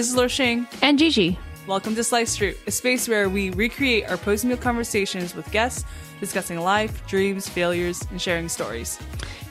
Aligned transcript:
this 0.00 0.16
is 0.16 0.32
Shing 0.32 0.66
and 0.80 0.98
Gigi. 0.98 1.38
Welcome 1.66 1.94
to 1.94 2.02
Slice 2.02 2.34
Fruit, 2.34 2.56
a 2.66 2.70
space 2.70 3.06
where 3.06 3.28
we 3.28 3.50
recreate 3.50 4.08
our 4.08 4.16
post 4.16 4.46
meal 4.46 4.56
conversations 4.56 5.34
with 5.34 5.50
guests 5.50 5.84
discussing 6.20 6.58
life, 6.58 7.06
dreams, 7.06 7.46
failures, 7.46 8.02
and 8.10 8.18
sharing 8.18 8.48
stories. 8.48 8.98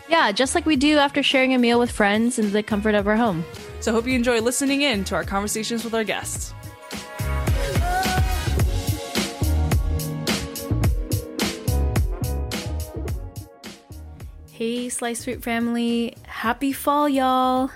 Yeah, 0.08 0.32
just 0.32 0.56
like 0.56 0.66
we 0.66 0.76
do 0.76 0.98
after 0.98 1.22
sharing 1.22 1.54
a 1.54 1.60
meal 1.60 1.78
with 1.78 1.92
friends 1.92 2.40
in 2.40 2.52
the 2.52 2.64
comfort 2.64 2.96
of 2.96 3.08
our 3.08 3.16
home. 3.16 3.46
So, 3.80 3.92
hope 3.92 4.08
you 4.08 4.16
enjoy 4.16 4.42
listening 4.42 4.82
in 4.82 5.04
to 5.04 5.14
our 5.14 5.24
conversations 5.24 5.84
with 5.84 5.94
our 5.94 6.04
guests. 6.04 6.56
Hey, 14.50 14.90
Slice 14.90 15.26
Fruit 15.26 15.44
family. 15.44 16.16
Happy 16.26 16.74
fall, 16.74 17.08
y'all. 17.08 17.70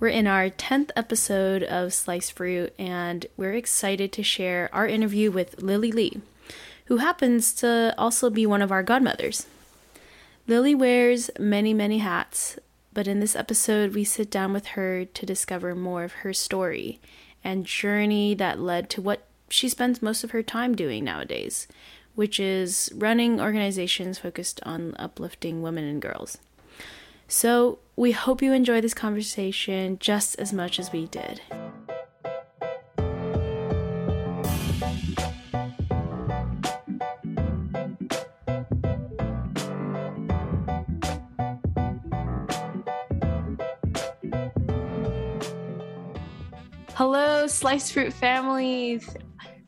We're 0.00 0.08
in 0.10 0.28
our 0.28 0.48
10th 0.48 0.92
episode 0.94 1.64
of 1.64 1.92
Sliced 1.92 2.34
Fruit, 2.34 2.72
and 2.78 3.26
we're 3.36 3.54
excited 3.54 4.12
to 4.12 4.22
share 4.22 4.70
our 4.72 4.86
interview 4.86 5.32
with 5.32 5.60
Lily 5.60 5.90
Lee, 5.90 6.20
who 6.84 6.98
happens 6.98 7.52
to 7.54 7.96
also 7.98 8.30
be 8.30 8.46
one 8.46 8.62
of 8.62 8.70
our 8.70 8.84
godmothers. 8.84 9.46
Lily 10.46 10.72
wears 10.72 11.32
many, 11.40 11.74
many 11.74 11.98
hats, 11.98 12.60
but 12.92 13.08
in 13.08 13.18
this 13.18 13.34
episode, 13.34 13.92
we 13.92 14.04
sit 14.04 14.30
down 14.30 14.52
with 14.52 14.66
her 14.68 15.04
to 15.04 15.26
discover 15.26 15.74
more 15.74 16.04
of 16.04 16.12
her 16.12 16.32
story 16.32 17.00
and 17.42 17.66
journey 17.66 18.34
that 18.34 18.60
led 18.60 18.88
to 18.90 19.02
what 19.02 19.24
she 19.48 19.68
spends 19.68 20.00
most 20.00 20.22
of 20.22 20.30
her 20.30 20.44
time 20.44 20.76
doing 20.76 21.02
nowadays, 21.02 21.66
which 22.14 22.38
is 22.38 22.88
running 22.94 23.40
organizations 23.40 24.20
focused 24.20 24.60
on 24.62 24.94
uplifting 24.96 25.60
women 25.60 25.82
and 25.82 26.00
girls. 26.00 26.38
So, 27.30 27.80
we 27.94 28.12
hope 28.12 28.40
you 28.40 28.54
enjoy 28.54 28.80
this 28.80 28.94
conversation 28.94 29.98
just 30.00 30.38
as 30.38 30.50
much 30.50 30.80
as 30.80 30.90
we 30.92 31.08
did. 31.08 31.42
Hello, 46.94 47.46
Sliced 47.46 47.92
Fruit 47.92 48.14
family. 48.14 49.02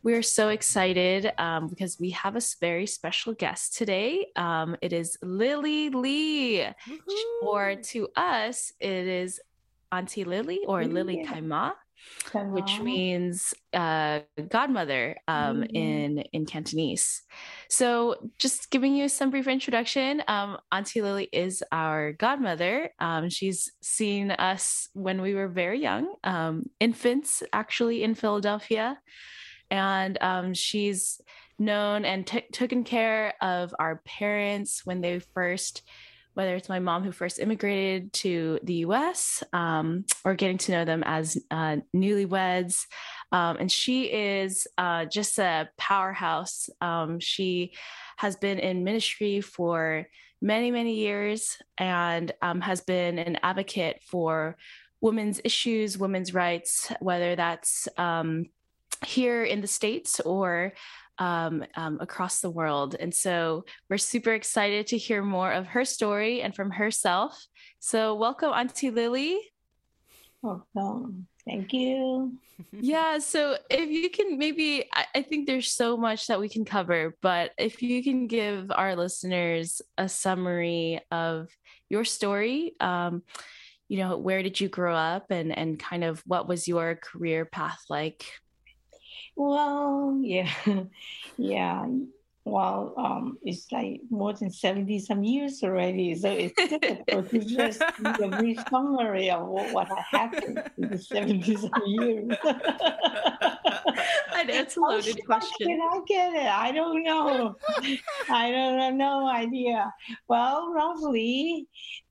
We're 0.03 0.23
so 0.23 0.49
excited 0.49 1.31
um, 1.37 1.69
because 1.69 1.99
we 2.01 2.11
have 2.11 2.35
a 2.35 2.41
very 2.59 2.87
special 2.87 3.35
guest 3.35 3.77
today. 3.77 4.29
Um, 4.35 4.77
it 4.81 4.95
is 4.95 5.19
Lily 5.21 5.91
Lee, 5.91 6.67
Woo-hoo. 6.89 7.47
or 7.47 7.77
to 7.77 8.09
us, 8.17 8.73
it 8.81 9.07
is 9.07 9.41
Auntie 9.93 10.25
Lily 10.25 10.61
or 10.67 10.87
Lily 10.87 11.27
Kaima, 11.27 11.73
which 12.33 12.81
means 12.81 13.53
uh, 13.75 14.21
godmother 14.49 15.19
um, 15.29 15.61
mm-hmm. 15.63 15.77
in 15.77 16.19
in 16.33 16.47
Cantonese. 16.47 17.21
So, 17.69 18.31
just 18.39 18.71
giving 18.71 18.95
you 18.95 19.07
some 19.07 19.29
brief 19.29 19.49
introduction, 19.49 20.23
um, 20.29 20.57
Auntie 20.73 21.03
Lily 21.03 21.29
is 21.31 21.63
our 21.73 22.13
godmother. 22.13 22.89
Um, 23.01 23.29
she's 23.29 23.71
seen 23.83 24.31
us 24.31 24.89
when 24.95 25.21
we 25.21 25.35
were 25.35 25.49
very 25.49 25.83
young, 25.83 26.15
um, 26.25 26.71
infants, 26.79 27.43
actually 27.53 28.03
in 28.03 28.15
Philadelphia 28.15 28.99
and 29.71 30.19
um, 30.21 30.55
she's 30.55 31.21
known 31.59 32.05
and 32.05 32.27
t- 32.27 32.45
taken 32.53 32.85
care 32.85 33.35
of 33.41 33.75
our 33.79 34.03
parents 34.05 34.85
when 34.85 35.01
they 35.01 35.19
first 35.19 35.83
whether 36.35 36.55
it's 36.55 36.69
my 36.69 36.79
mom 36.79 37.03
who 37.03 37.13
first 37.13 37.39
immigrated 37.39 38.13
to 38.13 38.61
the 38.63 38.75
US 38.75 39.43
um, 39.53 40.05
or 40.25 40.35
getting 40.35 40.59
to 40.59 40.73
know 40.73 40.85
them 40.85 41.03
as 41.05 41.37
uh, 41.51 41.77
newlyweds. 41.95 42.87
Um, 43.33 43.57
and 43.59 43.71
she 43.71 44.05
is 44.05 44.67
uh, 44.79 45.07
just 45.07 45.39
a 45.39 45.69
powerhouse. 45.77 46.71
Um, 46.81 47.19
she 47.21 47.73
has 48.17 48.37
been 48.37 48.59
in 48.59 48.85
ministry 48.85 49.41
for 49.41 50.07
many, 50.41 50.71
many 50.71 50.95
years 50.95 51.59
and 51.79 52.33
um, 52.43 52.61
has 52.61 52.81
been 52.81 53.19
an 53.19 53.39
advocate 53.43 54.01
for 54.07 54.57
women's 55.01 55.41
issues, 55.45 55.99
women's 55.99 56.33
rights, 56.33 56.93
whether 57.01 57.35
that's 57.35 57.89
um, 57.99 58.47
here 59.05 59.45
in 59.45 59.61
the 59.61 59.67
States 59.67 60.21
or 60.21 60.73
um, 61.21 61.65
um, 61.77 61.99
across 62.01 62.41
the 62.41 62.51
world. 62.51 62.97
And 62.99 63.15
so 63.15 63.65
we're 63.89 63.99
super 63.99 64.33
excited 64.33 64.89
to 64.89 64.99
hear 64.99 65.23
more 65.23 65.53
of 65.53 65.67
her 65.69 65.85
story 65.85 66.41
and 66.41 66.55
from 66.55 66.71
herself. 66.71 67.47
So, 67.79 68.15
welcome, 68.15 68.53
Auntie 68.53 68.91
Lily. 68.91 69.39
Welcome. 70.43 71.27
Thank 71.47 71.73
you. 71.73 72.39
yeah. 72.73 73.19
So, 73.19 73.57
if 73.69 73.91
you 73.91 74.09
can 74.11 74.39
maybe, 74.39 74.85
I, 74.95 75.05
I 75.17 75.23
think 75.23 75.47
there's 75.47 75.73
so 75.73 75.97
much 75.97 76.27
that 76.27 76.41
we 76.41 76.49
can 76.49 76.65
cover, 76.65 77.15
but 77.21 77.53
if 77.59 77.83
you 77.83 78.03
can 78.03 78.27
give 78.27 78.73
our 78.75 78.97
listeners 78.97 79.83
a 79.99 80.09
summary 80.09 81.01
of 81.11 81.49
your 81.91 82.05
story, 82.05 82.75
um, 82.81 83.23
you 83.89 83.99
know, 83.99 84.17
where 84.17 84.43
did 84.43 84.61
you 84.61 84.69
grow 84.69 84.95
up 84.95 85.31
and, 85.31 85.57
and 85.57 85.79
kind 85.79 86.05
of 86.05 86.23
what 86.25 86.49
was 86.49 86.69
your 86.69 86.95
career 86.95 87.45
path 87.45 87.83
like? 87.91 88.25
Well, 89.37 90.19
yeah, 90.23 90.51
yeah. 91.37 91.87
Well, 92.45 92.95
um, 92.97 93.39
it's 93.43 93.71
like 93.71 94.01
more 94.11 94.33
than 94.33 94.51
70 94.51 94.99
some 95.01 95.23
years 95.23 95.63
already. 95.63 96.15
So 96.15 96.31
it's 96.31 96.55
difficult 96.55 97.31
to 97.31 97.39
just 97.39 97.83
give 98.03 98.33
a 98.33 98.37
brief 98.39 98.59
summary 98.71 99.31
of 99.31 99.47
what, 99.47 99.73
what 99.73 99.89
happened 100.11 100.63
in 100.79 100.89
the 100.91 100.99
70 100.99 101.57
some 101.57 101.71
years. 101.87 102.37
It's 104.43 104.77
a 104.77 104.81
loaded 104.81 105.19
oh, 105.23 105.27
question. 105.27 105.81
I 105.83 106.01
get 106.07 106.35
it. 106.35 106.47
I 106.47 106.73
don't 106.73 107.03
know. 107.03 107.57
I 108.31 108.51
don't 108.51 108.79
have 108.79 108.95
no 108.95 109.29
idea. 109.29 109.93
Well, 110.29 110.73
roughly, 110.73 111.67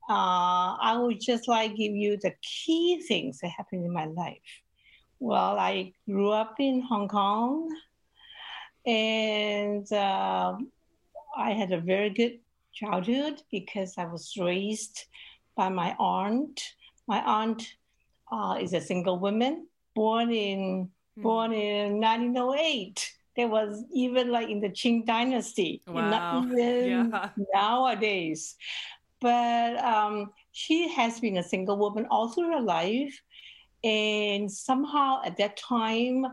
uh, 0.10 0.78
I 0.80 0.98
would 1.00 1.20
just 1.20 1.48
like 1.48 1.76
give 1.76 1.94
you 1.94 2.18
the 2.18 2.34
key 2.42 3.04
things 3.08 3.40
that 3.40 3.50
happened 3.50 3.86
in 3.86 3.94
my 3.94 4.06
life. 4.06 4.38
Well, 5.20 5.60
I 5.60 5.94
grew 6.06 6.32
up 6.32 6.56
in 6.60 6.82
Hong 6.82 7.10
Kong 7.10 7.70
and 8.86 9.92
uh, 9.92 10.56
I 11.38 11.52
had 11.52 11.72
a 11.72 11.80
very 11.80 12.10
good 12.10 12.40
childhood 12.74 13.42
because 13.52 13.96
I 13.98 14.06
was 14.06 14.34
raised 14.40 15.06
by 15.56 15.70
my 15.70 15.96
aunt. 16.00 16.62
My 17.08 17.22
aunt 17.22 17.68
uh, 18.32 18.58
is 18.62 18.74
a 18.74 18.82
single 18.82 19.20
woman 19.20 19.68
born 19.94 20.32
in 20.32 20.90
mm. 21.18 21.22
born 21.22 21.52
in 21.52 22.00
1908. 22.00 23.14
There 23.36 23.48
was 23.48 23.84
even 23.94 24.32
like 24.32 24.50
in 24.50 24.62
the 24.62 24.70
Qing 24.70 25.06
dynasty, 25.06 25.82
wow. 25.88 26.10
not 26.10 26.46
even 26.46 27.10
yeah. 27.12 27.30
nowadays. 27.54 28.56
But 29.22 29.78
um, 29.84 30.32
she 30.54 30.88
has 30.90 31.20
been 31.20 31.38
a 31.38 31.44
single 31.44 31.78
woman 31.78 32.08
all 32.10 32.30
through 32.30 32.54
her 32.54 32.62
life 32.62 33.22
and 33.84 34.52
somehow 34.52 35.22
at 35.24 35.38
that 35.38 35.58
time, 35.58 36.26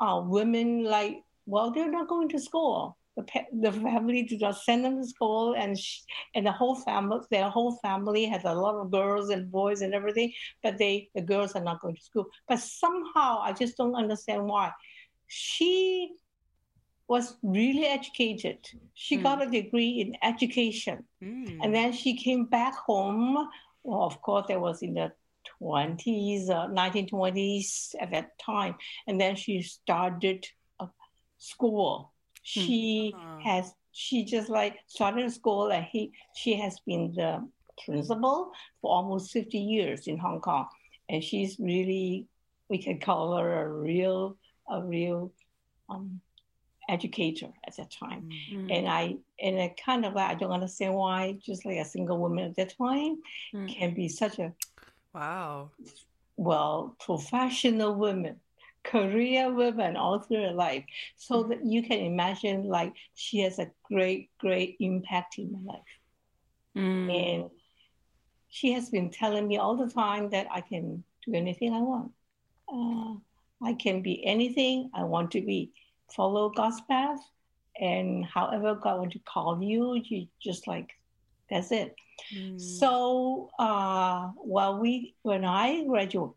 uh, 0.00 0.22
women 0.24 0.84
like, 0.84 1.22
well, 1.46 1.70
they're 1.70 1.90
not 1.90 2.08
going 2.08 2.28
to 2.30 2.40
school. 2.40 2.96
The, 3.16 3.24
the 3.52 3.72
family 3.72 4.22
did 4.22 4.40
not 4.40 4.56
send 4.56 4.84
them 4.84 4.96
to 5.00 5.06
school, 5.06 5.54
and 5.54 5.78
she, 5.78 6.00
and 6.34 6.46
the 6.46 6.52
whole 6.52 6.76
family, 6.76 7.20
their 7.30 7.50
whole 7.50 7.76
family 7.82 8.24
has 8.24 8.42
a 8.44 8.54
lot 8.54 8.76
of 8.76 8.90
girls 8.90 9.28
and 9.28 9.52
boys 9.52 9.82
and 9.82 9.92
everything, 9.92 10.32
but 10.62 10.78
they 10.78 11.10
the 11.14 11.20
girls 11.20 11.52
are 11.52 11.62
not 11.62 11.80
going 11.80 11.96
to 11.96 12.02
school. 12.02 12.26
But 12.48 12.60
somehow, 12.60 13.40
I 13.42 13.52
just 13.52 13.76
don't 13.76 13.94
understand 13.94 14.46
why. 14.46 14.72
She 15.28 16.12
was 17.06 17.36
really 17.42 17.84
educated. 17.84 18.58
She 18.94 19.18
mm. 19.18 19.22
got 19.24 19.46
a 19.46 19.50
degree 19.50 20.00
in 20.00 20.16
education, 20.22 21.04
mm. 21.22 21.58
and 21.62 21.74
then 21.74 21.92
she 21.92 22.16
came 22.16 22.46
back 22.46 22.74
home. 22.74 23.46
Well, 23.82 24.04
of 24.04 24.22
course, 24.22 24.46
there 24.48 24.60
was 24.60 24.80
in 24.82 24.94
the 24.94 25.12
20s, 25.62 26.50
uh, 26.50 26.68
1920s 26.68 27.94
at 28.00 28.10
that 28.10 28.38
time. 28.38 28.74
And 29.06 29.20
then 29.20 29.36
she 29.36 29.62
started 29.62 30.46
a 30.80 30.88
school. 31.38 32.12
She 32.42 33.14
hmm. 33.16 33.40
has, 33.40 33.72
she 33.92 34.24
just 34.24 34.48
like 34.48 34.78
started 34.86 35.26
a 35.26 35.30
school 35.30 35.70
and 35.70 35.84
he, 35.84 36.12
she 36.34 36.56
has 36.56 36.78
been 36.86 37.12
the 37.14 37.46
principal 37.84 38.52
for 38.80 38.94
almost 38.94 39.32
50 39.32 39.58
years 39.58 40.06
in 40.06 40.18
Hong 40.18 40.40
Kong. 40.40 40.66
And 41.08 41.22
she's 41.22 41.56
really, 41.58 42.26
we 42.68 42.78
can 42.78 42.98
call 42.98 43.36
her 43.36 43.62
a 43.62 43.68
real, 43.68 44.36
a 44.68 44.82
real 44.82 45.32
um, 45.88 46.20
educator 46.88 47.48
at 47.66 47.76
that 47.76 47.90
time. 47.90 48.28
Mm-hmm. 48.52 48.70
And 48.70 48.88
I 48.88 49.16
and 49.40 49.60
I 49.60 49.74
kind 49.84 50.04
of 50.04 50.14
like 50.14 50.30
I 50.30 50.34
don't 50.34 50.50
understand 50.50 50.94
why 50.94 51.36
just 51.44 51.64
like 51.64 51.78
a 51.78 51.84
single 51.84 52.18
woman 52.18 52.44
at 52.44 52.56
that 52.56 52.76
time 52.76 53.18
mm-hmm. 53.54 53.66
can 53.66 53.94
be 53.94 54.08
such 54.08 54.38
a 54.38 54.52
Wow. 55.14 55.70
Well, 56.36 56.96
professional 57.00 57.94
women, 57.94 58.40
career 58.84 59.52
women 59.52 59.96
all 59.96 60.20
through 60.20 60.42
her 60.42 60.52
life. 60.52 60.84
So 61.16 61.44
that 61.44 61.64
you 61.64 61.82
can 61.82 61.98
imagine 62.00 62.64
like 62.64 62.94
she 63.14 63.40
has 63.40 63.58
a 63.58 63.70
great, 63.84 64.30
great 64.38 64.76
impact 64.80 65.38
in 65.38 65.52
my 65.52 65.72
life. 65.74 65.92
Mm. 66.76 67.10
And 67.12 67.50
she 68.48 68.72
has 68.72 68.90
been 68.90 69.10
telling 69.10 69.46
me 69.48 69.58
all 69.58 69.76
the 69.76 69.90
time 69.92 70.30
that 70.30 70.46
I 70.50 70.60
can 70.60 71.04
do 71.26 71.34
anything 71.34 71.72
I 71.72 71.80
want. 71.80 72.12
uh, 72.72 73.14
I 73.62 73.74
can 73.74 74.02
be 74.02 74.24
anything 74.26 74.90
I 74.94 75.04
want 75.04 75.30
to 75.32 75.40
be. 75.40 75.72
Follow 76.10 76.50
God's 76.50 76.80
path, 76.82 77.20
and 77.80 78.24
however 78.24 78.74
God 78.74 78.98
want 78.98 79.12
to 79.12 79.20
call 79.20 79.62
you, 79.62 79.94
you 79.94 80.26
just 80.42 80.66
like 80.66 80.90
that's 81.52 81.70
it. 81.70 81.94
Mm. 82.34 82.60
So 82.60 83.50
uh, 83.58 84.28
while 84.36 84.78
we 84.78 85.14
when 85.22 85.44
I 85.44 85.84
graduate 85.84 86.32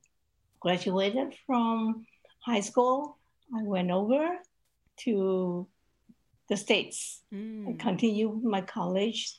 graduated 0.59 1.35
from 1.47 2.05
high 2.39 2.59
school, 2.59 3.17
I 3.55 3.63
went 3.63 3.91
over 3.91 4.27
to 4.97 5.67
the 6.49 6.57
states 6.57 7.21
mm. 7.33 7.67
and 7.67 7.79
continued 7.79 8.43
my 8.43 8.61
college 8.61 9.37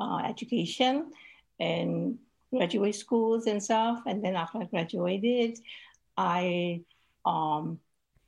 uh, 0.00 0.22
education 0.26 1.12
and 1.60 2.18
graduate 2.52 2.94
schools 2.94 3.46
and 3.46 3.62
stuff. 3.62 4.00
And 4.06 4.24
then 4.24 4.36
after 4.36 4.58
I 4.58 4.64
graduated, 4.64 5.58
I 6.16 6.82
um, 7.24 7.78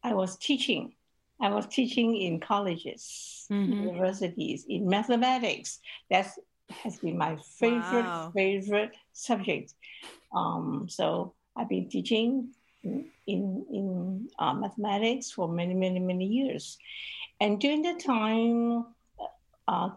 I 0.04 0.14
was 0.14 0.36
teaching. 0.36 0.94
I 1.42 1.48
was 1.48 1.66
teaching 1.66 2.16
in 2.16 2.38
colleges, 2.38 3.46
mm-hmm. 3.50 3.72
universities, 3.72 4.66
in 4.68 4.86
mathematics. 4.86 5.80
That 6.10 6.28
has 6.70 6.98
been 6.98 7.18
my 7.18 7.36
favorite 7.58 8.04
wow. 8.04 8.32
favorite 8.34 8.96
subject. 9.12 9.74
Um, 10.34 10.86
so 10.88 11.34
I've 11.56 11.68
been 11.68 11.88
teaching 11.88 12.50
in 12.82 13.10
in, 13.26 14.28
uh, 14.38 14.54
mathematics 14.54 15.30
for 15.30 15.48
many 15.48 15.74
many 15.74 16.00
many 16.00 16.26
years, 16.26 16.78
and 17.40 17.60
during 17.60 17.82
the 17.82 17.94
time, 17.94 18.86
uh, 19.68 19.90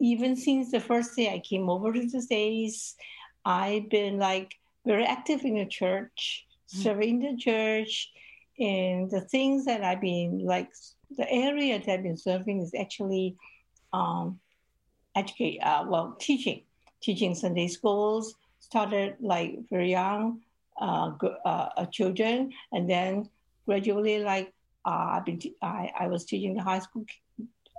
even 0.00 0.36
since 0.36 0.70
the 0.70 0.80
first 0.80 1.16
day 1.16 1.32
I 1.32 1.38
came 1.38 1.68
over 1.68 1.92
to 1.92 2.06
the 2.06 2.22
States, 2.22 2.96
I've 3.44 3.88
been 3.88 4.18
like 4.18 4.54
very 4.86 5.04
active 5.04 5.44
in 5.44 5.54
the 5.56 5.66
church, 5.66 6.46
mm-hmm. 6.72 6.82
serving 6.82 7.18
the 7.20 7.36
church. 7.36 8.10
And 8.58 9.10
the 9.10 9.20
things 9.20 9.64
that 9.64 9.82
I've 9.82 10.00
been 10.00 10.38
like, 10.44 10.70
the 11.16 11.28
area 11.28 11.78
that 11.78 11.92
I've 11.92 12.02
been 12.04 12.16
serving 12.16 12.60
is 12.60 12.72
actually 12.78 13.36
um, 13.92 14.38
educate, 15.14 15.58
uh, 15.60 15.84
well, 15.86 16.16
teaching, 16.20 16.62
teaching 17.00 17.34
Sunday 17.34 17.68
schools, 17.68 18.34
started 18.58 19.16
like 19.20 19.58
very 19.70 19.90
young 19.90 20.40
uh, 20.80 21.12
uh, 21.44 21.68
uh, 21.76 21.86
children, 21.86 22.52
and 22.72 22.88
then 22.88 23.28
gradually 23.66 24.18
like 24.18 24.52
uh, 24.84 25.08
I've 25.12 25.24
been 25.24 25.38
t- 25.38 25.54
I, 25.62 25.90
I 25.98 26.06
was 26.08 26.24
teaching 26.24 26.54
the 26.54 26.62
high 26.62 26.80
school 26.80 27.04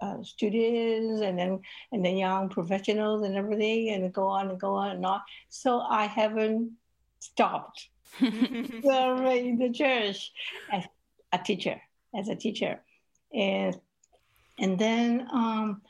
uh, 0.01 0.21
students 0.23 1.21
and 1.21 1.37
then 1.37 1.61
and 1.91 2.03
then 2.03 2.17
young 2.17 2.49
professionals 2.49 3.23
and 3.23 3.35
everything 3.35 3.89
and 3.89 4.13
go 4.13 4.27
on 4.27 4.49
and 4.49 4.59
go 4.59 4.75
on 4.75 4.91
and 4.91 5.05
on. 5.05 5.21
So 5.49 5.79
I 5.81 6.05
haven't 6.05 6.71
stopped 7.19 7.89
serving 8.19 9.57
the 9.57 9.71
church 9.73 10.31
as 10.71 10.83
a 11.31 11.37
teacher, 11.37 11.81
as 12.15 12.29
a 12.29 12.35
teacher, 12.35 12.81
and 13.33 13.79
and 14.59 14.79
then 14.79 15.27
um, 15.31 15.81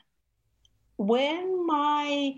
when 0.97 1.65
my 1.65 2.36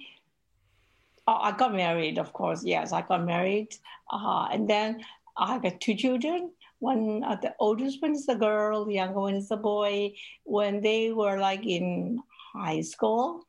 oh, 1.28 1.40
I 1.42 1.52
got 1.52 1.74
married, 1.74 2.18
of 2.18 2.34
course, 2.34 2.64
yes, 2.64 2.92
I 2.92 3.02
got 3.02 3.26
married, 3.26 3.76
uh, 4.12 4.48
and 4.52 4.70
then 4.70 5.04
I 5.36 5.60
got 5.60 5.82
two 5.82 5.96
children 5.96 6.52
one 6.80 7.24
uh, 7.24 7.36
the 7.36 7.56
oldest 7.60 8.02
one 8.02 8.14
is 8.14 8.28
a 8.28 8.36
girl, 8.36 8.86
the 8.86 8.94
younger 8.94 9.20
one 9.20 9.36
is 9.36 9.52
a 9.52 9.58
boy. 9.58 10.14
When 10.44 10.82
they 10.82 11.12
were 11.12 11.40
like 11.40 11.66
in 11.66 12.22
high 12.54 12.82
school, 12.82 13.46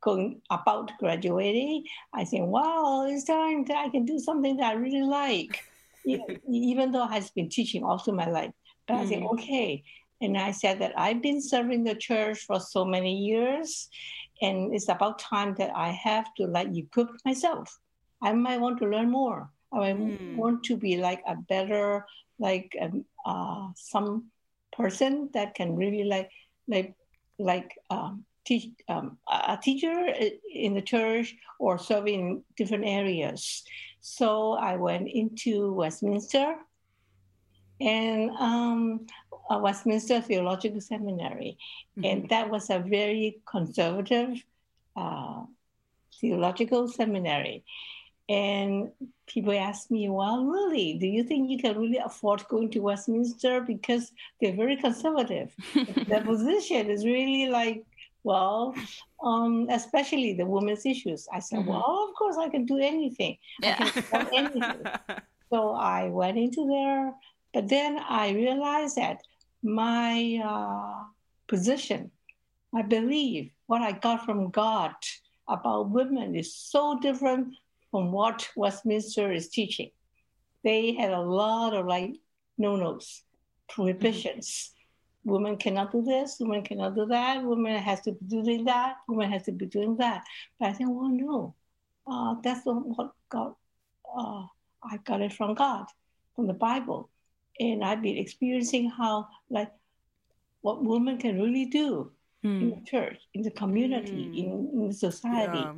going 0.00 0.42
about 0.50 0.92
graduating, 0.98 1.84
I 2.12 2.24
think, 2.24 2.48
wow, 2.48 3.06
it's 3.08 3.24
time 3.24 3.64
that 3.64 3.76
I 3.76 3.88
can 3.88 4.04
do 4.04 4.18
something 4.18 4.56
that 4.58 4.66
I 4.66 4.72
really 4.74 5.02
like. 5.02 5.64
Even 6.48 6.92
though 6.92 7.02
I've 7.02 7.34
been 7.34 7.48
teaching 7.48 7.82
all 7.82 7.98
through 7.98 8.14
my 8.14 8.30
life, 8.30 8.52
but 8.86 8.94
mm. 8.94 9.00
I 9.00 9.06
think, 9.06 9.30
okay. 9.32 9.82
And 10.20 10.38
I 10.38 10.52
said 10.52 10.78
that 10.78 10.96
I've 10.96 11.20
been 11.20 11.42
serving 11.42 11.84
the 11.84 11.94
church 11.94 12.38
for 12.46 12.60
so 12.60 12.84
many 12.84 13.18
years, 13.18 13.88
and 14.42 14.74
it's 14.74 14.88
about 14.88 15.18
time 15.18 15.54
that 15.58 15.70
I 15.74 15.90
have 15.90 16.34
to 16.36 16.46
like 16.46 16.74
equip 16.76 17.08
myself. 17.24 17.78
I 18.22 18.32
might 18.32 18.60
want 18.60 18.78
to 18.78 18.88
learn 18.88 19.10
more. 19.10 19.50
I 19.72 19.92
mm. 19.92 20.36
want 20.36 20.64
to 20.64 20.76
be 20.76 20.96
like 20.96 21.22
a 21.26 21.36
better 21.36 22.04
like 22.38 22.76
um, 22.80 23.04
uh, 23.24 23.68
some 23.74 24.26
person 24.72 25.30
that 25.32 25.54
can 25.54 25.74
really 25.76 26.04
like 26.04 26.30
like 26.68 26.94
like 27.38 27.76
um, 27.90 28.24
teach 28.44 28.70
um, 28.88 29.18
a 29.28 29.58
teacher 29.60 30.12
in 30.52 30.74
the 30.74 30.82
church 30.82 31.34
or 31.58 31.78
serve 31.78 32.06
in 32.06 32.42
different 32.56 32.84
areas. 32.86 33.64
So 34.00 34.52
I 34.52 34.76
went 34.76 35.08
into 35.08 35.72
Westminster 35.72 36.56
and 37.80 38.30
um, 38.30 39.06
Westminster 39.50 40.20
Theological 40.20 40.80
Seminary, 40.80 41.58
mm-hmm. 41.98 42.04
and 42.04 42.28
that 42.30 42.50
was 42.50 42.70
a 42.70 42.78
very 42.78 43.38
conservative 43.46 44.42
uh, 44.96 45.42
theological 46.20 46.88
seminary. 46.88 47.64
And 48.28 48.90
people 49.28 49.52
ask 49.52 49.90
me, 49.90 50.08
well, 50.08 50.44
really, 50.44 50.94
do 50.94 51.06
you 51.06 51.22
think 51.22 51.48
you 51.48 51.58
can 51.58 51.78
really 51.78 51.98
afford 51.98 52.46
going 52.48 52.70
to 52.70 52.80
Westminster? 52.80 53.60
Because 53.60 54.10
they're 54.40 54.56
very 54.56 54.76
conservative. 54.76 55.52
Their 56.08 56.24
position 56.24 56.90
is 56.90 57.04
really 57.04 57.48
like, 57.48 57.84
well, 58.24 58.74
um, 59.22 59.68
especially 59.70 60.32
the 60.32 60.44
women's 60.44 60.84
issues. 60.84 61.28
I 61.32 61.38
said, 61.38 61.60
mm-hmm. 61.60 61.70
well, 61.70 62.08
of 62.08 62.16
course, 62.16 62.36
I 62.36 62.48
can 62.48 62.64
do 62.64 62.78
anything. 62.78 63.38
Yeah. 63.62 63.76
I 63.78 63.90
can 63.90 64.24
do 64.24 64.36
anything. 64.36 64.86
so 65.50 65.70
I 65.70 66.08
went 66.08 66.36
into 66.36 66.66
there, 66.66 67.12
but 67.56 67.70
then 67.70 67.98
I 67.98 68.32
realized 68.32 68.96
that 68.96 69.22
my 69.62 70.42
uh, 70.44 71.04
position, 71.48 72.10
I 72.74 72.82
believe, 72.82 73.50
what 73.66 73.80
I 73.80 73.92
got 73.92 74.26
from 74.26 74.50
God 74.50 74.92
about 75.48 75.88
women 75.88 76.36
is 76.36 76.54
so 76.54 76.98
different 77.00 77.54
from 77.90 78.12
what 78.12 78.46
Westminster 78.56 79.32
is 79.32 79.48
teaching. 79.48 79.90
They 80.64 80.92
had 80.92 81.12
a 81.12 81.20
lot 81.22 81.72
of 81.72 81.86
like 81.86 82.16
no-nos, 82.58 83.22
prohibitions. 83.70 84.72
Mm-hmm. 85.24 85.30
Women 85.32 85.56
cannot 85.56 85.92
do 85.92 86.02
this, 86.02 86.36
women 86.38 86.62
cannot 86.62 86.94
do 86.94 87.06
that, 87.06 87.42
women 87.42 87.78
has 87.78 88.02
to 88.02 88.12
be 88.12 88.26
doing 88.26 88.66
that, 88.66 88.96
women 89.08 89.32
has 89.32 89.44
to 89.44 89.52
be 89.52 89.64
doing 89.64 89.96
that. 89.96 90.24
But 90.60 90.68
I 90.68 90.72
think, 90.74 90.90
well, 90.90 91.08
no, 91.08 91.54
uh, 92.06 92.34
that's 92.42 92.66
what 92.66 93.12
God, 93.30 93.54
uh, 94.14 94.44
I 94.84 94.98
got 95.06 95.22
it 95.22 95.32
from 95.32 95.54
God, 95.54 95.86
from 96.34 96.48
the 96.48 96.52
Bible. 96.52 97.08
And 97.58 97.84
I've 97.84 98.02
been 98.02 98.18
experiencing 98.18 98.90
how, 98.90 99.28
like, 99.50 99.72
what 100.60 100.84
women 100.84 101.18
can 101.18 101.40
really 101.40 101.66
do 101.66 102.12
mm. 102.44 102.60
in 102.60 102.70
the 102.70 102.82
church, 102.84 103.18
in 103.34 103.42
the 103.42 103.50
community, 103.50 104.26
mm. 104.26 104.38
in, 104.38 104.70
in 104.74 104.88
the 104.88 104.94
society, 104.94 105.58
yeah. 105.58 105.72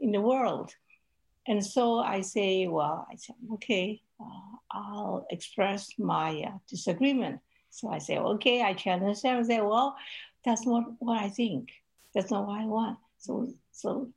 in 0.00 0.12
the 0.12 0.20
world. 0.20 0.74
And 1.46 1.64
so 1.64 1.98
I 1.98 2.20
say, 2.22 2.66
well, 2.68 3.06
I 3.10 3.16
said, 3.16 3.36
okay, 3.54 4.00
uh, 4.20 4.56
I'll 4.70 5.26
express 5.30 5.92
my 5.98 6.42
uh, 6.46 6.58
disagreement. 6.68 7.40
So 7.70 7.88
I 7.90 7.98
say, 7.98 8.18
okay, 8.18 8.62
I 8.62 8.74
challenge 8.74 9.22
them 9.22 9.38
and 9.38 9.46
say, 9.46 9.60
well, 9.60 9.96
that's 10.44 10.64
not 10.66 10.84
what 11.00 11.20
I 11.20 11.28
think. 11.28 11.70
That's 12.14 12.30
not 12.30 12.46
what 12.46 12.60
I 12.60 12.66
want. 12.66 12.98
So, 13.18 13.48
so 13.72 14.10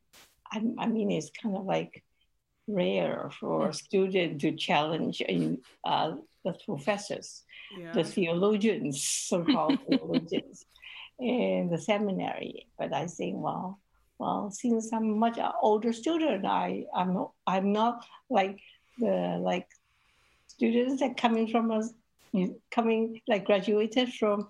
I, 0.51 0.61
I 0.77 0.87
mean, 0.87 1.11
it's 1.11 1.31
kind 1.31 1.57
of 1.57 1.65
like 1.65 2.03
rare 2.67 3.29
for 3.39 3.69
a 3.69 3.73
student 3.73 4.41
to 4.41 4.51
challenge 4.51 5.21
uh, 5.83 6.11
the 6.47 6.57
professors, 6.65 7.43
yeah. 7.77 7.91
the 7.93 8.03
theologians, 8.03 9.03
so-called 9.03 9.79
theologians, 9.89 10.65
in 11.19 11.69
the 11.69 11.77
seminary. 11.77 12.67
But 12.77 12.93
I 12.93 13.07
think, 13.07 13.35
well, 13.37 13.79
well, 14.19 14.49
since 14.51 14.91
I'm 14.93 15.19
much 15.19 15.37
older 15.61 15.93
student, 15.93 16.45
I 16.45 16.85
I'm 16.95 17.27
I'm 17.45 17.71
not 17.71 18.05
like 18.29 18.59
the 18.97 19.37
like 19.39 19.67
students 20.47 21.01
that 21.01 21.17
coming 21.17 21.47
from 21.47 21.71
us 21.71 21.93
coming 22.71 23.21
like 23.27 23.45
graduated 23.45 24.13
from 24.13 24.47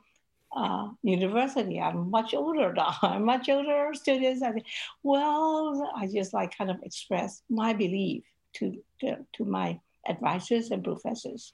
uh, 0.56 0.90
university. 1.04 1.80
I'm 1.80 2.10
much 2.10 2.34
older 2.34 2.74
now. 2.74 2.96
I'm 3.02 3.26
much 3.26 3.50
older 3.50 3.92
students. 3.94 4.42
I 4.42 4.52
think, 4.54 4.66
well, 5.04 5.92
I 5.96 6.08
just 6.08 6.34
like 6.34 6.58
kind 6.58 6.72
of 6.72 6.78
express 6.84 7.42
my 7.50 7.74
belief 7.74 8.24
to 8.56 8.74
to, 9.02 9.18
to 9.34 9.46
my 9.46 9.80
advisors 10.08 10.72
and 10.72 10.84
professors, 10.84 11.54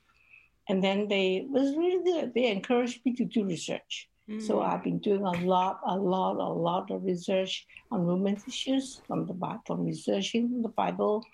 and 0.69 0.83
then 0.83 1.07
they 1.07 1.45
was 1.49 1.75
really 1.75 2.03
good. 2.03 2.33
They 2.33 2.49
encouraged 2.51 3.05
me 3.05 3.13
to 3.15 3.25
do 3.25 3.45
research. 3.45 4.09
So 4.39 4.59
mm. 4.59 4.65
I've 4.65 4.83
been 4.83 4.99
doing 4.99 5.23
a 5.23 5.31
lot, 5.45 5.81
a 5.85 5.97
lot, 5.97 6.37
a 6.37 6.47
lot 6.47 6.89
of 6.91 7.03
research 7.03 7.67
on 7.91 8.05
women's 8.05 8.47
issues 8.47 9.01
from 9.05 9.25
the 9.25 9.35
from 9.67 9.85
researching 9.85 10.61
the 10.61 10.69
Bible, 10.69 11.25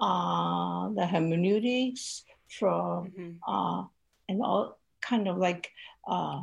uh, 0.00 0.88
the 0.94 1.06
hermeneutics, 1.06 2.24
from 2.48 3.10
mm-hmm. 3.10 3.30
uh, 3.46 3.84
and 4.28 4.40
all 4.40 4.78
kind 5.02 5.28
of 5.28 5.36
like 5.36 5.70
uh, 6.08 6.40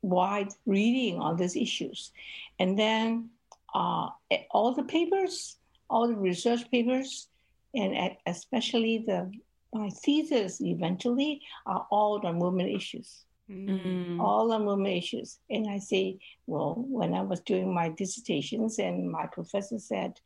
wide 0.00 0.48
reading 0.64 1.20
on 1.20 1.36
these 1.36 1.54
issues, 1.54 2.12
and 2.58 2.78
then 2.78 3.28
uh, 3.74 4.08
all 4.50 4.72
the 4.72 4.84
papers, 4.84 5.58
all 5.90 6.08
the 6.08 6.16
research 6.16 6.70
papers, 6.70 7.28
and 7.74 8.16
especially 8.26 9.04
the 9.06 9.30
my 9.72 9.90
thesis 9.90 10.60
eventually 10.60 11.42
are 11.66 11.86
all 11.90 12.20
on 12.24 12.38
women 12.38 12.68
issues. 12.68 13.24
Mm. 13.50 14.20
All 14.20 14.52
on 14.52 14.66
women 14.66 14.92
issues. 14.92 15.38
And 15.48 15.68
I 15.68 15.78
say, 15.78 16.18
well, 16.46 16.84
when 16.88 17.14
I 17.14 17.22
was 17.22 17.40
doing 17.40 17.72
my 17.72 17.88
dissertations, 17.88 18.78
and 18.78 19.10
my 19.10 19.26
professor 19.26 19.78
said, 19.78 20.20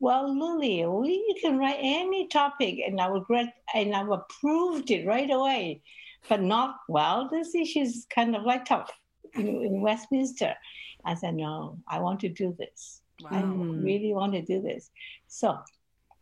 well, 0.00 0.32
Lily, 0.32 0.86
we, 0.86 1.10
you 1.10 1.34
can 1.40 1.58
write 1.58 1.78
any 1.80 2.28
topic, 2.28 2.78
and 2.86 3.00
I 3.00 3.08
would 3.08 3.24
read, 3.28 3.52
and 3.74 3.94
I 3.94 4.06
approved 4.08 4.92
it 4.92 5.06
right 5.06 5.30
away, 5.30 5.82
but 6.28 6.40
not 6.40 6.76
well. 6.88 7.28
This 7.28 7.54
issue 7.54 7.80
is 7.80 8.06
kind 8.14 8.36
of 8.36 8.44
like 8.44 8.64
tough 8.64 8.92
in, 9.34 9.48
in 9.48 9.80
Westminster. 9.80 10.54
I 11.04 11.14
said, 11.14 11.34
no, 11.34 11.78
I 11.88 11.98
want 11.98 12.20
to 12.20 12.28
do 12.28 12.54
this. 12.56 13.02
Wow. 13.22 13.30
I 13.32 13.42
really 13.42 14.14
want 14.14 14.34
to 14.34 14.42
do 14.42 14.62
this. 14.62 14.90
So, 15.26 15.58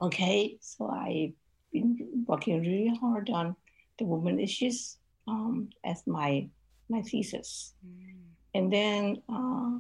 okay, 0.00 0.56
so 0.61 0.88
I've 0.88 1.35
been 1.76 2.25
working 2.26 2.61
really 2.61 2.95
hard 3.00 3.30
on 3.30 3.56
the 3.99 4.04
women 4.04 4.38
issues 4.40 4.99
um, 5.28 5.68
as 5.85 6.06
my 6.06 6.49
my 6.88 7.02
thesis, 7.02 7.75
mm. 7.85 8.23
and 8.54 8.73
then 8.73 9.23
uh, 9.28 9.78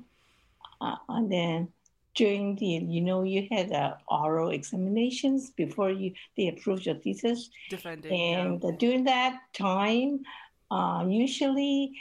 uh, 0.80 0.96
and 1.08 1.30
then 1.30 1.68
during 2.14 2.56
the 2.56 2.66
you 2.66 3.00
know 3.00 3.22
you 3.22 3.46
had 3.50 3.72
uh, 3.72 3.94
oral 4.08 4.50
examinations 4.50 5.50
before 5.50 5.90
you 5.90 6.12
they 6.36 6.48
approved 6.48 6.86
your 6.86 6.96
thesis, 6.96 7.50
Defending, 7.70 8.12
and 8.12 8.62
yeah. 8.62 8.70
during 8.78 9.04
that 9.04 9.38
time, 9.52 10.20
uh, 10.70 11.04
usually 11.08 11.92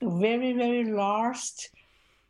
the 0.00 0.10
very 0.10 0.52
very 0.52 0.84
last 0.90 1.70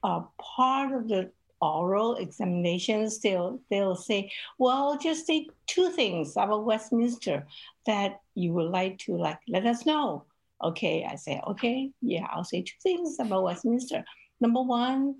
uh, 0.02 0.22
part 0.38 0.92
of 0.92 1.08
the 1.08 1.30
oral 1.60 2.16
examinations, 2.16 3.18
they'll 3.20 3.60
they'll 3.70 3.96
say, 3.96 4.30
well, 4.58 4.98
just 4.98 5.26
say 5.26 5.48
two 5.66 5.90
things 5.90 6.32
about 6.36 6.64
Westminster 6.64 7.46
that 7.86 8.20
you 8.34 8.52
would 8.52 8.70
like 8.70 8.98
to 8.98 9.16
like 9.16 9.38
let 9.48 9.66
us 9.66 9.86
know. 9.86 10.24
Okay, 10.62 11.06
I 11.08 11.16
say, 11.16 11.40
okay, 11.46 11.90
yeah, 12.02 12.26
I'll 12.30 12.44
say 12.44 12.62
two 12.62 12.78
things 12.82 13.16
about 13.20 13.44
Westminster. 13.44 14.04
Number 14.40 14.62
one, 14.62 15.16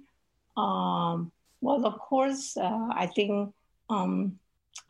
um, 0.57 1.31
well, 1.61 1.87
of 1.87 1.99
course, 1.99 2.57
uh, 2.57 2.89
I 2.91 3.07
think, 3.07 3.55
um, 3.89 4.39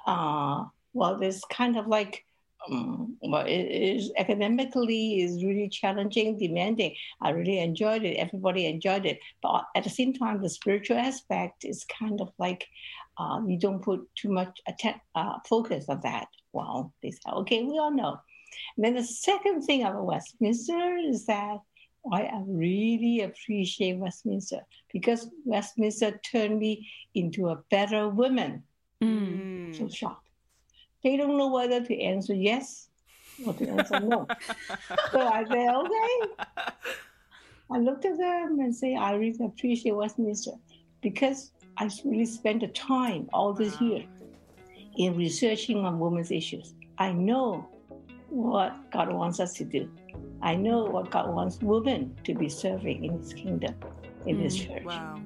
uh, 0.07 0.65
well, 0.93 1.19
there's 1.19 1.43
kind 1.51 1.77
of 1.77 1.87
like 1.87 2.25
um, 2.71 3.17
well, 3.23 3.47
it 3.47 3.51
is 3.51 4.11
academically 4.19 5.21
is 5.21 5.45
really 5.45 5.69
challenging, 5.69 6.39
demanding. 6.39 6.95
I 7.21 7.31
really 7.31 7.59
enjoyed 7.59 8.05
it. 8.05 8.17
Everybody 8.17 8.67
enjoyed 8.67 9.07
it, 9.07 9.21
but 9.43 9.65
at 9.77 9.85
the 9.85 9.91
same 9.91 10.13
time, 10.13 10.43
the 10.43 10.51
spiritual 10.51 10.99
aspect 10.99 11.65
is 11.65 11.85
kind 11.85 12.21
of 12.21 12.33
like 12.39 12.67
uh, 13.19 13.41
you 13.47 13.59
don't 13.59 13.83
put 13.83 14.09
too 14.15 14.31
much 14.31 14.61
atten- 14.67 15.01
uh, 15.15 15.39
focus 15.49 15.87
on 15.89 16.01
that. 16.03 16.29
Well, 16.53 16.93
they 17.03 17.11
say, 17.11 17.31
okay, 17.33 17.63
we 17.63 17.79
all 17.79 17.91
know. 17.91 18.21
And 18.77 18.85
then 18.85 18.95
the 18.95 19.05
second 19.05 19.63
thing 19.63 19.83
about 19.83 20.05
Westminster 20.05 20.97
is 20.97 21.27
that 21.27 21.59
I 22.13 22.31
really 22.47 23.23
appreciate 23.23 23.99
Westminster 23.99 24.61
because 24.93 25.29
Westminster 25.45 26.19
turned 26.25 26.59
me 26.59 26.89
into 27.15 27.49
a 27.49 27.57
better 27.71 28.09
woman. 28.09 28.63
Mm. 29.03 29.77
So 29.77 29.89
shocked. 29.89 30.28
They 31.03 31.17
don't 31.17 31.37
know 31.37 31.53
whether 31.53 31.85
to 31.85 32.01
answer 32.01 32.35
yes 32.35 32.89
or 33.45 33.55
to 33.55 33.69
answer 33.69 34.01
no. 34.01 34.27
so 35.13 35.21
I 35.27 35.45
said, 35.45 35.75
okay. 35.75 36.67
I 37.71 37.79
looked 37.79 38.05
at 38.05 38.17
them 38.17 38.59
and 38.61 38.75
say, 38.75 38.97
I 38.97 39.15
really 39.15 39.45
appreciate 39.45 39.93
Westminster 39.93 40.53
because 41.03 41.53
I 41.77 41.91
really 42.05 42.27
spent 42.27 42.61
the 42.61 42.69
time 42.69 43.29
all 43.33 43.53
this 43.53 43.81
year 43.81 44.05
in 44.97 45.17
researching 45.17 45.85
on 45.85 45.99
women's 46.01 46.31
issues. 46.31 46.75
I 46.99 47.13
know 47.13 47.69
what 48.29 48.75
God 48.91 49.13
wants 49.13 49.39
us 49.39 49.55
to 49.55 49.65
do. 49.65 49.91
I 50.43 50.55
know 50.55 50.85
what 50.85 51.11
God 51.11 51.33
wants 51.35 51.59
women 51.61 52.17
to 52.25 52.35
be 52.35 52.49
serving 52.49 53.05
in 53.05 53.19
His 53.19 53.33
kingdom, 53.33 53.75
in 54.27 54.39
mm, 54.39 54.43
His 54.43 54.57
church. 54.57 54.85
Wow. 54.85 55.21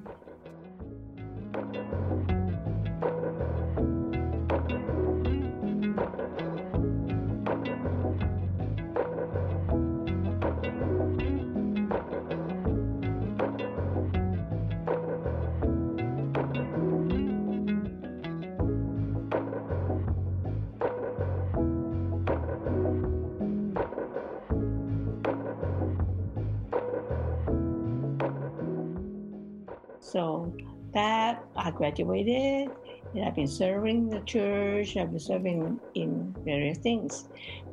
So 30.13 30.55
that 30.93 31.43
I 31.55 31.71
graduated 31.71 32.69
and 33.15 33.25
I've 33.25 33.33
been 33.33 33.47
serving 33.47 34.11
the 34.11 34.19
church, 34.19 34.95
I've 34.95 35.09
been 35.09 35.19
serving 35.19 35.79
in 35.95 36.35
various 36.45 36.77
things. 36.77 37.27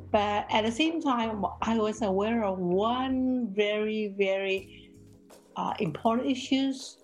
But 0.09 0.47
at 0.49 0.65
the 0.65 0.71
same 0.71 1.03
time, 1.03 1.45
I 1.61 1.77
was 1.77 2.01
aware 2.01 2.43
of 2.43 2.57
one 2.57 3.53
very, 3.53 4.15
very 4.17 4.91
uh, 5.55 5.75
important 5.77 6.31
issues 6.31 6.97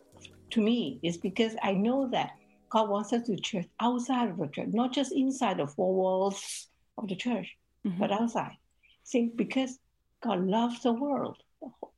to 0.50 0.60
me 0.60 1.00
is 1.04 1.18
because 1.18 1.56
I 1.62 1.74
know 1.74 2.10
that 2.12 2.32
God 2.72 2.90
wants 2.90 3.14
us 3.14 3.28
to 3.28 3.36
church 3.38 3.68
outside 3.80 4.30
of 4.30 4.38
the 4.38 4.48
church, 4.48 4.70
not 4.72 4.92
just 4.92 5.12
inside 5.12 5.58
the 5.58 5.68
four 5.68 5.94
walls 5.94 6.68
of 6.98 7.08
the 7.10 7.16
church, 7.16 7.56
mm-hmm. 7.86 8.00
but 8.00 8.12
outside. 8.12 8.58
See, 9.04 9.32
because 9.36 9.78
God 10.24 10.48
loves 10.48 10.82
the 10.82 10.94
world, 10.94 11.38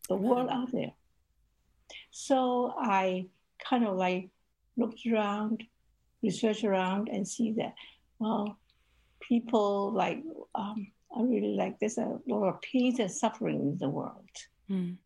the 0.10 0.16
world 0.16 0.50
out 0.52 0.74
there. 0.74 0.92
So 2.12 2.74
I 2.78 3.28
kind 3.68 3.86
of 3.86 3.96
like 3.96 4.30
looked 4.78 5.06
around, 5.06 5.64
researched 6.24 6.64
around, 6.64 7.10
and 7.10 7.28
see 7.28 7.52
that, 7.54 7.76
well, 8.20 8.58
people 9.20 9.92
like, 9.92 10.24
um, 10.56 10.92
I 11.16 11.22
really 11.22 11.56
like 11.56 11.80
there's 11.80 11.98
a 11.98 12.20
lot 12.28 12.48
of 12.48 12.62
pain 12.62 12.96
and 13.00 13.12
suffering 13.12 13.60
in 13.62 13.78
the 13.78 13.90
world. 13.90 14.30
Mm. 14.70 14.98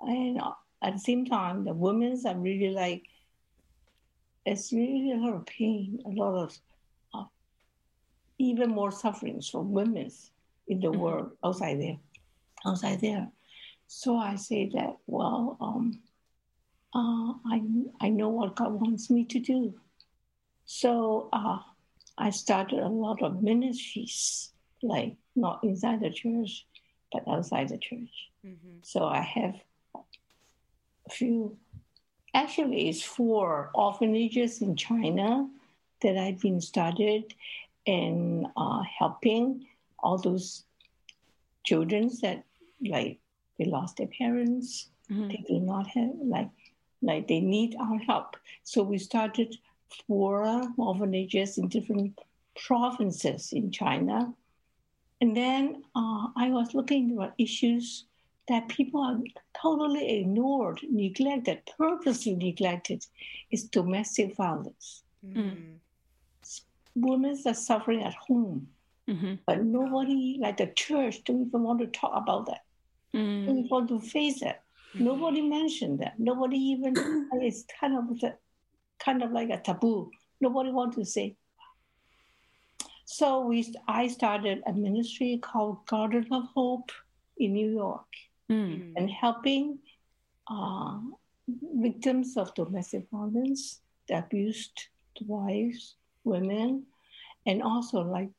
And 0.00 0.40
at 0.82 0.92
the 0.92 0.98
same 0.98 1.24
time, 1.24 1.64
the 1.64 1.72
women's 1.72 2.26
are 2.26 2.36
really 2.36 2.70
like, 2.70 3.04
it's 4.44 4.72
really 4.72 5.12
a 5.12 5.16
lot 5.16 5.34
of 5.34 5.46
pain, 5.46 6.00
a 6.04 6.08
lot 6.10 6.34
of 6.34 6.58
uh, 7.14 7.24
even 8.38 8.70
more 8.70 8.90
sufferings 8.90 9.48
for 9.48 9.62
women 9.62 10.10
in 10.68 10.80
the 10.80 10.88
mm-hmm. 10.88 11.00
world 11.00 11.30
outside 11.44 11.80
there, 11.80 11.96
outside 12.66 13.00
there. 13.00 13.28
So 13.96 14.16
I 14.16 14.34
say 14.34 14.70
that, 14.74 14.96
well, 15.06 15.56
um, 15.60 16.00
uh, 16.92 17.34
I, 17.46 17.62
I 18.00 18.08
know 18.08 18.28
what 18.28 18.56
God 18.56 18.72
wants 18.72 19.08
me 19.08 19.24
to 19.26 19.38
do. 19.38 19.74
So 20.66 21.28
uh, 21.32 21.60
I 22.18 22.30
started 22.30 22.80
a 22.80 22.88
lot 22.88 23.22
of 23.22 23.40
ministries, 23.40 24.50
like 24.82 25.14
not 25.36 25.62
inside 25.62 26.00
the 26.00 26.10
church, 26.10 26.66
but 27.12 27.22
outside 27.28 27.68
the 27.68 27.78
church. 27.78 28.30
Mm-hmm. 28.44 28.78
So 28.82 29.04
I 29.04 29.22
have 29.22 29.54
a 29.94 31.10
few, 31.10 31.56
actually, 32.34 32.88
it's 32.88 33.02
four 33.02 33.70
orphanages 33.74 34.60
in 34.60 34.74
China 34.74 35.48
that 36.02 36.18
I've 36.18 36.40
been 36.40 36.60
started 36.60 37.32
and 37.86 38.48
uh, 38.56 38.82
helping 38.98 39.66
all 40.00 40.18
those 40.18 40.64
children 41.62 42.10
that 42.22 42.44
like 42.84 43.20
they 43.58 43.64
lost 43.64 43.96
their 43.96 44.08
parents, 44.08 44.88
mm-hmm. 45.10 45.28
they 45.28 45.44
do 45.48 45.60
not 45.60 45.86
have 45.88 46.12
like 46.22 46.50
like 47.02 47.28
they 47.28 47.40
need 47.40 47.76
our 47.80 47.98
help. 47.98 48.36
So 48.62 48.82
we 48.82 48.98
started 48.98 49.56
four 50.06 50.62
orphanages 50.78 51.58
in 51.58 51.68
different 51.68 52.18
provinces 52.66 53.52
in 53.52 53.70
China. 53.70 54.32
And 55.20 55.36
then 55.36 55.82
uh, 55.94 56.28
I 56.36 56.50
was 56.50 56.74
looking 56.74 57.18
at 57.22 57.34
issues 57.38 58.04
that 58.48 58.68
people 58.68 59.00
are 59.00 59.18
totally 59.60 60.20
ignored, 60.20 60.80
neglected, 60.90 61.62
purposely 61.78 62.34
neglected, 62.34 63.06
is 63.50 63.64
domestic 63.64 64.36
violence. 64.36 65.02
Mm. 65.26 65.76
Women 66.94 67.36
are 67.46 67.54
suffering 67.54 68.02
at 68.02 68.14
home, 68.14 68.68
mm-hmm. 69.08 69.34
but 69.46 69.64
nobody, 69.64 70.36
like 70.38 70.58
the 70.58 70.66
church, 70.66 71.24
don't 71.24 71.46
even 71.48 71.62
want 71.62 71.80
to 71.80 71.86
talk 71.86 72.12
about 72.14 72.46
that. 72.46 72.64
Mm. 73.14 73.46
Don't 73.46 73.70
want 73.70 73.88
to 73.88 74.00
face 74.00 74.42
it. 74.42 74.60
Nobody 74.94 75.40
mentioned 75.40 76.00
that. 76.00 76.18
Nobody 76.18 76.56
even. 76.56 76.94
it's 77.34 77.64
kind 77.80 77.96
of 77.96 78.20
the, 78.20 78.36
kind 78.98 79.22
of 79.22 79.32
like 79.32 79.50
a 79.50 79.58
taboo. 79.58 80.10
Nobody 80.40 80.70
want 80.70 80.94
to 80.94 81.04
say. 81.04 81.36
So 83.04 83.40
we, 83.46 83.72
I 83.86 84.08
started 84.08 84.62
a 84.66 84.72
ministry 84.72 85.38
called 85.40 85.86
Garden 85.86 86.26
of 86.32 86.44
Hope 86.54 86.90
in 87.36 87.52
New 87.52 87.70
York, 87.70 88.06
mm. 88.50 88.92
and 88.96 89.10
helping 89.10 89.78
uh, 90.50 90.98
victims 91.48 92.36
of 92.36 92.54
domestic 92.54 93.06
violence, 93.12 93.80
the 94.08 94.18
abused 94.18 94.88
wives, 95.26 95.94
women, 96.24 96.84
and 97.46 97.62
also 97.62 98.00
like 98.00 98.30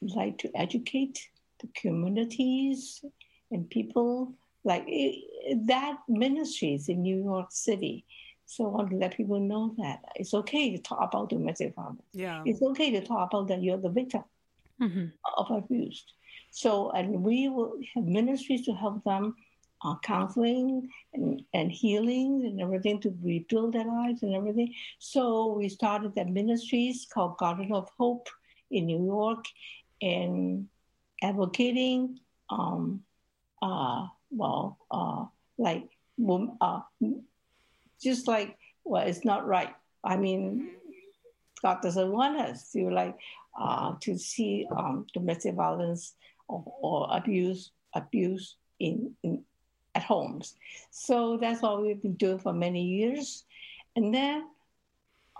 like 0.00 0.36
to 0.38 0.50
educate 0.56 1.28
the 1.60 1.68
communities 1.74 3.04
and 3.52 3.70
people 3.70 4.34
like 4.64 4.84
it, 4.86 5.66
that 5.66 5.98
ministries 6.08 6.88
in 6.88 7.02
New 7.02 7.22
York 7.22 7.48
City. 7.50 8.04
So 8.46 8.66
I 8.66 8.68
want 8.68 8.90
to 8.90 8.96
let 8.96 9.16
people 9.16 9.40
know 9.40 9.74
that 9.78 10.00
it's 10.16 10.34
okay 10.34 10.76
to 10.76 10.82
talk 10.82 11.00
about 11.02 11.30
domestic 11.30 11.74
violence. 11.74 12.02
Yeah. 12.12 12.42
It's 12.44 12.62
okay 12.62 12.90
to 12.92 13.00
talk 13.06 13.30
about 13.32 13.48
that 13.48 13.62
you're 13.62 13.78
the 13.78 13.90
victim 13.90 14.24
Mm-hmm. 14.82 15.06
of 15.38 15.50
abuse. 15.50 16.04
So, 16.50 16.90
and 16.90 17.22
we 17.22 17.48
will 17.48 17.74
have 17.94 18.04
ministries 18.04 18.64
to 18.66 18.72
help 18.72 19.04
them 19.04 19.36
uh, 19.84 19.94
counseling 20.02 20.88
and, 21.14 21.42
and 21.54 21.70
healing 21.70 22.42
and 22.46 22.60
everything 22.60 23.00
to 23.02 23.16
rebuild 23.22 23.74
their 23.74 23.84
lives 23.86 24.22
and 24.22 24.34
everything. 24.34 24.74
So 24.98 25.52
we 25.52 25.68
started 25.68 26.14
that 26.16 26.28
ministries 26.28 27.06
called 27.12 27.38
Garden 27.38 27.72
of 27.72 27.88
Hope 27.96 28.28
in 28.72 28.86
New 28.86 29.04
York 29.04 29.44
and 30.00 30.66
advocating, 31.22 32.18
um, 32.50 33.02
uh, 33.62 34.08
well, 34.30 34.76
uh, 34.90 35.24
like, 35.56 35.88
uh, 36.60 36.80
just 38.02 38.28
like, 38.28 38.58
well, 38.84 39.06
it's 39.06 39.24
not 39.24 39.46
right. 39.46 39.74
I 40.04 40.16
mean, 40.16 40.70
God 41.62 41.80
doesn't 41.80 42.10
want 42.10 42.40
us 42.40 42.72
to 42.72 42.90
like 42.90 43.16
uh, 43.58 43.94
to 44.00 44.18
see 44.18 44.66
um, 44.76 45.06
domestic 45.14 45.54
violence 45.54 46.14
or, 46.48 46.64
or 46.80 47.08
abuse 47.10 47.70
abuse 47.94 48.56
in, 48.80 49.12
in 49.22 49.44
at 49.94 50.02
homes. 50.02 50.56
So 50.90 51.36
that's 51.40 51.62
what 51.62 51.82
we've 51.82 52.00
been 52.00 52.14
doing 52.14 52.38
for 52.38 52.52
many 52.52 52.82
years. 52.82 53.44
And 53.94 54.12
then 54.12 54.46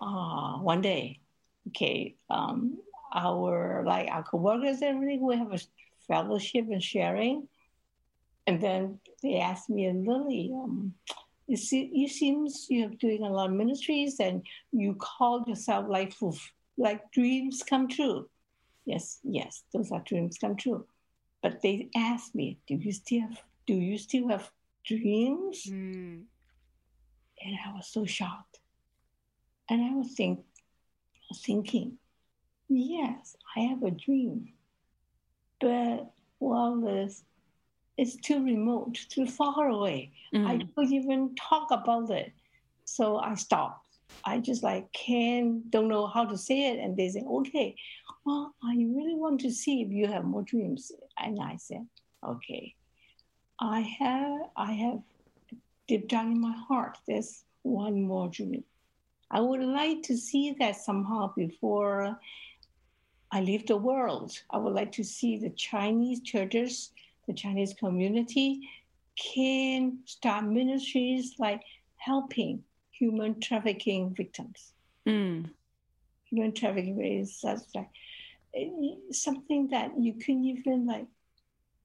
uh, 0.00 0.58
one 0.58 0.82
day, 0.82 1.18
okay, 1.68 2.14
um, 2.30 2.78
our 3.14 3.82
like 3.84 4.08
our 4.10 4.22
coworkers 4.22 4.80
and 4.82 4.96
everything, 4.96 5.26
we 5.26 5.36
have 5.36 5.52
a 5.52 5.58
fellowship 6.06 6.66
and 6.70 6.82
sharing. 6.82 7.48
And 8.52 8.60
then 8.60 8.98
they 9.22 9.38
asked 9.38 9.70
me 9.70 9.86
and 9.86 10.06
Lily, 10.06 10.52
um, 10.54 10.92
you 11.46 11.56
see, 11.56 11.90
you 11.90 12.06
seems 12.06 12.66
you're 12.68 12.90
doing 12.90 13.22
a 13.22 13.30
lot 13.30 13.48
of 13.48 13.56
ministries 13.56 14.20
and 14.20 14.44
you 14.72 14.94
call 14.94 15.42
yourself 15.46 15.86
like 15.88 16.12
like 16.76 17.10
dreams 17.12 17.62
come 17.62 17.88
true. 17.88 18.28
Yes, 18.84 19.20
yes, 19.24 19.62
those 19.72 19.90
are 19.90 20.02
dreams 20.04 20.36
come 20.38 20.56
true. 20.56 20.84
But 21.42 21.62
they 21.62 21.88
asked 21.96 22.34
me, 22.34 22.58
do 22.66 22.74
you 22.74 22.92
still 22.92 23.22
have, 23.22 23.42
do 23.66 23.72
you 23.72 23.96
still 23.96 24.28
have 24.28 24.50
dreams? 24.84 25.64
Mm. 25.66 26.24
And 27.44 27.56
I 27.66 27.72
was 27.74 27.86
so 27.86 28.04
shocked. 28.04 28.60
And 29.70 29.80
I 29.82 29.94
was 29.94 30.12
think, 30.12 30.40
thinking, 31.36 31.96
yes, 32.68 33.34
I 33.56 33.60
have 33.60 33.82
a 33.82 33.90
dream. 33.90 34.52
But 35.58 36.12
well, 36.38 36.82
it's, 36.86 37.22
it's 38.02 38.16
too 38.16 38.44
remote, 38.44 38.98
too 39.08 39.26
far 39.26 39.68
away. 39.68 40.10
Mm-hmm. 40.34 40.46
I 40.46 40.66
couldn't 40.74 40.92
even 40.92 41.36
talk 41.36 41.70
about 41.70 42.10
it. 42.10 42.32
So 42.84 43.18
I 43.18 43.34
stopped. 43.36 43.86
I 44.24 44.38
just 44.38 44.64
like 44.64 44.92
can't, 44.92 45.70
don't 45.70 45.88
know 45.88 46.08
how 46.08 46.24
to 46.24 46.36
say 46.36 46.70
it. 46.70 46.80
And 46.80 46.96
they 46.96 47.08
say, 47.10 47.22
okay, 47.38 47.76
well, 48.24 48.54
I 48.62 48.74
really 48.74 49.14
want 49.14 49.40
to 49.42 49.52
see 49.52 49.82
if 49.82 49.90
you 49.90 50.08
have 50.08 50.24
more 50.24 50.42
dreams. 50.42 50.90
And 51.16 51.40
I 51.40 51.56
said, 51.56 51.86
okay, 52.26 52.74
I 53.60 53.80
have, 54.00 54.40
I 54.56 54.72
have 54.72 54.98
deep 55.86 56.08
down 56.08 56.32
in 56.32 56.40
my 56.40 56.56
heart, 56.68 56.98
there's 57.06 57.44
one 57.62 58.02
more 58.02 58.28
dream. 58.28 58.64
I 59.30 59.40
would 59.40 59.62
like 59.62 60.02
to 60.02 60.16
see 60.16 60.54
that 60.58 60.76
somehow 60.76 61.32
before 61.36 62.18
I 63.30 63.40
leave 63.40 63.66
the 63.66 63.76
world. 63.76 64.32
I 64.50 64.58
would 64.58 64.74
like 64.74 64.92
to 64.92 65.04
see 65.04 65.38
the 65.38 65.50
Chinese 65.50 66.20
churches, 66.20 66.90
the 67.26 67.32
Chinese 67.32 67.74
community 67.74 68.68
can 69.16 69.98
start 70.04 70.44
ministries 70.44 71.34
like 71.38 71.62
helping 71.96 72.62
human 72.90 73.40
trafficking 73.40 74.14
victims. 74.14 74.72
Mm. 75.06 75.50
Human 76.30 76.52
trafficking 76.52 77.00
is 77.04 77.36
such 77.36 77.60
like 77.74 77.90
something 79.10 79.68
that 79.68 79.90
you 79.98 80.14
couldn't 80.14 80.44
even 80.44 80.86
like 80.86 81.06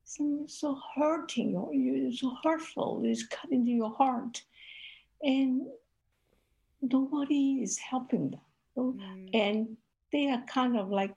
some 0.03 0.47
so 0.47 0.79
hurting 0.95 1.55
or 1.55 1.73
you 1.73 2.13
so 2.15 2.35
hurtful 2.43 3.01
it's 3.03 3.25
cut 3.27 3.51
into 3.51 3.71
your 3.71 3.89
heart 3.89 4.41
and 5.21 5.61
nobody 6.81 7.59
is 7.61 7.77
helping 7.77 8.31
them 8.31 8.41
Mm. 8.77 9.29
and 9.33 9.77
they 10.11 10.29
are 10.29 10.43
kind 10.43 10.77
of 10.77 10.89
like 10.89 11.15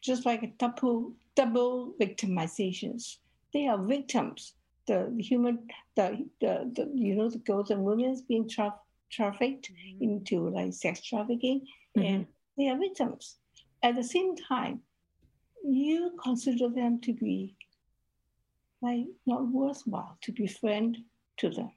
just 0.00 0.24
like 0.24 0.44
a 0.44 0.46
double 0.46 1.12
double 1.40 1.94
victimizations. 2.00 3.16
They 3.54 3.66
are 3.66 3.78
victims. 3.96 4.54
The, 4.86 4.98
human 5.18 5.56
the, 5.96 6.06
the, 6.40 6.52
the 6.76 6.84
you 6.94 7.14
know 7.14 7.28
the 7.30 7.38
girls 7.38 7.70
and 7.70 7.84
women 7.84 8.12
being 8.28 8.48
tra- 8.48 8.80
trafficked 9.16 9.70
Mhm. 9.70 10.00
into 10.06 10.36
like 10.48 10.72
sex 10.72 10.94
trafficking 11.10 11.58
Mhm. 11.96 12.04
and 12.08 12.26
they 12.56 12.66
are 12.70 12.78
victims. 12.86 13.22
At 13.82 13.94
the 13.96 14.02
same 14.14 14.32
time 14.36 14.76
you 15.82 15.98
consider 16.26 16.68
them 16.68 17.00
to 17.06 17.12
be 17.12 17.36
like 18.86 19.06
not 19.26 19.42
worthwhile 19.58 20.16
to 20.24 20.32
be 20.32 20.46
friend 20.46 20.92
to 21.40 21.46
them. 21.50 21.70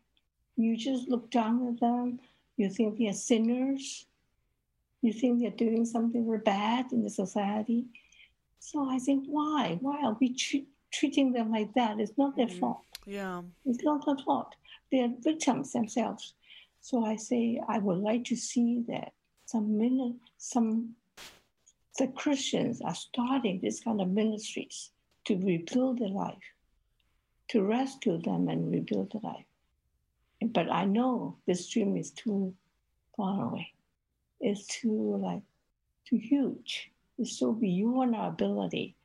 You 0.55 0.71
just 0.77 1.03
look 1.11 1.25
down 1.39 1.55
at 1.69 1.79
them. 1.79 2.19
You 2.57 2.69
think 2.69 2.89
they're 2.97 3.13
sinners. 3.31 4.07
You 5.05 5.11
think 5.19 5.33
they're 5.39 5.61
doing 5.65 5.85
something 5.85 6.23
very 6.25 6.43
bad 6.57 6.83
in 6.93 7.03
the 7.03 7.09
society 7.23 7.85
so 8.69 8.77
i 8.89 8.97
think 9.05 9.25
why 9.27 9.77
why 9.81 9.97
are 10.05 10.15
we 10.21 10.27
tre- 10.43 10.67
treating 10.97 11.33
them 11.33 11.51
like 11.51 11.71
that 11.73 11.99
it's 11.99 12.17
not 12.17 12.35
their 12.37 12.47
Mhm. 12.47 12.59
fault 12.59 12.85
Yeah. 13.05 13.41
it's 13.65 13.83
not 13.83 14.05
their 14.05 14.17
fault. 14.25 14.51
They're 14.91 15.13
victims 15.29 15.71
themselves. 15.73 16.35
So 16.87 17.03
I 17.13 17.15
say 17.17 17.41
I 17.75 17.77
would 17.85 18.01
like 18.09 18.23
to 18.31 18.35
see 18.49 18.71
that 18.91 19.09
some 19.51 19.65
min- 19.81 20.19
some 20.37 20.95
the 21.99 22.07
Christians 22.21 22.79
are 22.81 22.95
starting 22.95 23.59
this 23.59 23.79
kind 23.85 23.99
of 24.01 24.09
ministries 24.09 24.91
to 25.25 25.33
rebuild 25.49 25.99
their 25.99 26.15
life, 26.25 26.47
to 27.49 27.57
rescue 27.77 28.17
them 28.27 28.47
and 28.51 28.71
rebuild 28.71 29.11
their 29.11 29.21
life. 29.31 29.49
But 30.55 30.67
I 30.71 30.85
know 30.85 31.37
this 31.47 31.67
dream 31.71 31.97
is 31.97 32.11
too 32.11 32.55
far 33.17 33.35
away. 33.49 33.67
It's 34.39 34.65
too 34.67 35.17
like 35.27 35.43
too 36.07 36.17
huge. 36.31 36.92
It's 37.17 37.37
so 37.39 37.53
beyond 37.53 38.15
our 38.15 38.29
ability. 38.29 38.95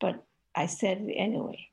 But 0.00 0.24
I 0.54 0.66
said 0.66 1.02
it 1.02 1.12
anyway. 1.12 1.68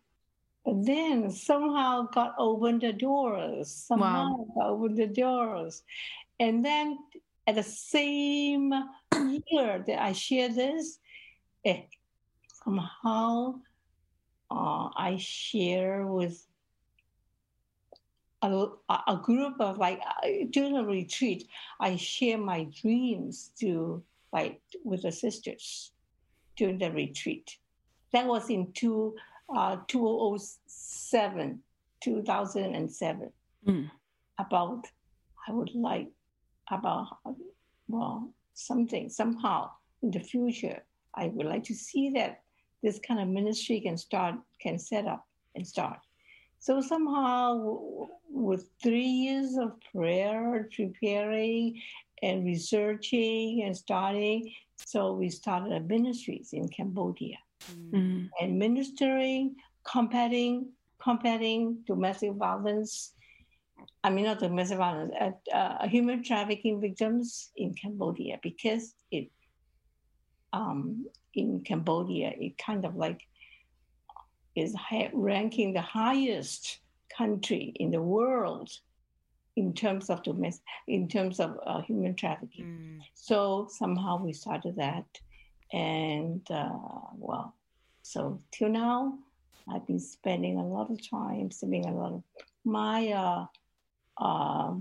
But 0.66 0.86
then 0.86 1.32
somehow 1.32 2.08
God 2.14 2.34
opened 2.38 2.82
the 2.82 2.94
doors. 2.94 3.72
Somehow 3.72 4.46
God 4.56 4.68
opened 4.68 4.98
the 4.98 5.08
doors. 5.08 5.84
And 6.40 6.64
then 6.64 7.00
at 7.48 7.56
the 7.56 7.64
same 7.64 8.74
year 9.14 9.84
that 9.88 10.02
I 10.02 10.12
shared 10.14 10.56
this, 10.56 11.00
eh, 11.66 11.84
somehow 12.64 13.56
uh, 14.52 14.90
I 14.96 15.18
share 15.20 16.06
with 16.06 16.46
a, 18.42 18.68
a 19.08 19.20
group 19.22 19.60
of 19.60 19.78
like 19.78 20.00
uh, 20.02 20.28
during 20.50 20.78
a 20.78 20.84
retreat, 20.84 21.48
I 21.80 21.96
share 21.96 22.38
my 22.38 22.66
dreams 22.82 23.52
to 23.60 24.04
like 24.34 24.62
with 24.84 25.04
the 25.04 25.12
sisters 25.12 25.92
during 26.56 26.78
the 26.78 26.92
retreat. 26.92 27.58
That 28.14 28.26
was 28.26 28.50
in 28.50 28.72
two, 28.74 29.16
uh, 29.56 29.78
2007, 29.88 31.60
2007. 32.02 33.32
Mm. 33.68 33.92
About, 34.40 34.86
I 35.48 35.52
would 35.52 35.74
like, 35.76 36.10
about, 36.70 37.18
well, 37.88 38.34
something, 38.54 39.10
somehow 39.10 39.70
in 40.02 40.12
the 40.12 40.20
future, 40.20 40.84
I 41.16 41.28
would 41.28 41.46
like 41.46 41.64
to 41.66 41.76
see 41.76 42.10
that 42.12 42.42
this 42.82 43.00
kind 43.00 43.20
of 43.20 43.28
ministry 43.28 43.82
can 43.82 43.98
start, 43.98 44.36
can 44.60 44.80
set 44.80 45.06
up 45.06 45.26
and 45.56 45.68
start. 45.68 46.00
So 46.60 46.80
somehow, 46.80 48.08
with 48.30 48.70
three 48.82 49.06
years 49.06 49.58
of 49.58 49.74
prayer, 49.92 50.70
preparing, 50.76 51.82
and 52.22 52.46
researching 52.46 53.64
and 53.64 53.76
starting, 53.76 54.54
so 54.78 55.14
we 55.14 55.30
started 55.30 55.72
a 55.72 55.80
ministries 55.80 56.50
in 56.54 56.68
Cambodia 56.70 57.38
Mm. 57.94 58.30
And 58.40 58.60
ministering, 58.60 59.56
combating, 59.84 60.70
combating 61.02 61.84
domestic 61.86 62.34
violence. 62.34 63.14
I 64.04 64.10
mean, 64.10 64.26
not 64.26 64.40
domestic 64.40 64.78
violence, 64.78 65.14
uh, 65.20 65.56
uh, 65.56 65.88
human 65.88 66.24
trafficking 66.24 66.82
victims 66.82 67.52
in 67.56 67.74
Cambodia 67.74 68.40
because 68.42 68.94
it, 69.12 69.30
um, 70.54 71.06
in 71.34 71.62
Cambodia, 71.62 72.34
it 72.38 72.58
kind 72.58 72.86
of 72.86 72.96
like 72.96 73.22
is 74.56 74.76
ranking 75.14 75.74
the 75.74 75.82
highest 75.82 76.80
country 77.16 77.74
in 77.76 77.90
the 77.92 78.02
world 78.02 78.70
in 79.56 79.74
terms 79.74 80.10
of 80.10 80.24
domestic, 80.24 80.64
in 80.88 81.08
terms 81.08 81.40
of 81.40 81.60
uh, 81.66 81.82
human 81.82 82.16
trafficking. 82.16 82.66
Mm. 82.66 83.00
So 83.14 83.68
somehow 83.70 84.18
we 84.24 84.34
started 84.34 84.76
that, 84.78 85.06
And 85.74 86.42
uh, 86.50 86.70
well, 87.18 87.56
so 88.02 88.42
till 88.52 88.70
now, 88.70 89.18
I've 89.70 89.86
been 89.88 90.00
spending 90.00 90.58
a 90.58 90.66
lot 90.66 90.92
of 90.92 91.08
time, 91.10 91.52
spending 91.52 91.86
a 91.86 91.94
lot 91.94 92.14
of 92.14 92.24
my 92.64 93.10
uh, 93.10 93.46
uh, 94.18 94.76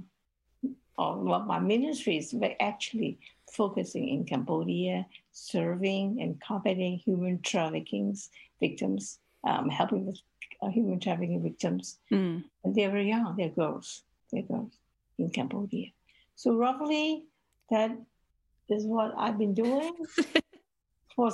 well, 0.99 1.45
my 1.45 1.59
ministries 1.59 2.35
were 2.35 2.55
actually 2.61 3.19
focusing 3.51 4.09
in 4.09 4.25
Cambodia, 4.25 5.07
serving 5.33 6.21
and 6.21 6.41
combating 6.41 6.99
human 6.99 7.41
trafficking 7.41 8.17
victims, 8.61 9.19
um, 9.45 9.71
helping 9.71 10.07
with 10.07 10.21
uh, 10.61 10.69
human 10.69 11.01
trafficking 11.01 11.43
victims. 11.43 11.99
Mm. 12.13 12.45
And 12.65 12.75
they 12.75 12.87
were 12.89 13.01
young, 13.01 13.35
they're 13.37 13.49
girls, 13.49 14.03
they're 14.33 14.45
in 15.19 15.31
Cambodia. 15.31 15.89
So 16.35 16.57
roughly, 16.57 17.25
that 17.71 17.91
is 18.69 18.85
what 18.85 19.13
I've 19.17 19.39
been 19.39 19.55
doing 19.55 19.93
for 21.17 21.31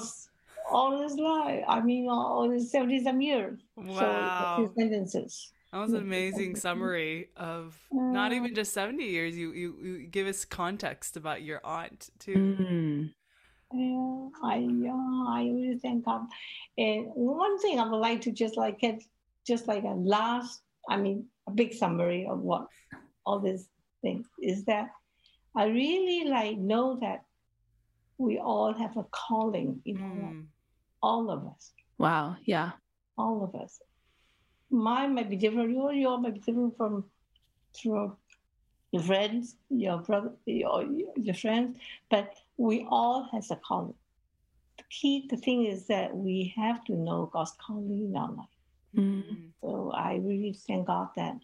all 0.71 0.99
this 0.99 1.17
life. 1.17 1.65
I 1.69 1.81
mean, 1.81 2.09
all 2.09 2.49
these 2.49 2.71
70 2.71 3.05
some 3.05 3.21
years. 3.21 3.61
Wow. 3.77 4.57
So, 4.59 4.73
sentences. 4.77 5.53
That 5.73 5.79
was 5.79 5.93
an 5.93 6.03
amazing 6.03 6.57
summary 6.57 7.29
of 7.37 7.79
not 7.93 8.33
even 8.33 8.55
just 8.55 8.73
70 8.73 9.05
years. 9.05 9.37
You, 9.37 9.53
you, 9.53 9.77
you 9.83 10.07
give 10.07 10.27
us 10.27 10.45
context 10.45 11.17
about 11.17 11.43
your 11.43 11.61
aunt, 11.65 12.09
too. 12.19 12.35
Mm. 12.35 13.13
Yeah, 13.75 14.29
I, 14.43 14.59
yeah, 14.59 15.25
I 15.29 15.51
really 15.53 15.79
thank 15.83 16.05
God. 16.05 16.23
And 16.79 17.07
one 17.15 17.59
thing 17.59 17.81
I 17.81 17.89
would 17.89 17.99
like 17.99 18.21
to 18.23 18.33
just 18.33 18.57
like 18.57 18.79
get, 18.79 19.03
just 19.47 19.67
like 19.67 19.83
a 19.83 19.89
last, 19.89 20.63
I 20.89 20.97
mean, 20.97 21.27
a 21.49 21.51
big 21.51 21.75
summary 21.75 22.27
of 22.31 22.41
what 22.41 22.69
all 23.27 23.41
these 23.41 23.69
things 24.03 24.27
is 24.41 24.65
that 24.65 24.91
I 25.55 25.65
really 25.67 26.29
like 26.29 26.59
know 26.59 26.99
that 27.01 27.25
we 28.19 28.39
all 28.39 28.73
have 28.73 28.97
a 28.97 29.05
calling 29.11 29.81
in 29.85 29.97
mm. 29.97 30.45
all 31.03 31.31
of 31.31 31.47
us. 31.47 31.73
Wow. 31.99 32.37
Yeah. 32.45 32.73
All 33.19 33.45
of 33.45 33.61
us. 33.61 33.81
Mine 34.71 35.15
might 35.15 35.31
be 35.31 35.37
different. 35.37 35.71
Your 35.71 35.93
your 35.93 36.19
might 36.19 36.35
be 36.35 36.41
different 36.41 36.77
from 36.77 37.05
from 37.83 38.17
your 38.93 39.03
friends, 39.03 39.57
your 39.71 39.99
brother, 39.99 40.33
your 40.47 40.85
your 41.17 41.35
friends, 41.35 41.79
but 42.11 42.35
we 42.57 42.87
all 42.89 43.29
has 43.33 43.51
a 43.51 43.57
calling. 43.57 43.95
The 44.79 44.85
key, 44.91 45.27
the 45.31 45.37
thing 45.37 45.67
is 45.67 45.87
that 45.87 46.15
we 46.15 46.53
have 46.57 46.85
to 46.85 46.95
know 46.95 47.31
God's 47.33 47.55
calling 47.65 48.09
in 48.09 48.17
our 48.17 48.33
life. 48.33 48.57
Mm. 48.97 49.51
So 49.61 49.93
I 49.95 50.17
really 50.17 50.57
thank 50.67 50.87
God 50.87 51.09
that 51.17 51.37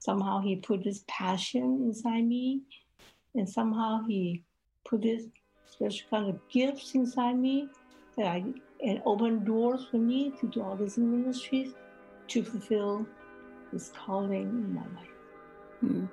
somehow 0.00 0.40
He 0.40 0.56
put 0.56 0.82
this 0.82 1.04
passion 1.06 1.82
inside 1.84 2.22
me, 2.26 2.62
and 3.34 3.48
somehow 3.48 4.02
He 4.06 4.42
put 4.84 5.02
this 5.02 5.26
special 5.70 6.08
kind 6.10 6.28
of 6.28 6.40
gifts 6.48 6.94
inside 6.94 7.38
me 7.38 7.68
that 8.16 8.26
I 8.26 8.44
and 8.82 9.02
open 9.04 9.44
doors 9.44 9.86
for 9.90 9.98
me 9.98 10.32
to 10.40 10.48
do 10.48 10.62
all 10.62 10.74
these 10.74 10.98
ministries 10.98 11.74
to 12.28 12.42
fulfill 12.42 13.06
His 13.70 13.92
calling 13.96 14.48
in 14.48 14.74
my 14.74 14.80
life. 14.80 15.08
Mm. 15.84 16.08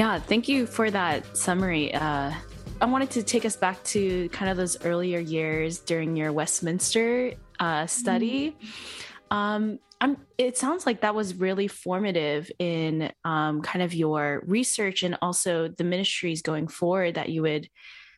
Yeah, 0.00 0.18
thank 0.18 0.48
you 0.48 0.64
for 0.64 0.90
that 0.90 1.36
summary. 1.36 1.92
Uh, 1.92 2.32
I 2.80 2.86
wanted 2.86 3.10
to 3.10 3.22
take 3.22 3.44
us 3.44 3.54
back 3.54 3.84
to 3.84 4.30
kind 4.30 4.50
of 4.50 4.56
those 4.56 4.82
earlier 4.82 5.18
years 5.18 5.78
during 5.78 6.16
your 6.16 6.32
Westminster 6.32 7.34
uh, 7.58 7.86
study. 7.86 8.52
Mm-hmm. 8.52 9.36
Um, 9.36 9.78
I'm, 10.00 10.16
it 10.38 10.56
sounds 10.56 10.86
like 10.86 11.02
that 11.02 11.14
was 11.14 11.34
really 11.34 11.68
formative 11.68 12.50
in 12.58 13.12
um, 13.26 13.60
kind 13.60 13.82
of 13.82 13.92
your 13.92 14.42
research 14.46 15.02
and 15.02 15.18
also 15.20 15.68
the 15.68 15.84
ministries 15.84 16.40
going 16.40 16.68
forward 16.68 17.16
that 17.16 17.28
you 17.28 17.42
would 17.42 17.68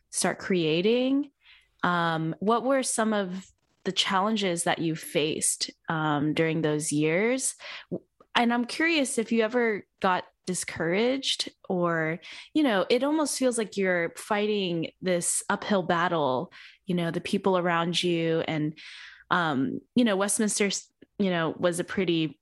start 0.09 0.39
creating. 0.39 1.31
Um, 1.83 2.33
what 2.39 2.63
were 2.63 2.83
some 2.83 3.11
of 3.11 3.45
the 3.83 3.91
challenges 3.91 4.63
that 4.63 4.79
you 4.79 4.95
faced 4.95 5.69
um, 5.89 6.33
during 6.33 6.61
those 6.61 6.93
years? 6.93 7.55
And 8.35 8.53
I'm 8.53 8.63
curious 8.63 9.17
if 9.17 9.33
you 9.33 9.41
ever 9.41 9.85
got 9.99 10.23
discouraged 10.45 11.49
or 11.69 12.19
you 12.53 12.63
know 12.63 12.85
it 12.89 13.03
almost 13.03 13.37
feels 13.37 13.57
like 13.57 13.77
you're 13.77 14.13
fighting 14.17 14.91
this 15.01 15.43
uphill 15.49 15.83
battle 15.83 16.51
you 16.85 16.95
know 16.95 17.11
the 17.11 17.21
people 17.21 17.57
around 17.57 18.01
you 18.01 18.43
and 18.47 18.77
um 19.31 19.79
you 19.95 20.03
know 20.03 20.15
westminster 20.15 20.69
you 21.17 21.29
know 21.29 21.55
was 21.57 21.79
a 21.79 21.83
pretty 21.83 22.39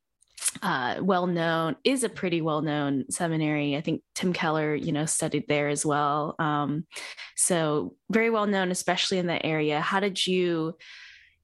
uh 0.63 0.95
well 1.01 1.27
known 1.27 1.75
is 1.83 2.03
a 2.03 2.09
pretty 2.09 2.41
well 2.41 2.61
known 2.61 3.05
seminary. 3.09 3.77
I 3.77 3.81
think 3.81 4.01
tim 4.15 4.33
keller 4.33 4.73
you 4.73 4.91
know 4.91 5.05
studied 5.05 5.47
there 5.47 5.69
as 5.69 5.85
well. 5.85 6.35
Um 6.39 6.85
so 7.35 7.95
very 8.11 8.29
well 8.29 8.47
known 8.47 8.71
especially 8.71 9.19
in 9.19 9.27
that 9.27 9.45
area. 9.45 9.79
How 9.79 9.99
did 9.99 10.25
you 10.25 10.75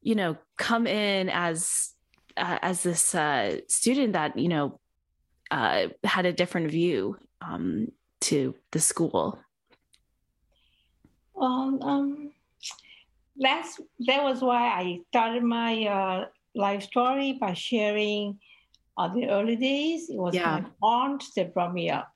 you 0.02 0.16
know 0.16 0.38
come 0.58 0.88
in 0.88 1.30
as 1.30 1.92
uh, 2.38 2.60
as 2.62 2.84
this 2.84 3.16
uh, 3.16 3.58
student 3.68 4.14
that 4.14 4.38
you 4.38 4.48
know 4.48 4.80
uh, 5.52 5.88
had 6.04 6.26
a 6.26 6.34
different 6.34 6.72
view 6.72 7.18
um, 7.42 7.92
to 8.22 8.56
the 8.72 8.80
school? 8.80 9.40
Well, 11.34 11.78
um, 11.82 12.32
that's 13.38 13.80
that 14.08 14.24
was 14.24 14.42
why 14.42 14.68
I 14.68 15.00
started 15.10 15.44
my 15.44 15.86
uh, 15.86 16.26
life 16.56 16.84
story 16.84 17.34
by 17.34 17.54
sharing 17.54 18.40
uh, 18.98 19.14
the 19.14 19.30
early 19.30 19.56
days. 19.56 20.10
It 20.10 20.18
was 20.18 20.34
yeah. 20.34 20.60
my 20.60 20.66
aunt 20.82 21.24
that 21.36 21.54
brought 21.54 21.74
me 21.74 21.90
up. 21.90 22.12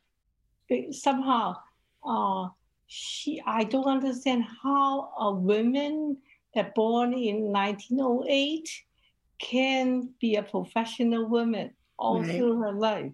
somehow, 0.91 1.57
uh, 2.03 2.49
she 2.87 3.41
I 3.45 3.63
don't 3.63 3.87
understand 3.87 4.45
how 4.63 5.13
a 5.19 5.31
woman 5.31 6.17
that 6.55 6.73
born 6.75 7.13
in 7.13 7.51
1908 7.51 8.67
can 9.37 10.09
be 10.19 10.35
a 10.35 10.43
professional 10.43 11.27
woman 11.27 11.71
all 11.97 12.21
right. 12.21 12.35
through 12.35 12.59
her 12.59 12.73
life 12.73 13.11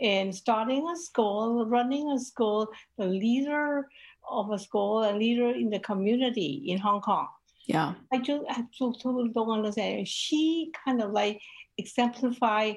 in 0.00 0.32
starting 0.32 0.88
a 0.88 0.96
school, 0.96 1.66
running 1.66 2.10
a 2.10 2.18
school, 2.18 2.68
the 2.96 3.06
leader 3.06 3.88
of 4.28 4.50
a 4.50 4.58
school, 4.58 5.04
a 5.04 5.12
leader 5.12 5.50
in 5.50 5.70
the 5.70 5.78
community 5.78 6.64
in 6.66 6.78
Hong 6.78 7.00
Kong. 7.00 7.28
Yeah. 7.66 7.94
I 8.12 8.18
just 8.18 8.44
I 8.48 8.64
totally 8.76 9.28
don't 9.28 9.50
understand. 9.50 10.08
She 10.08 10.72
kind 10.84 11.00
of 11.02 11.12
like 11.12 11.40
exemplify 11.78 12.74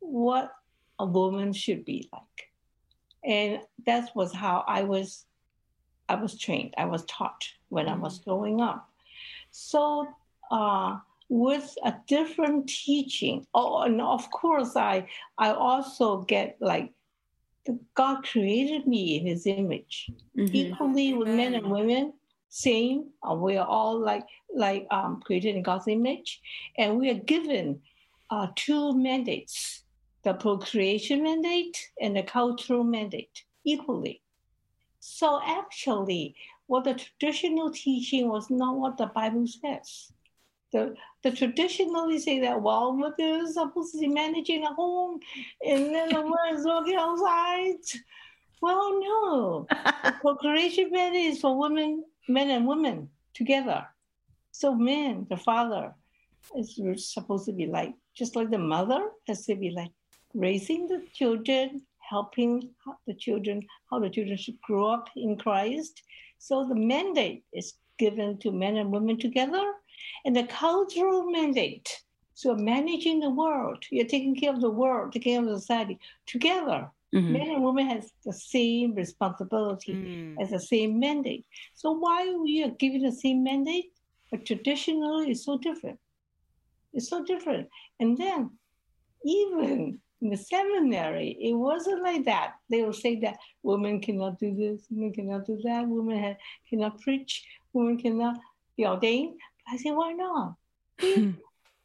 what 0.00 0.52
a 0.98 1.06
woman 1.06 1.52
should 1.52 1.84
be 1.84 2.08
like. 2.12 2.50
And 3.24 3.60
that 3.86 4.10
was 4.14 4.32
how 4.32 4.64
I 4.66 4.82
was 4.82 5.24
I 6.08 6.16
was 6.16 6.36
trained. 6.38 6.74
I 6.76 6.86
was 6.86 7.04
taught 7.04 7.44
when 7.68 7.86
mm-hmm. 7.86 7.94
I 7.94 7.98
was 7.98 8.18
mm-hmm. 8.18 8.30
growing 8.30 8.60
up. 8.60 8.88
So 9.50 10.08
uh, 10.50 10.98
with 11.28 11.76
a 11.84 11.94
different 12.06 12.68
teaching. 12.68 13.46
Oh, 13.54 13.82
and 13.82 14.00
of 14.00 14.30
course, 14.30 14.76
I 14.76 15.06
I 15.36 15.52
also 15.52 16.22
get 16.22 16.56
like 16.60 16.92
God 17.94 18.24
created 18.24 18.86
me 18.86 19.18
in 19.18 19.26
His 19.26 19.46
image, 19.46 20.10
mm-hmm. 20.36 20.54
equally 20.54 21.12
with 21.14 21.28
men 21.28 21.54
and 21.54 21.70
women. 21.70 22.14
Same, 22.50 23.10
uh, 23.28 23.34
we 23.34 23.58
are 23.58 23.66
all 23.66 23.98
like 23.98 24.26
like 24.54 24.86
um, 24.90 25.20
created 25.24 25.54
in 25.54 25.62
God's 25.62 25.88
image, 25.88 26.40
and 26.78 26.98
we 26.98 27.10
are 27.10 27.22
given 27.34 27.80
uh, 28.30 28.48
two 28.56 28.96
mandates: 28.96 29.84
the 30.22 30.32
procreation 30.32 31.22
mandate 31.22 31.90
and 32.00 32.16
the 32.16 32.22
cultural 32.22 32.84
mandate, 32.84 33.44
equally. 33.64 34.22
So 35.00 35.40
actually, 35.44 36.34
what 36.66 36.84
the 36.84 36.94
traditional 36.94 37.70
teaching 37.70 38.28
was 38.28 38.48
not 38.50 38.76
what 38.76 38.96
the 38.96 39.06
Bible 39.06 39.46
says 39.46 40.12
the, 40.72 40.94
the 41.22 41.30
traditionally 41.30 42.18
say 42.18 42.40
that 42.40 42.60
well 42.60 42.92
mother 42.92 43.14
is 43.18 43.54
supposed 43.54 43.92
to 43.94 44.00
be 44.00 44.08
managing 44.08 44.64
a 44.64 44.74
home 44.74 45.20
and 45.64 45.94
then 45.94 46.08
the 46.10 46.36
is 46.52 46.64
working 46.64 46.96
outside. 46.96 47.76
Well, 48.60 49.00
no. 49.00 49.66
procreation 50.20 50.90
bed 50.90 51.14
is 51.14 51.40
for 51.40 51.58
women, 51.58 52.04
men 52.28 52.50
and 52.50 52.66
women 52.66 53.08
together. 53.34 53.86
So 54.52 54.74
men, 54.74 55.26
the 55.30 55.36
father, 55.36 55.94
is 56.56 56.80
supposed 57.12 57.46
to 57.46 57.52
be 57.52 57.66
like 57.66 57.94
just 58.14 58.34
like 58.34 58.50
the 58.50 58.58
mother 58.58 59.10
has 59.28 59.46
to 59.46 59.54
be 59.54 59.70
like 59.70 59.92
raising 60.34 60.88
the 60.88 61.02
children, 61.14 61.82
helping 61.98 62.70
the 63.06 63.14
children, 63.14 63.64
how 63.90 64.00
the 64.00 64.10
children 64.10 64.36
should 64.36 64.60
grow 64.62 64.88
up 64.92 65.08
in 65.16 65.36
Christ. 65.36 66.02
So 66.38 66.66
the 66.66 66.74
mandate 66.74 67.44
is 67.52 67.74
given 67.98 68.38
to 68.38 68.50
men 68.50 68.76
and 68.76 68.90
women 68.90 69.18
together, 69.18 69.64
and 70.24 70.36
the 70.36 70.44
cultural 70.44 71.24
mandate. 71.30 72.02
So 72.34 72.54
managing 72.54 73.20
the 73.20 73.30
world, 73.30 73.82
you're 73.90 74.06
taking 74.06 74.36
care 74.36 74.52
of 74.52 74.60
the 74.60 74.70
world, 74.70 75.12
taking 75.12 75.34
care 75.34 75.42
of 75.42 75.48
the 75.48 75.58
society 75.58 75.98
together. 76.26 76.88
Mm-hmm. 77.14 77.32
Men 77.32 77.50
and 77.50 77.64
women 77.64 77.88
has 77.88 78.12
the 78.24 78.32
same 78.32 78.94
responsibility 78.94 79.94
mm. 79.94 80.36
as 80.40 80.50
the 80.50 80.60
same 80.60 81.00
mandate. 81.00 81.46
So 81.74 81.92
why 81.92 82.32
we 82.34 82.62
are 82.62 82.70
giving 82.70 83.02
the 83.02 83.12
same 83.12 83.42
mandate, 83.42 83.92
but 84.30 84.44
traditionally 84.44 85.30
it's 85.30 85.44
so 85.44 85.58
different. 85.58 85.98
It's 86.92 87.08
so 87.08 87.24
different. 87.24 87.68
And 87.98 88.16
then 88.16 88.50
even 89.24 90.00
in 90.20 90.30
the 90.30 90.36
seminary, 90.36 91.36
it 91.40 91.54
wasn't 91.54 92.02
like 92.02 92.24
that. 92.24 92.54
They 92.70 92.82
will 92.82 92.92
say 92.92 93.18
that 93.20 93.38
women 93.62 94.00
cannot 94.00 94.38
do 94.38 94.54
this, 94.54 94.86
women 94.90 95.12
cannot 95.12 95.46
do 95.46 95.60
that, 95.64 95.86
women 95.88 96.18
have, 96.22 96.36
cannot 96.68 97.00
preach, 97.00 97.44
women 97.72 97.98
cannot 97.98 98.38
be 98.76 98.86
ordained. 98.86 99.34
I 99.70 99.76
say, 99.76 99.90
why 99.90 100.12
not? 100.12 100.54
We, 101.00 101.34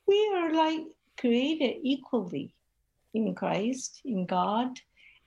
we 0.08 0.34
are 0.36 0.54
like 0.54 0.82
created 1.17 1.78
equally 1.84 2.54
in 3.13 3.34
Christ, 3.36 4.02
in 4.04 4.26
God, 4.26 4.80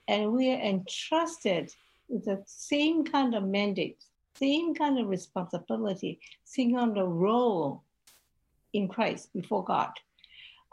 and 0.09 0.33
we 0.33 0.51
are 0.51 0.61
entrusted 0.61 1.73
with 2.09 2.25
the 2.25 2.43
same 2.47 3.05
kind 3.05 3.35
of 3.35 3.45
mandate, 3.45 4.03
same 4.35 4.75
kind 4.75 4.99
of 4.99 5.09
responsibility, 5.09 6.21
same 6.45 6.75
kind 6.75 6.99
of 6.99 7.09
role 7.09 7.83
in 8.73 8.89
Christ 8.89 9.33
before 9.33 9.65
God. 9.65 9.93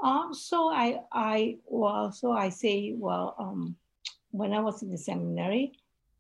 Um, 0.04 0.34
so 0.34 0.70
I, 0.70 1.00
I, 1.12 1.58
well, 1.66 2.12
so 2.12 2.32
I 2.32 2.50
say, 2.50 2.94
well, 2.98 3.36
um, 3.40 3.76
when 4.32 4.52
I 4.54 4.60
was 4.60 4.84
in 4.84 4.92
the 4.92 4.98
seminary, 4.98 5.74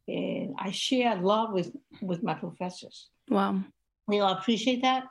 and 0.08 0.56
I 0.60 0.71
share 0.71 1.17
a 1.17 1.21
lot 1.21 1.54
with 1.54 1.71
with 2.02 2.23
my 2.23 2.34
professors. 2.34 3.08
Wow, 3.30 3.63
they 4.10 4.19
all 4.19 4.34
appreciate 4.34 4.82
that. 4.82 5.06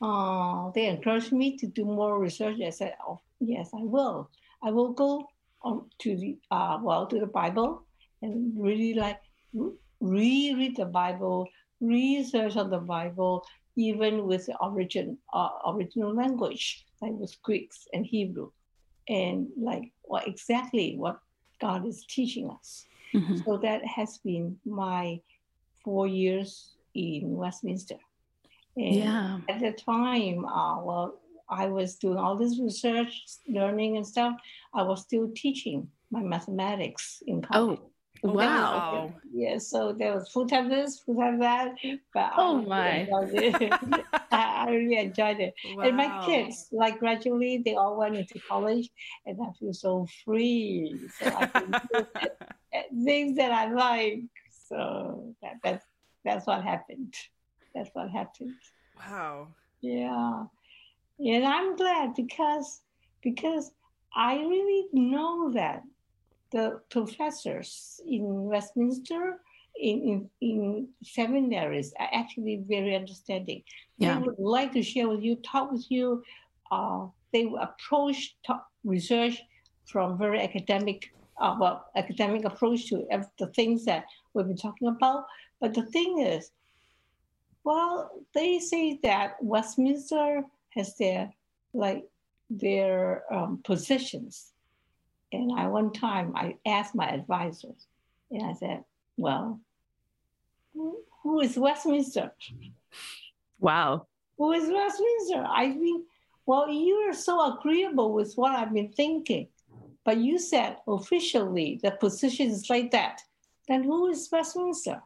Uh, 0.00 0.70
they 0.74 0.86
encouraged 0.86 1.32
me 1.32 1.56
to 1.58 1.66
do 1.66 1.84
more 1.84 2.18
research. 2.18 2.60
I 2.64 2.70
said, 2.70 2.94
oh, 3.06 3.20
yes, 3.38 3.70
I 3.74 3.82
will. 3.82 4.30
I 4.62 4.70
will 4.70 4.92
go 4.92 5.28
to 5.98 6.16
the 6.16 6.38
uh, 6.50 6.78
well 6.82 7.06
to 7.06 7.18
the 7.18 7.26
Bible 7.26 7.84
and 8.22 8.52
really 8.56 8.94
like 8.94 9.20
reread 10.00 10.76
the 10.76 10.86
Bible, 10.86 11.48
research 11.80 12.56
on 12.56 12.70
the 12.70 12.78
Bible, 12.78 13.44
even 13.76 14.26
with 14.26 14.46
the 14.46 14.56
origin 14.58 15.18
uh, 15.32 15.50
original 15.66 16.14
language 16.14 16.84
like 17.02 17.12
with 17.12 17.34
Greeks 17.42 17.88
and 17.92 18.04
Hebrew, 18.04 18.50
and 19.08 19.48
like 19.56 19.92
what 20.02 20.26
exactly 20.26 20.96
what 20.96 21.18
God 21.60 21.86
is 21.86 22.04
teaching 22.08 22.50
us. 22.50 22.86
Mm-hmm. 23.14 23.36
So 23.44 23.58
that 23.58 23.84
has 23.84 24.18
been 24.18 24.56
my 24.64 25.20
four 25.84 26.06
years 26.06 26.74
in 26.94 27.36
Westminster. 27.36 27.96
And 28.76 28.94
yeah. 28.94 29.38
At 29.48 29.60
the 29.60 29.72
time, 29.72 30.44
uh, 30.44 30.82
well, 30.82 31.20
I 31.48 31.66
was 31.66 31.96
doing 31.96 32.16
all 32.16 32.36
this 32.36 32.60
research, 32.60 33.22
learning 33.48 33.96
and 33.96 34.06
stuff. 34.06 34.34
I 34.72 34.82
was 34.82 35.02
still 35.02 35.30
teaching 35.34 35.88
my 36.10 36.22
mathematics 36.22 37.22
in 37.26 37.42
college. 37.42 37.78
Oh, 37.80 37.90
Oh, 38.22 38.32
wow. 38.32 39.14
Yeah, 39.32 39.58
so 39.58 39.92
there 39.92 40.12
was 40.14 40.28
full 40.28 40.46
time 40.46 40.68
this, 40.68 41.00
full 41.00 41.16
time 41.16 41.38
that. 41.40 41.74
But 42.12 42.32
oh 42.36 42.60
my. 42.62 43.08
I, 44.30 44.66
I, 44.66 44.70
really 44.70 44.98
enjoyed 44.98 45.40
it. 45.40 45.54
Wow. 45.74 45.84
And 45.84 45.96
my 45.96 46.26
kids, 46.26 46.68
like 46.70 46.98
gradually, 46.98 47.62
they 47.64 47.76
all 47.76 47.96
went 47.96 48.16
into 48.16 48.38
college 48.46 48.90
and 49.24 49.38
I 49.40 49.52
feel 49.58 49.72
so 49.72 50.06
free. 50.24 51.00
So 51.18 51.26
I 51.26 51.46
can 51.46 51.70
do 51.70 52.06
things 53.04 53.36
that 53.38 53.52
I 53.52 53.72
like. 53.72 54.20
So 54.68 55.34
that, 55.40 55.54
that's, 55.64 55.86
that's 56.24 56.46
what 56.46 56.62
happened. 56.62 57.14
That's 57.74 57.90
what 57.92 58.10
happened. 58.10 58.54
Wow. 58.98 59.48
Yeah. 59.80 60.44
And 61.18 61.44
I'm 61.44 61.76
glad 61.76 62.14
because 62.14 62.82
because 63.22 63.72
I 64.14 64.36
really 64.36 64.86
know 64.92 65.50
that 65.52 65.82
the 66.50 66.80
professors 66.90 68.00
in 68.06 68.24
Westminster, 68.44 69.38
in, 69.78 70.00
in, 70.00 70.30
in 70.40 70.88
seminaries, 71.04 71.92
are 72.00 72.08
actually 72.12 72.64
very 72.68 72.96
understanding. 72.96 73.62
Yeah. 73.98 74.18
They 74.18 74.22
would 74.26 74.38
like 74.38 74.72
to 74.72 74.82
share 74.82 75.08
with 75.08 75.22
you, 75.22 75.36
talk 75.36 75.70
with 75.70 75.86
you. 75.90 76.24
Uh, 76.70 77.06
they 77.32 77.52
approach 77.60 78.36
talk, 78.44 78.66
research 78.84 79.40
from 79.86 80.18
very 80.18 80.40
academic, 80.40 81.12
uh, 81.40 81.56
well, 81.58 81.86
academic 81.96 82.44
approach 82.44 82.88
to 82.88 83.06
the 83.38 83.46
things 83.48 83.84
that 83.84 84.04
we've 84.34 84.46
been 84.46 84.56
talking 84.56 84.88
about. 84.88 85.26
But 85.60 85.74
the 85.74 85.82
thing 85.86 86.20
is, 86.20 86.50
well, 87.64 88.10
they 88.34 88.58
say 88.58 88.98
that 89.02 89.42
Westminster 89.42 90.44
has 90.70 90.96
their 90.96 91.32
like 91.72 92.04
their 92.48 93.22
um, 93.32 93.60
positions 93.62 94.52
and 95.32 95.52
I 95.58 95.66
one 95.68 95.92
time 95.92 96.32
I 96.34 96.56
asked 96.66 96.94
my 96.94 97.08
advisors, 97.08 97.86
and 98.30 98.42
I 98.42 98.52
said, 98.54 98.84
"Well, 99.16 99.60
who, 100.74 100.98
who 101.22 101.40
is 101.40 101.56
Westminster?" 101.56 102.32
Wow. 103.58 104.06
Who 104.38 104.52
is 104.52 104.70
Westminster? 104.70 105.44
I 105.46 105.68
mean, 105.68 106.04
well, 106.46 106.68
you 106.68 106.94
are 107.08 107.12
so 107.12 107.58
agreeable 107.58 108.14
with 108.14 108.34
what 108.34 108.52
I've 108.52 108.72
been 108.72 108.92
thinking, 108.92 109.48
but 110.04 110.16
you 110.16 110.38
said 110.38 110.78
officially 110.88 111.78
the 111.82 111.90
position 111.90 112.50
is 112.50 112.70
like 112.70 112.90
that. 112.92 113.20
Then 113.68 113.84
who 113.84 114.08
is 114.08 114.28
Westminster? 114.32 115.02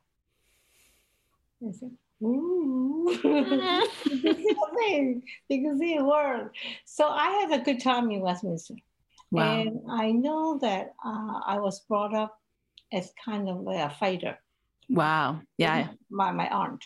I 1.67 1.73
said. 1.73 1.91
You 2.21 3.19
can 3.21 3.87
see 4.05 4.29
a 4.29 4.77
thing. 4.77 5.23
You 5.49 5.63
can 5.63 5.79
see 5.79 5.97
a 5.97 6.05
word. 6.05 6.51
So 6.85 7.09
I 7.09 7.31
had 7.31 7.61
a 7.61 7.65
good 7.65 7.81
time 7.81 8.11
in 8.11 8.21
Westminster. 8.21 8.75
Wow. 9.31 9.61
And 9.61 9.81
I 9.91 10.13
know 10.13 10.59
that 10.59 10.95
uh, 11.05 11.41
I 11.47 11.59
was 11.59 11.81
brought 11.81 12.15
up 12.15 12.39
as 12.93 13.13
kind 13.25 13.49
of 13.49 13.67
a 13.67 13.91
fighter. 13.91 14.39
Wow. 14.89 15.41
Yeah. 15.59 15.89
By 16.11 16.31
my 16.33 16.49
aunt. 16.49 16.85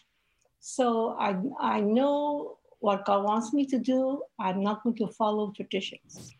So 0.61 1.17
I, 1.19 1.37
I 1.61 1.81
know 1.81 2.59
what 2.81 3.05
God 3.05 3.25
wants 3.25 3.53
me 3.53 3.67
to 3.67 3.79
do. 3.79 4.23
I'm 4.41 4.62
not 4.62 4.83
going 4.83 4.97
to 4.97 5.09
follow 5.09 5.53
traditions. 5.55 6.35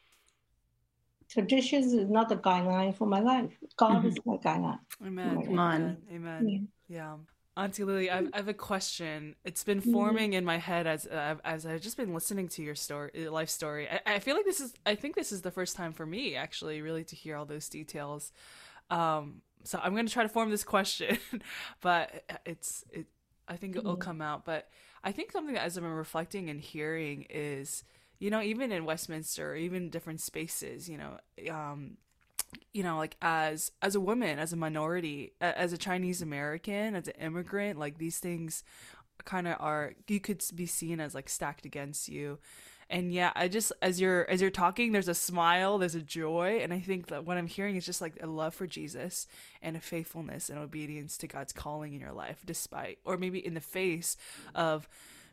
Traditions 1.29 1.92
is 1.92 2.09
not 2.09 2.29
the 2.29 2.37
guideline 2.37 2.96
for 2.96 3.07
my 3.07 3.20
life. 3.20 3.53
God 3.77 3.98
mm-hmm. 3.98 4.09
is 4.09 4.18
my 4.24 4.37
guideline. 4.37 4.79
Amen. 5.05 5.44
Amen. 5.46 5.96
Amen. 6.11 6.68
Yeah. 6.88 6.96
yeah. 6.96 7.16
Auntie 7.59 7.83
Lily, 7.83 8.09
I've, 8.09 8.31
I 8.33 8.37
have 8.37 8.49
a 8.49 8.55
question. 8.55 9.35
It's 9.44 9.64
been 9.64 9.81
mm-hmm. 9.81 9.92
forming 9.92 10.33
in 10.35 10.44
my 10.44 10.59
head 10.59 10.87
as 10.87 11.07
uh, 11.07 11.35
as 11.44 11.66
I've 11.66 11.81
just 11.81 11.97
been 11.97 12.14
listening 12.14 12.47
to 12.51 12.62
your 12.62 12.77
story, 12.77 13.11
uh, 13.27 13.33
life 13.33 13.49
story. 13.51 13.88
I, 13.88 14.14
I, 14.14 14.18
feel 14.21 14.37
like 14.37 14.44
this 14.44 14.61
is, 14.61 14.75
I 14.87 14.94
think 14.94 15.16
this 15.16 15.33
is 15.33 15.42
the 15.42 15.51
first 15.51 15.75
time 15.75 15.92
for 15.92 16.07
me 16.07 16.37
actually, 16.37 16.81
really 16.81 17.03
to 17.05 17.16
hear 17.16 17.37
all 17.37 17.44
those 17.44 17.68
details. 17.68 18.33
Um, 18.90 19.42
so 19.64 19.81
I'm 19.83 19.92
going 19.92 20.07
to 20.07 20.12
try 20.12 20.23
to 20.23 20.29
form 20.29 20.51
this 20.51 20.62
question, 20.62 21.18
but 21.81 22.25
it's 22.47 22.85
it. 22.92 23.07
I 23.49 23.57
think 23.57 23.75
it'll 23.75 23.94
mm-hmm. 23.94 24.03
come 24.03 24.23
out. 24.23 24.44
But 24.44 24.68
I 25.03 25.11
think 25.11 25.33
something 25.33 25.55
that 25.55 25.64
as 25.64 25.77
I've 25.77 25.83
been 25.83 25.92
reflecting 25.92 26.51
and 26.51 26.61
hearing 26.61 27.27
is, 27.29 27.83
you 28.21 28.31
know, 28.31 28.40
even 28.40 28.71
in 28.71 28.85
Westminster, 28.85 29.51
or 29.51 29.57
even 29.57 29.90
different 29.90 30.21
spaces, 30.21 30.88
you 30.88 30.97
know, 30.97 31.18
um, 31.51 31.97
you 32.72 32.82
know 32.82 32.96
like 32.96 33.16
as 33.20 33.72
as 33.82 33.94
a 33.94 34.00
woman 34.00 34.38
as 34.38 34.52
a 34.52 34.56
minority 34.56 35.32
as 35.40 35.72
a 35.72 35.78
chinese 35.78 36.22
american 36.22 36.94
as 36.94 37.08
an 37.08 37.14
immigrant 37.20 37.78
like 37.78 37.98
these 37.98 38.18
things 38.18 38.64
kind 39.24 39.48
of 39.48 39.56
are 39.61 39.94
you 40.06 40.20
could 40.20 40.42
be 40.54 40.66
seen 40.66 41.00
as 41.00 41.14
like 41.14 41.28
stacked 41.28 41.66
against 41.66 42.08
you. 42.08 42.38
And 42.90 43.12
yeah 43.12 43.32
i 43.37 43.48
just 43.48 43.70
as 43.82 44.00
you're 44.00 44.28
as 44.30 44.40
you're 44.40 44.50
talking 44.50 44.92
there's 44.92 45.08
a 45.08 45.14
smile 45.14 45.76
there's 45.76 45.94
a 45.94 46.00
joy 46.00 46.61
and 46.62 46.72
i 46.72 46.80
think 46.80 47.08
that 47.08 47.26
what 47.26 47.37
i'm 47.37 47.46
hearing 47.46 47.76
is 47.76 47.84
just 47.84 48.00
like 48.00 48.14
a 48.22 48.26
love 48.26 48.54
for 48.54 48.66
jesus 48.66 49.26
and 49.61 49.76
a 49.76 49.80
faithfulness 49.80 50.48
and 50.48 50.58
obedience 50.58 51.18
to 51.18 51.26
god's 51.26 51.52
calling 51.52 51.92
in 51.92 52.00
your 52.00 52.12
life 52.12 52.38
despite 52.46 52.96
or 53.04 53.18
maybe 53.18 53.44
in 53.44 53.52
the 53.52 53.61
face 53.61 54.16
of 54.54 54.88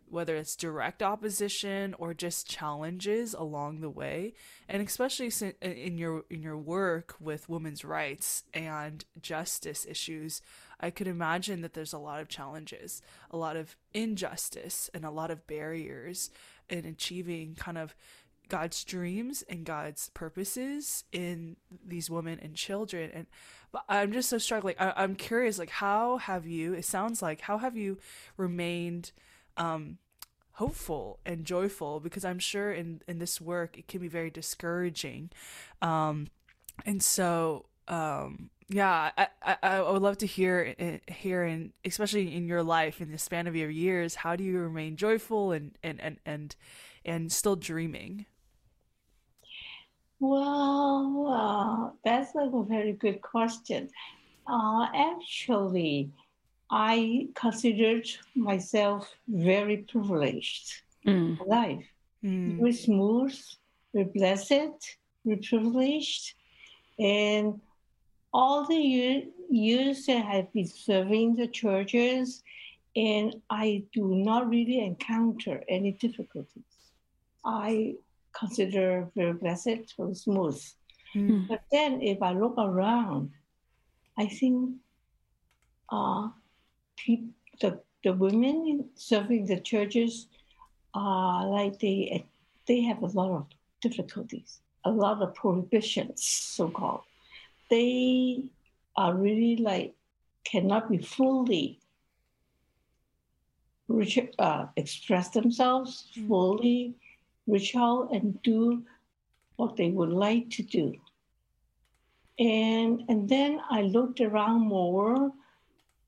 whether 0.10 0.36
it's 0.36 0.56
direct 0.56 1.02
opposition 1.02 1.96
or 1.98 2.14
just 2.14 2.50
challenges 2.50 3.34
along 3.34 3.82
the 3.82 3.90
way 3.90 4.34
and 4.70 4.86
especially 4.86 5.32
in 5.62 5.98
your 5.98 6.24
in 6.30 6.42
your 6.42 6.58
work 6.58 7.16
with 7.20 7.50
women's 7.50 7.84
rights 7.84 8.44
and 8.54 9.06
justice 9.22 9.86
issues 9.90 10.42
i 10.80 10.90
could 10.90 11.08
imagine 11.08 11.62
that 11.62 11.74
there's 11.74 11.94
a 11.94 11.98
lot 11.98 12.22
of 12.22 12.28
challenges 12.28 13.02
a 13.32 13.38
lot 13.38 13.56
of 13.56 13.76
injustice 13.94 14.90
and 14.94 15.04
a 15.04 15.12
lot 15.12 15.32
of 15.32 15.48
barriers 15.48 16.30
in 16.70 16.86
achieving 16.86 17.56
kind 17.56 17.78
of 17.78 17.96
God's 18.50 18.84
dreams 18.84 19.44
and 19.50 19.66
God's 19.66 20.10
purposes 20.10 21.04
in 21.12 21.56
these 21.86 22.10
women 22.10 22.40
and 22.42 22.56
children. 22.56 23.12
And 23.14 23.26
I'm 23.90 24.12
just 24.12 24.30
so 24.30 24.38
struggling. 24.38 24.76
I, 24.80 24.94
I'm 24.96 25.16
curious, 25.16 25.60
like, 25.60 25.70
how 25.70 26.18
have 26.18 26.46
you? 26.46 26.74
It 26.74 26.86
sounds 26.86 27.22
like 27.22 27.42
how 27.42 27.58
have 27.58 27.76
you 27.76 27.98
remained 28.38 29.12
um, 29.58 29.98
hopeful 30.54 31.20
and 31.26 31.46
joyful 31.46 32.00
because 32.00 32.26
I'm 32.26 32.40
sure 32.40 32.72
in 32.72 33.02
in 33.08 33.20
this 33.20 33.42
work 33.42 33.78
it 33.78 33.88
can 33.88 34.02
be 34.02 34.08
very 34.08 34.30
discouraging, 34.30 35.32
um, 35.82 36.28
and 36.86 37.02
so 37.04 37.66
um, 37.88 38.50
yeah, 38.68 39.12
I, 39.18 39.28
I, 39.44 39.58
I 39.62 39.92
would 39.92 40.02
love 40.02 40.18
to 40.20 40.26
hear 40.28 40.76
hear 41.08 41.44
and 41.44 41.72
especially 41.86 42.36
in 42.36 42.48
your 42.48 42.64
life 42.64 43.02
in 43.02 43.12
the 43.12 43.18
span 43.18 43.48
of 43.48 43.56
your 43.56 43.70
years, 43.70 44.16
how 44.16 44.36
do 44.36 44.44
you 44.44 44.60
remain 44.60 44.96
joyful 44.98 45.52
and 45.52 45.78
and 45.84 46.00
and 46.02 46.20
and, 46.26 46.56
and 47.06 47.32
still 47.32 47.56
dreaming? 47.56 48.26
Well, 50.20 51.28
uh, 51.28 51.92
that's 52.04 52.32
a 52.36 52.64
very 52.68 52.94
good 52.94 53.22
question. 53.22 53.90
Uh, 54.48 54.88
actually, 54.94 56.12
I 56.70 57.28
considered 57.36 58.08
myself 58.36 59.14
very 59.28 59.78
privileged 59.78 60.82
mm. 61.06 61.38
life. 61.48 61.86
Mm. 62.24 62.58
We're 62.58 62.74
smooth, 62.74 63.38
we're 63.94 64.06
blessed, 64.06 64.98
we're 65.24 65.38
privileged, 65.38 66.34
and 66.98 67.62
all 68.34 68.66
the 68.66 68.76
year, 68.76 69.24
years 69.50 70.06
that 70.08 70.26
I've 70.26 70.52
been 70.54 70.68
serving 70.68 71.36
the 71.36 71.48
churches, 71.48 72.44
and 72.96 73.42
I 73.50 73.84
do 73.94 74.16
not 74.16 74.50
really 74.50 74.80
encounter 74.80 75.64
any 75.70 75.92
difficulties. 75.92 76.64
I 77.46 77.96
consider 78.34 79.10
very 79.16 79.34
blessed, 79.34 79.94
very 79.98 80.16
smooth. 80.16 80.62
Mm. 81.14 81.48
But 81.48 81.64
then 81.72 82.02
if 82.02 82.22
I 82.22 82.34
look 82.34 82.56
around, 82.58 83.32
I 84.18 84.28
think 84.28 84.76
uh, 85.90 86.30
people, 86.98 87.30
the, 87.62 87.80
the 88.04 88.14
women 88.14 88.90
serving 88.96 89.46
the 89.46 89.60
churches 89.60 90.28
are 90.94 91.48
like 91.48 91.80
they, 91.80 92.26
they 92.68 92.82
have 92.82 93.02
a 93.02 93.08
lot 93.08 93.32
of 93.32 93.46
difficulties, 93.82 94.60
a 94.84 94.92
lot 94.92 95.22
of 95.22 95.34
prohibitions, 95.36 96.24
so 96.24 96.70
called 96.70 97.02
they 97.70 98.44
are 98.96 99.14
really 99.14 99.58
like 99.58 99.94
cannot 100.44 100.90
be 100.90 100.98
fully 100.98 101.80
uh, 104.40 104.66
express 104.76 105.30
themselves 105.30 106.08
mm. 106.18 106.28
fully, 106.28 106.94
reach 107.48 107.76
out 107.76 108.10
and 108.12 108.42
do 108.42 108.84
what 109.58 109.76
they 109.76 109.90
would 109.90 110.10
like 110.10 110.50
to 110.50 110.64
do. 110.64 110.94
And 112.38 113.04
and 113.08 113.30
then 113.30 113.62
I 113.70 113.84
looked 113.84 114.20
around 114.22 114.62
more, 114.62 115.32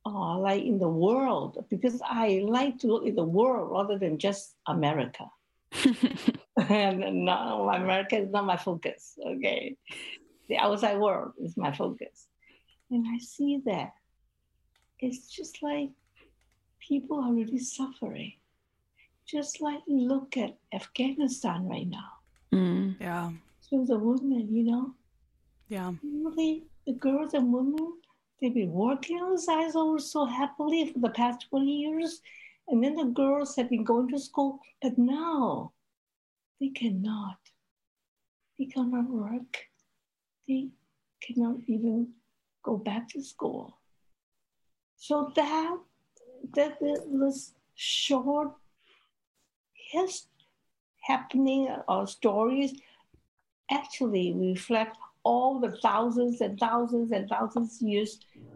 uh, 0.08 0.38
like 0.40 0.64
in 0.64 0.80
the 0.80 0.88
world, 0.88 1.66
because 1.70 2.02
I 2.04 2.42
like 2.46 2.80
to 2.80 2.88
look 2.88 3.06
in 3.06 3.16
the 3.16 3.24
world 3.24 3.72
rather 3.72 3.98
than 3.98 4.18
just 4.18 4.56
America. 4.68 5.26
and 6.70 7.26
no, 7.26 7.70
America 7.74 8.18
is 8.18 8.30
not 8.30 8.46
my 8.46 8.58
focus. 8.58 9.18
Okay, 9.26 9.76
the 10.50 10.58
outside 10.58 10.98
world 10.98 11.34
is 11.42 11.58
my 11.58 11.72
focus. 11.72 12.28
And 12.90 13.06
I 13.08 13.18
see 13.20 13.62
that 13.66 13.92
it's 15.00 15.30
just 15.30 15.62
like 15.62 15.90
people 16.80 17.20
are 17.22 17.34
really 17.34 17.60
suffering. 17.60 18.34
Just 19.26 19.60
like 19.62 19.82
look 19.88 20.38
at 20.38 20.56
Afghanistan 20.74 21.68
right 21.68 21.88
now. 21.88 22.12
Mm. 22.54 22.96
Yeah. 23.02 23.32
So 23.60 23.84
the 23.86 23.98
women, 23.98 24.48
you 24.56 24.64
know. 24.64 24.94
Yeah. 25.68 25.92
Really, 26.02 26.64
the 26.86 26.94
girls 26.94 27.34
and 27.34 27.52
women, 27.52 27.94
they've 28.40 28.54
been 28.54 28.72
working 28.72 29.20
outside 29.20 29.72
so, 29.72 29.98
so 29.98 30.26
happily 30.26 30.92
for 30.92 31.00
the 31.00 31.10
past 31.10 31.48
20 31.50 31.66
years. 31.66 32.22
And 32.68 32.84
then 32.84 32.96
the 32.96 33.06
girls 33.06 33.56
have 33.56 33.70
been 33.70 33.84
going 33.84 34.10
to 34.10 34.20
school, 34.20 34.60
but 34.82 34.98
now 34.98 35.72
they 36.60 36.70
cannot. 36.70 37.38
They 38.60 38.66
cannot 38.66 39.10
work 39.10 39.68
they 40.48 40.70
cannot 41.22 41.58
even 41.68 42.14
go 42.64 42.78
back 42.78 43.10
to 43.10 43.22
school. 43.22 43.78
So 44.96 45.32
that 45.36 45.78
that 46.56 46.78
was 46.82 47.54
short 47.76 48.54
his 49.74 50.26
happening 51.02 51.70
or 51.88 52.08
stories 52.08 52.74
actually 53.70 54.34
reflect 54.34 54.98
all 55.28 55.60
the 55.60 55.74
thousands 55.88 56.40
and 56.46 56.58
thousands 56.58 57.12
and 57.12 57.28
thousands 57.28 57.82
of 57.82 57.88
years 57.88 58.12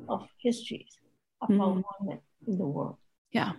of 0.08 0.20
histories 0.38 0.94
about 1.42 1.76
mm. 1.76 1.84
women 2.00 2.20
in 2.48 2.58
the 2.58 2.66
world. 2.76 2.98
Yeah. 3.34 3.54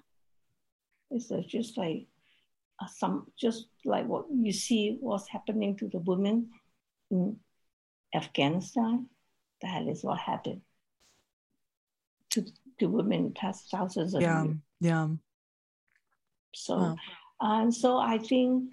It's 1.11 1.29
just 1.47 1.77
like 1.77 2.07
some, 2.89 3.27
just 3.37 3.67
like 3.85 4.07
what 4.07 4.25
you 4.33 4.53
see 4.53 4.97
what's 5.01 5.29
happening 5.29 5.77
to 5.77 5.89
the 5.89 5.99
women 5.99 6.37
in 7.11 7.37
Afghanistan, 8.15 9.07
that 9.61 9.83
is 9.87 10.03
what 10.03 10.19
happened 10.19 10.63
to, 12.31 12.47
to 12.79 12.87
women 12.87 13.33
past 13.33 13.71
thousands 13.71 14.15
of 14.15 14.23
yeah, 14.23 14.45
years. 14.45 14.57
Yeah. 14.81 15.09
So, 16.55 16.77
wow. 16.77 16.97
and 17.41 17.75
so 17.75 17.99
I 17.99 18.19
think 18.19 18.73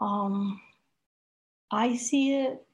um, 0.00 0.60
I 1.70 1.96
see 1.96 2.34
it, 2.34 2.66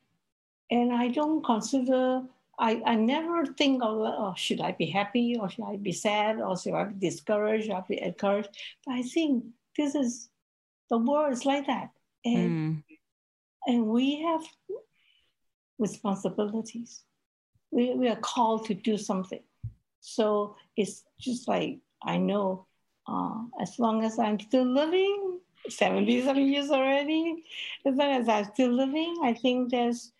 and 0.70 0.92
I 0.92 1.09
don't 1.09 1.44
consider. 1.44 2.22
I, 2.59 2.83
I 2.87 2.94
never 2.94 3.44
think 3.44 3.83
of 3.83 3.98
oh, 3.98 4.35
should 4.37 4.61
I 4.61 4.72
be 4.72 4.87
happy 4.87 5.37
or 5.38 5.50
should 5.50 5.64
I 5.64 5.76
be 5.76 5.92
sad 5.92 6.40
or 6.40 6.57
should 6.57 6.72
I 6.72 6.85
be 6.85 7.09
discouraged 7.11 7.70
or 7.70 7.85
be 7.87 8.00
encouraged. 8.00 8.48
But 8.87 8.94
I 8.94 9.02
think 9.02 9.44
this 9.76 9.94
is 9.94 10.31
the 10.88 10.98
world 10.98 11.33
is 11.33 11.44
like 11.44 11.66
that, 11.66 11.90
and 12.24 12.50
mm. 12.50 12.83
and 13.66 13.87
we 13.87 14.22
have 14.22 14.42
responsibilities. 15.79 17.02
We, 17.70 17.94
we 17.94 18.09
are 18.09 18.16
called 18.16 18.66
to 18.66 18.74
do 18.74 18.96
something. 18.96 19.42
So 20.00 20.57
it's 20.76 21.05
just 21.20 21.48
like 21.48 21.79
I 22.02 22.16
know 22.16 22.66
uh, 23.09 23.42
as 23.61 23.79
long 23.79 24.05
as 24.05 24.18
I'm 24.18 24.38
still 24.40 24.64
living, 24.64 25.40
77 25.68 26.46
years 26.46 26.70
already, 26.70 27.44
as 27.85 27.94
long 27.94 28.12
as 28.12 28.29
I'm 28.29 28.44
still 28.52 28.70
living, 28.70 29.16
I 29.22 29.35
think 29.35 29.70
there's 29.70 30.12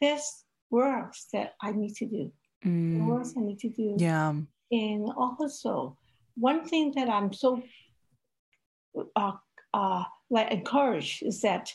there's 0.00 0.44
works 0.70 1.26
that 1.32 1.54
I 1.62 1.72
need 1.72 1.94
to 1.96 2.06
do. 2.06 2.32
Mm. 2.64 3.06
Works 3.06 3.34
I 3.36 3.40
need 3.40 3.58
to 3.60 3.68
do. 3.68 3.96
Yeah. 3.98 4.34
And 4.70 5.10
also, 5.16 5.96
one 6.36 6.64
thing 6.68 6.92
that 6.96 7.08
I'm 7.08 7.32
so 7.32 7.62
uh, 9.14 9.32
uh, 9.72 10.04
like 10.30 10.50
encouraged 10.50 11.22
is 11.22 11.40
that 11.42 11.70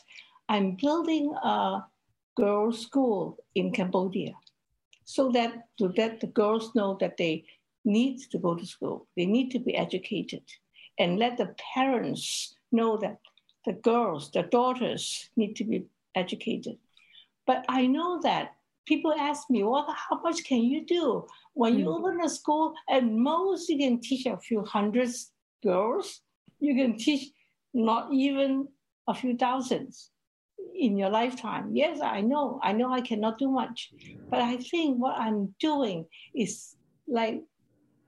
I'm 0.48 0.76
building 0.76 1.32
a 1.42 1.80
girls' 2.36 2.82
school 2.82 3.38
in 3.54 3.72
Cambodia, 3.72 4.34
so 5.04 5.30
that 5.32 5.52
to 5.78 5.88
that 5.96 6.20
the 6.20 6.26
girls 6.26 6.74
know 6.74 6.96
that 7.00 7.16
they 7.16 7.44
need 7.84 8.18
to 8.30 8.38
go 8.38 8.54
to 8.54 8.66
school, 8.66 9.06
they 9.16 9.26
need 9.26 9.50
to 9.52 9.58
be 9.58 9.74
educated, 9.76 10.42
and 10.98 11.18
let 11.18 11.38
the 11.38 11.54
parents 11.74 12.56
know 12.70 12.96
that 12.98 13.18
the 13.64 13.72
girls, 13.72 14.30
the 14.32 14.42
daughters, 14.42 15.30
need 15.36 15.56
to 15.56 15.64
be 15.64 15.84
educated. 16.14 16.76
But 17.46 17.64
I 17.68 17.86
know 17.86 18.20
that 18.22 18.54
people 18.86 19.12
ask 19.12 19.48
me, 19.50 19.62
well, 19.62 19.86
how 19.88 20.20
much 20.22 20.44
can 20.44 20.62
you 20.62 20.84
do? 20.84 21.26
When 21.54 21.78
you 21.78 21.86
mm. 21.86 21.98
open 21.98 22.20
a 22.20 22.28
school, 22.28 22.74
at 22.88 23.04
most 23.04 23.68
you 23.68 23.78
can 23.78 24.00
teach 24.00 24.26
a 24.26 24.36
few 24.36 24.62
hundreds 24.62 25.32
girls, 25.62 26.20
you 26.60 26.74
can 26.74 26.96
teach 26.96 27.30
not 27.74 28.12
even 28.12 28.68
a 29.08 29.14
few 29.14 29.36
thousands 29.36 30.10
in 30.74 30.96
your 30.96 31.10
lifetime. 31.10 31.70
Yes, 31.74 32.00
I 32.00 32.20
know. 32.20 32.60
I 32.62 32.72
know 32.72 32.92
I 32.92 33.00
cannot 33.00 33.38
do 33.38 33.50
much. 33.50 33.92
But 34.30 34.40
I 34.40 34.56
think 34.56 34.98
what 34.98 35.18
I'm 35.18 35.54
doing 35.60 36.06
is 36.34 36.76
like 37.08 37.42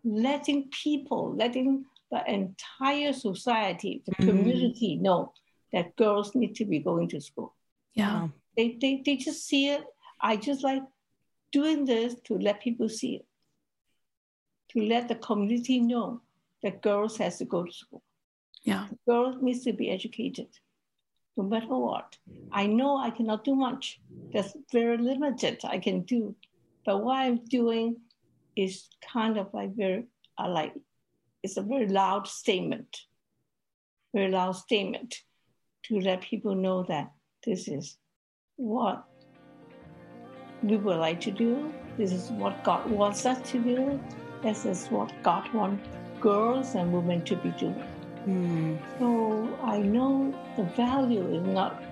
letting 0.05 0.69
people, 0.71 1.35
letting 1.37 1.85
the 2.11 2.23
entire 2.31 3.13
society, 3.13 4.03
the 4.07 4.13
mm. 4.13 4.29
community 4.29 4.97
know 4.97 5.33
that 5.73 5.97
girls 5.97 6.35
need 6.35 6.55
to 6.57 6.65
be 6.65 6.79
going 6.79 7.09
to 7.09 7.21
school. 7.21 7.55
Yeah. 7.95 8.29
They, 8.57 8.77
they, 8.81 9.03
they 9.05 9.17
just 9.17 9.47
see 9.47 9.69
it. 9.69 9.85
I 10.21 10.37
just 10.37 10.63
like 10.63 10.83
doing 11.53 11.85
this 11.85 12.15
to 12.25 12.39
let 12.39 12.63
people 12.63 12.89
see 12.89 13.17
it, 13.17 13.27
to 14.71 14.83
let 14.83 15.09
the 15.09 15.17
community 15.17 15.81
know 15.81 16.23
that 16.63 16.83
girls 16.83 17.17
has 17.19 17.39
to 17.39 17.45
go 17.45 17.65
to 17.65 17.73
school. 17.73 18.03
Yeah. 18.63 18.87
Girls 19.07 19.37
needs 19.41 19.65
to 19.65 19.73
be 19.73 19.91
educated 19.91 20.49
no 21.37 21.45
matter 21.45 21.67
what. 21.77 22.17
I 22.53 22.67
know 22.67 22.97
I 22.97 23.11
cannot 23.11 23.45
do 23.45 23.55
much. 23.55 24.01
That's 24.33 24.57
very 24.73 24.97
limited 24.99 25.61
I 25.65 25.79
can 25.79 26.03
do. 26.03 26.35
But 26.87 27.03
what 27.03 27.17
I'm 27.17 27.45
doing 27.45 27.97
is 28.57 28.89
kind 29.13 29.37
of 29.39 29.53
like 29.53 29.75
very 29.75 30.05
uh, 30.39 30.49
like 30.49 30.75
it's 31.43 31.57
a 31.57 31.63
very 31.63 31.89
loud 31.89 32.27
statement, 32.27 33.01
very 34.15 34.31
loud 34.31 34.53
statement 34.53 35.17
to 35.85 36.01
let 36.01 36.23
people 36.23 36.55
know 36.55 36.85
that 36.85 37.13
this 37.45 37.69
is 37.69 37.97
what 38.57 39.05
we 40.63 40.77
would 40.77 40.97
like 40.97 41.21
to 41.21 41.31
do. 41.31 41.73
This 41.97 42.13
is 42.13 42.31
what 42.31 42.63
God 42.65 42.91
wants 42.91 43.27
us 43.27 43.41
to 43.51 43.59
do. 43.59 44.01
This 44.43 44.65
is 44.65 44.87
what 44.89 45.13
God 45.23 45.53
wants 45.53 45.89
girls 46.21 46.75
and 46.75 46.93
women 46.93 47.23
to 47.25 47.37
be 47.37 47.51
doing. 47.51 47.85
Mm. 48.27 48.79
So 48.99 49.59
I 49.63 49.79
know 49.79 50.35
the 50.57 50.65
value 50.65 51.27
is 51.35 51.47
not 51.47 51.83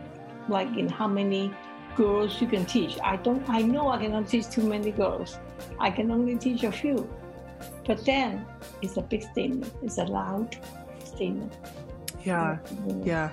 like 0.49 0.77
in 0.77 0.89
how 0.89 1.07
many 1.07 1.53
girls 1.95 2.41
you 2.41 2.47
can 2.47 2.65
teach. 2.65 2.99
I 3.03 3.17
don't. 3.17 3.49
I 3.49 3.63
know 3.63 3.89
I 3.89 3.99
cannot 3.99 4.29
teach 4.29 4.49
too 4.49 4.63
many 4.63 4.91
girls. 4.91 5.39
I 5.79 5.91
can 5.91 6.11
only 6.11 6.37
teach 6.37 6.65
a 6.65 6.73
few. 6.73 7.09
But 7.87 8.05
then 8.05 8.47
it's 8.81 8.97
a 8.97 9.03
big 9.03 9.23
statement. 9.23 9.73
It's 9.83 9.99
a 9.99 10.05
loud 10.05 10.57
statement. 11.05 11.53
Yeah. 12.25 12.59
Yeah. 13.05 13.31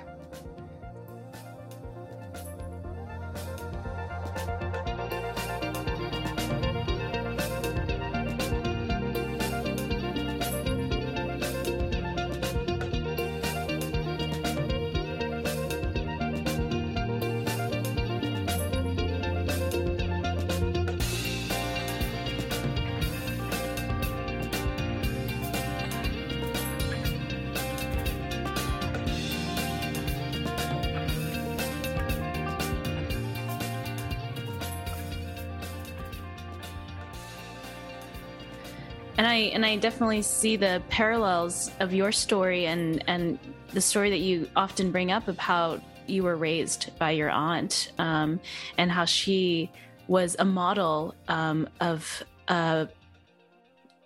And 39.54 39.66
i 39.66 39.76
definitely 39.76 40.22
see 40.22 40.56
the 40.56 40.82
parallels 40.90 41.72
of 41.80 41.94
your 41.94 42.12
story 42.12 42.66
and 42.66 43.04
and 43.08 43.40
the 43.74 43.82
story 43.82 44.10
that 44.10 44.20
you 44.20 44.48
often 44.56 44.92
bring 44.92 45.12
up 45.12 45.28
of 45.28 45.38
how 45.38 45.80
you 46.08 46.24
were 46.24 46.36
raised 46.36 46.98
by 46.98 47.12
your 47.12 47.30
aunt 47.30 47.92
um, 48.00 48.40
and 48.80 48.92
how 48.92 49.06
she 49.06 49.72
was 50.08 50.36
a 50.40 50.46
model 50.46 51.14
um, 51.28 51.70
of 51.80 52.24
a 52.48 52.88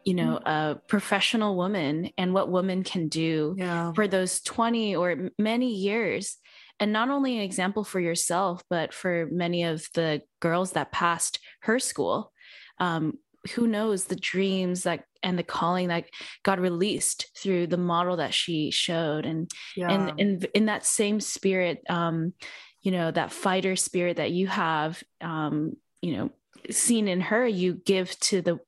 you 0.03 0.13
know 0.13 0.37
a 0.45 0.77
professional 0.87 1.55
woman 1.55 2.09
and 2.17 2.33
what 2.33 2.49
women 2.51 2.83
can 2.83 3.07
do 3.07 3.55
Yeah. 3.57 3.93
for 3.93 4.07
those 4.07 4.41
20 4.41 4.95
or 4.97 5.29
many 5.39 5.73
years 5.73 6.37
and 6.79 6.91
not 6.91 7.09
only 7.09 7.37
an 7.37 7.43
example 7.43 7.83
for 7.85 8.01
yourself 8.01 8.61
but 8.69 8.93
for 8.93 9.27
many 9.31 9.63
of 9.63 9.87
the 9.93 10.21
girls 10.41 10.73
that 10.73 10.91
passed 10.91 11.39
her 11.61 11.79
school 11.79 12.33
um, 12.79 13.13
who 13.51 13.67
knows 13.67 14.05
the 14.05 14.15
dreams 14.15 14.83
that 14.83 15.03
and 15.21 15.37
the 15.37 15.43
calling 15.43 15.89
that 15.89 16.05
God 16.43 16.59
released 16.59 17.27
through 17.37 17.67
the 17.67 17.77
model 17.77 18.17
that 18.17 18.33
she 18.33 18.71
showed 18.71 19.25
and 19.25 19.49
Yeah. 19.75 19.89
and 19.89 20.13
in 20.17 20.41
in 20.53 20.65
that 20.65 20.85
same 20.85 21.19
spirit 21.19 21.83
um 21.89 22.33
you 22.81 22.91
know 22.91 23.11
that 23.11 23.31
fighter 23.31 23.75
spirit 23.75 24.17
that 24.17 24.31
you 24.31 24.47
have 24.47 25.01
um 25.21 25.73
you 26.01 26.17
know 26.17 26.29
seen 26.69 27.07
in 27.07 27.21
her 27.21 27.45
you 27.45 27.73
give 27.73 28.17
to 28.19 28.41
the 28.41 28.59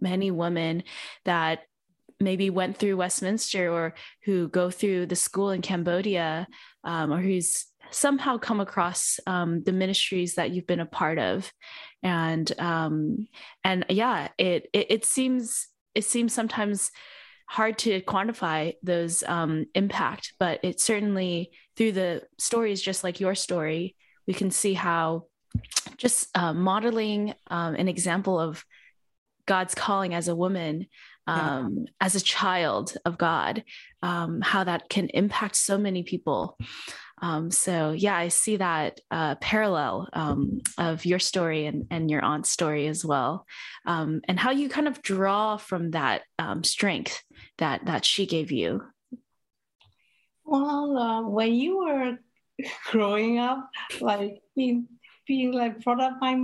many 0.00 0.30
women 0.30 0.82
that 1.24 1.60
maybe 2.20 2.50
went 2.50 2.76
through 2.76 2.96
Westminster 2.96 3.70
or 3.70 3.94
who 4.24 4.48
go 4.48 4.70
through 4.70 5.06
the 5.06 5.16
school 5.16 5.50
in 5.50 5.60
Cambodia 5.60 6.46
um, 6.84 7.12
or 7.12 7.20
who's 7.20 7.66
somehow 7.90 8.38
come 8.38 8.60
across 8.60 9.20
um, 9.26 9.62
the 9.64 9.72
ministries 9.72 10.36
that 10.36 10.50
you've 10.50 10.66
been 10.66 10.80
a 10.80 10.86
part 10.86 11.18
of 11.18 11.52
and 12.02 12.52
um, 12.60 13.26
and 13.64 13.84
yeah 13.88 14.28
it, 14.38 14.68
it 14.72 14.86
it 14.90 15.04
seems 15.04 15.68
it 15.94 16.04
seems 16.04 16.32
sometimes 16.32 16.90
hard 17.48 17.76
to 17.78 18.00
quantify 18.02 18.74
those 18.82 19.22
um, 19.24 19.66
impact 19.74 20.32
but 20.38 20.60
it 20.62 20.80
certainly 20.80 21.50
through 21.76 21.92
the 21.92 22.22
stories 22.38 22.80
just 22.80 23.04
like 23.04 23.20
your 23.20 23.34
story 23.34 23.94
we 24.26 24.34
can 24.34 24.50
see 24.50 24.72
how 24.74 25.24
just 25.98 26.28
uh, 26.36 26.52
modeling 26.54 27.34
um, 27.48 27.74
an 27.74 27.88
example 27.88 28.40
of 28.40 28.64
god's 29.46 29.74
calling 29.74 30.14
as 30.14 30.28
a 30.28 30.36
woman 30.36 30.86
Yeah. 31.28 31.58
um, 31.58 31.86
as 32.00 32.14
a 32.16 32.20
child 32.20 32.94
of 33.04 33.18
god 33.18 33.64
um, 34.02 34.40
how 34.40 34.64
that 34.64 34.88
can 34.88 35.08
impact 35.10 35.56
so 35.56 35.76
many 35.78 36.02
people 36.02 36.56
um, 37.22 37.50
so 37.50 37.92
yeah 37.92 38.16
i 38.16 38.28
see 38.28 38.56
that 38.56 39.00
uh, 39.10 39.34
parallel 39.36 40.08
um, 40.12 40.60
of 40.76 41.06
your 41.06 41.18
story 41.18 41.64
and, 41.66 41.86
and 41.90 42.10
your 42.10 42.22
aunt's 42.22 42.50
story 42.50 42.86
as 42.86 43.04
well 43.04 43.46
um, 43.86 44.20
and 44.28 44.38
how 44.38 44.50
you 44.50 44.68
kind 44.68 44.88
of 44.88 45.00
draw 45.00 45.56
from 45.56 45.92
that 45.92 46.22
um, 46.38 46.62
strength 46.62 47.22
that 47.58 47.86
that 47.86 48.04
she 48.04 48.26
gave 48.26 48.52
you 48.52 48.82
Well, 50.44 50.96
uh, 50.98 51.22
when 51.22 51.54
you 51.54 51.78
were 51.78 52.18
growing 52.90 53.38
up, 53.38 53.70
like 54.00 54.42
being 54.56 54.88
being 55.26 55.52
like 55.52 55.82
brought 55.82 56.00
up 56.00 56.20
by 56.20 56.36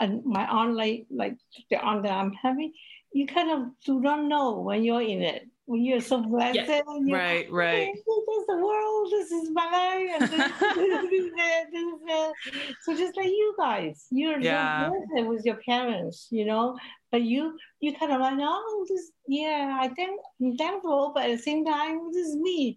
and 0.00 0.24
my 0.24 0.46
aunt, 0.46 0.74
like 0.74 1.06
like 1.10 1.36
the 1.70 1.76
aunt 1.76 2.02
that 2.04 2.12
I'm 2.12 2.32
having, 2.32 2.72
you 3.12 3.26
kind 3.26 3.50
of 3.50 3.68
do 3.84 4.00
not 4.00 4.24
know 4.24 4.60
when 4.60 4.84
you're 4.84 5.02
in 5.02 5.22
it. 5.22 5.48
When 5.66 5.82
you're 5.82 6.00
so 6.00 6.20
blessed, 6.22 6.58
and 6.58 7.08
you're, 7.08 7.18
Right, 7.18 7.50
right. 7.50 7.88
"Okay, 8.42 8.54
This 8.54 8.60
is 8.60 8.60
the 8.60 8.66
world. 8.66 9.10
This 9.10 9.30
is 9.32 9.50
my 9.50 9.64
life. 9.64 10.10
And 10.14 10.22
this, 10.30 10.52
this 10.74 11.12
is 11.12 11.32
it. 11.36 11.68
This 11.72 11.84
is 11.84 12.00
it. 12.06 12.76
So 12.82 12.96
just 12.96 13.16
like 13.16 13.26
you 13.26 13.54
guys, 13.58 14.06
you're 14.10 14.40
Yeah. 14.40 14.90
with 15.30 15.44
your 15.44 15.56
parents, 15.68 16.28
you 16.30 16.44
know. 16.44 16.76
But 17.10 17.22
you 17.22 17.56
you 17.80 17.94
kind 17.94 18.12
of 18.12 18.20
like, 18.20 18.38
oh, 18.40 18.86
this 18.88 19.12
yeah, 19.26 19.78
I 19.80 19.88
think 19.88 20.10
I'm 20.40 20.56
thankful, 20.56 21.12
but 21.14 21.24
at 21.24 21.36
the 21.36 21.42
same 21.42 21.64
time, 21.64 22.12
this 22.12 22.26
is 22.28 22.36
me. 22.36 22.76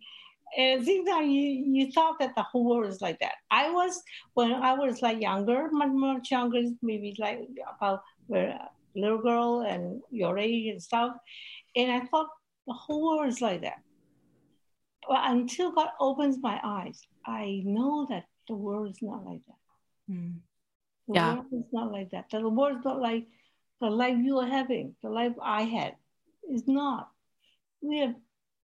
And 0.58 0.68
at 0.74 0.80
the 0.80 0.86
same 0.86 1.06
time, 1.06 1.30
you, 1.30 1.42
you 1.76 1.92
thought 1.92 2.20
that 2.20 2.34
the 2.36 2.44
whole 2.44 2.66
world 2.70 2.88
is 2.94 3.02
like 3.02 3.20
that. 3.20 3.36
I 3.52 3.72
was, 3.72 4.02
when 4.36 4.54
I 4.54 4.74
was 4.74 5.02
like 5.02 5.20
younger, 5.20 5.70
much, 5.72 5.90
much 5.92 6.32
younger, 6.32 6.62
maybe 6.82 7.16
like 7.20 7.40
about 7.76 8.02
a 8.34 8.70
little 8.96 9.18
girl 9.18 9.66
and 9.68 10.02
your 10.12 10.38
age 10.38 10.68
and 10.72 10.82
stuff. 10.82 11.12
And 11.76 11.92
I 11.92 12.02
thought 12.08 12.30
the 12.68 12.74
whole 12.74 13.18
world 13.18 13.28
is 13.28 13.42
like 13.42 13.62
that. 13.64 13.80
But 15.08 15.22
until 15.32 15.72
God 15.72 15.90
opens 16.00 16.38
my 16.42 16.60
eyes, 16.64 17.02
I 17.26 17.62
know 17.66 18.06
that 18.10 18.26
the 18.48 18.56
world 18.56 18.90
is 18.92 19.02
not 19.02 19.26
like 19.26 19.42
that. 19.48 20.14
Mm. 20.14 20.36
The 21.08 21.14
Yeah. 21.14 21.34
world 21.36 21.46
is 21.52 21.72
not 21.72 21.92
like 21.92 22.10
that. 22.12 22.30
The 22.30 22.48
world 22.50 22.78
is 22.80 22.86
not 22.86 23.00
like 23.02 23.28
the 23.82 23.90
life 23.90 24.18
you 24.18 24.40
are 24.40 24.48
having, 24.48 24.96
the 25.02 25.10
life 25.10 25.34
I 25.42 25.64
had. 25.64 25.96
Is 26.50 26.68
not. 26.68 27.10
We 27.82 28.02
are 28.04 28.16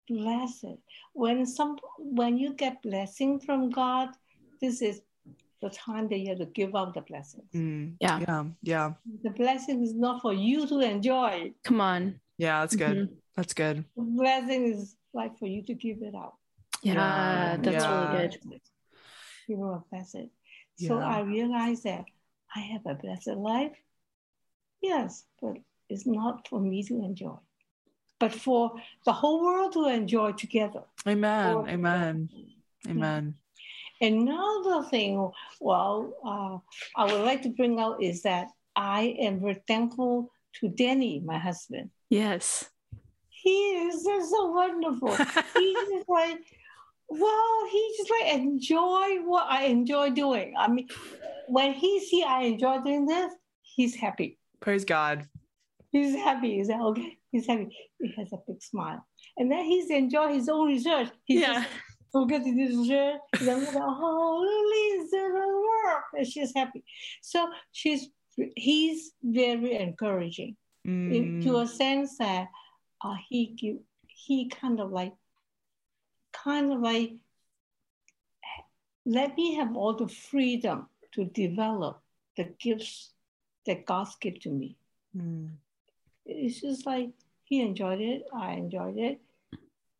blessed. 0.08 0.76
When 1.14 1.46
some 1.46 1.78
when 1.98 2.36
you 2.36 2.52
get 2.54 2.82
blessing 2.82 3.40
from 3.40 3.70
God, 3.70 4.10
this 4.60 4.82
is 4.82 5.00
the 5.62 5.70
time 5.70 6.08
that 6.08 6.18
you 6.18 6.28
have 6.28 6.38
to 6.38 6.46
give 6.46 6.74
up 6.74 6.94
the 6.94 7.00
blessings. 7.02 7.50
Mm. 7.54 7.96
Yeah. 8.00 8.20
Yeah. 8.20 8.44
Yeah. 8.62 8.92
The 9.22 9.30
blessing 9.30 9.82
is 9.82 9.94
not 9.94 10.20
for 10.22 10.32
you 10.32 10.66
to 10.66 10.80
enjoy. 10.80 11.52
come 11.64 11.80
on 11.80 12.20
Yeah. 12.38 12.60
That's 12.60 12.76
good. 12.76 12.96
Mhm. 12.96 13.16
That's 13.36 13.54
good. 13.54 13.84
The 13.96 14.02
blessing 14.02 14.64
is 14.72 14.96
like 15.12 15.38
for 15.38 15.46
you 15.46 15.62
to 15.64 15.74
give 15.74 15.98
it 16.02 16.14
out. 16.14 16.34
yeah, 16.82 16.94
Yeah, 16.94 17.56
that's 17.62 17.84
yeah. 17.84 18.12
really 18.16 18.28
good 18.28 18.60
You 19.48 19.62
are 19.64 19.82
blessed. 19.90 20.28
So 20.78 20.98
Yeah. 20.98 21.06
I 21.16 21.20
realized 21.20 21.84
that 21.84 22.04
I 22.56 22.60
have 22.72 22.84
a 22.86 22.94
blessed 22.94 23.36
life. 23.36 23.76
Yes, 24.80 25.24
but 25.40 25.56
it's 25.88 26.06
not 26.06 26.48
for 26.48 26.60
me 26.60 26.82
to 26.84 26.94
enjoy, 27.04 27.36
but 28.18 28.32
for 28.32 28.72
the 29.04 29.12
whole 29.12 29.42
world 29.44 29.72
to 29.74 29.86
enjoy 29.88 30.32
together. 30.32 30.84
Amen. 31.06 31.54
Or- 31.54 31.68
Amen. 31.68 32.28
Amen. 32.88 33.34
Another 34.00 34.82
thing, 34.88 35.30
well, 35.60 36.14
uh, 36.24 36.56
I 36.96 37.04
would 37.12 37.24
like 37.24 37.42
to 37.42 37.50
bring 37.50 37.78
out 37.78 38.02
is 38.02 38.22
that 38.22 38.48
I 38.74 39.14
am 39.20 39.40
very 39.40 39.60
thankful 39.66 40.30
to 40.60 40.68
Danny, 40.68 41.20
my 41.20 41.38
husband. 41.38 41.90
yes 42.08 42.70
He 43.42 43.58
is 43.86 44.04
just 44.04 44.30
so 44.30 44.46
wonderful. 44.46 45.14
He's 45.14 45.76
just 45.90 46.08
like, 46.08 46.38
well, 47.08 47.66
he 47.70 47.94
just 47.96 48.10
like 48.10 48.34
enjoy 48.34 49.18
what 49.24 49.46
I 49.48 49.64
enjoy 49.64 50.10
doing. 50.10 50.54
I 50.58 50.68
mean, 50.68 50.88
when 51.48 51.72
he 51.72 52.00
see 52.00 52.22
I 52.22 52.42
enjoy 52.42 52.78
doing 52.80 53.06
this, 53.06 53.32
he's 53.62 53.94
happy. 53.94 54.38
Praise 54.60 54.84
God. 54.84 55.26
He's 55.90 56.14
happy. 56.14 56.56
He's 56.56 56.68
like, 56.68 56.80
okay, 56.80 57.18
he's 57.32 57.46
happy. 57.46 57.76
He 57.98 58.12
has 58.16 58.32
a 58.32 58.38
big 58.46 58.62
smile. 58.62 59.04
And 59.36 59.50
then 59.50 59.64
he's 59.64 59.90
enjoy 59.90 60.32
his 60.34 60.48
own 60.48 60.68
research. 60.68 61.08
He's 61.24 61.40
yeah 61.40 61.54
just 61.54 61.68
forget 62.12 62.44
to 62.44 62.50
do 62.52 62.78
research. 62.80 63.20
Then 63.40 63.64
like, 63.64 63.74
oh, 63.76 64.46
her 65.12 65.60
work. 65.60 66.04
And 66.16 66.26
she's 66.26 66.52
happy. 66.54 66.84
So 67.22 67.48
she's 67.72 68.08
he's 68.56 69.12
very 69.22 69.76
encouraging 69.76 70.56
in, 70.84 71.40
to 71.42 71.50
Mm. 71.50 71.62
a 71.62 71.68
sense 71.68 72.16
that 72.18 72.48
uh, 73.02 73.16
he 73.28 73.46
give, 73.46 73.78
he 74.06 74.48
kind 74.48 74.80
of 74.80 74.90
like 74.90 75.14
kind 76.32 76.72
of 76.72 76.80
like 76.80 77.12
let 79.06 79.36
me 79.36 79.54
have 79.54 79.76
all 79.76 79.94
the 79.94 80.08
freedom 80.08 80.86
to 81.12 81.24
develop 81.24 82.00
the 82.36 82.44
gifts 82.58 83.10
that 83.66 83.86
God's 83.86 84.14
give 84.16 84.40
to 84.40 84.50
me. 84.50 84.76
Mm. 85.16 85.50
It's 86.26 86.60
just 86.60 86.86
like 86.86 87.10
he 87.44 87.60
enjoyed 87.60 88.00
it, 88.00 88.24
I 88.32 88.52
enjoyed 88.52 88.98
it. 88.98 89.20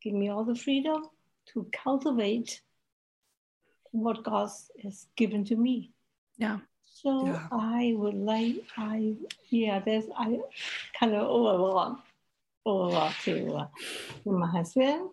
Give 0.01 0.13
me 0.13 0.29
all 0.29 0.43
the 0.43 0.55
freedom 0.55 1.03
to 1.53 1.67
cultivate 1.73 2.61
what 3.91 4.23
God 4.23 4.49
has 4.83 5.07
given 5.15 5.43
to 5.45 5.55
me. 5.55 5.91
Yeah. 6.37 6.59
So 6.85 7.25
yeah. 7.25 7.47
I 7.51 7.93
would 7.97 8.15
like 8.15 8.63
I 8.77 9.15
yeah, 9.49 9.79
there's 9.79 10.05
I 10.17 10.39
kind 10.97 11.13
of 11.13 11.27
overlook 11.27 11.99
overlook 12.65 13.13
to, 13.23 13.53
uh, 13.55 13.67
to 14.23 14.31
my 14.31 14.47
husband, 14.47 15.09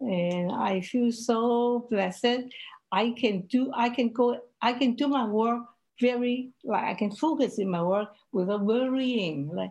and 0.00 0.52
I 0.52 0.80
feel 0.80 1.12
so 1.12 1.86
blessed. 1.90 2.48
I 2.92 3.14
can 3.18 3.42
do 3.42 3.72
I 3.74 3.90
can 3.90 4.12
go 4.12 4.38
I 4.62 4.72
can 4.72 4.94
do 4.94 5.08
my 5.08 5.26
work 5.26 5.62
very 6.00 6.52
like 6.62 6.84
I 6.84 6.94
can 6.94 7.10
focus 7.10 7.58
in 7.58 7.70
my 7.70 7.82
work 7.82 8.08
without 8.32 8.64
worrying 8.64 9.50
like 9.52 9.70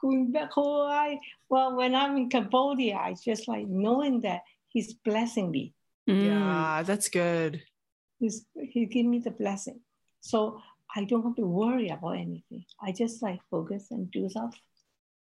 going 0.00 0.32
back 0.32 0.52
home. 0.52 0.90
I, 0.90 1.18
well, 1.48 1.76
when 1.76 1.94
I'm 1.94 2.16
in 2.16 2.28
Cambodia, 2.28 2.96
I 2.96 3.14
just 3.22 3.48
like 3.48 3.66
knowing 3.66 4.22
that 4.22 4.42
He's 4.68 4.92
blessing 4.92 5.50
me. 5.50 5.72
Mm. 6.08 6.24
Yeah, 6.24 6.82
that's 6.82 7.08
good. 7.08 7.62
He's, 8.18 8.44
he 8.60 8.86
give 8.86 9.06
me 9.06 9.20
the 9.20 9.30
blessing. 9.30 9.80
So 10.20 10.60
I 10.94 11.04
don't 11.04 11.22
have 11.22 11.36
to 11.36 11.46
worry 11.46 11.88
about 11.88 12.16
anything. 12.16 12.64
I 12.82 12.92
just 12.92 13.22
like 13.22 13.40
focus 13.50 13.86
and 13.90 14.10
do 14.10 14.28
stuff 14.28 14.54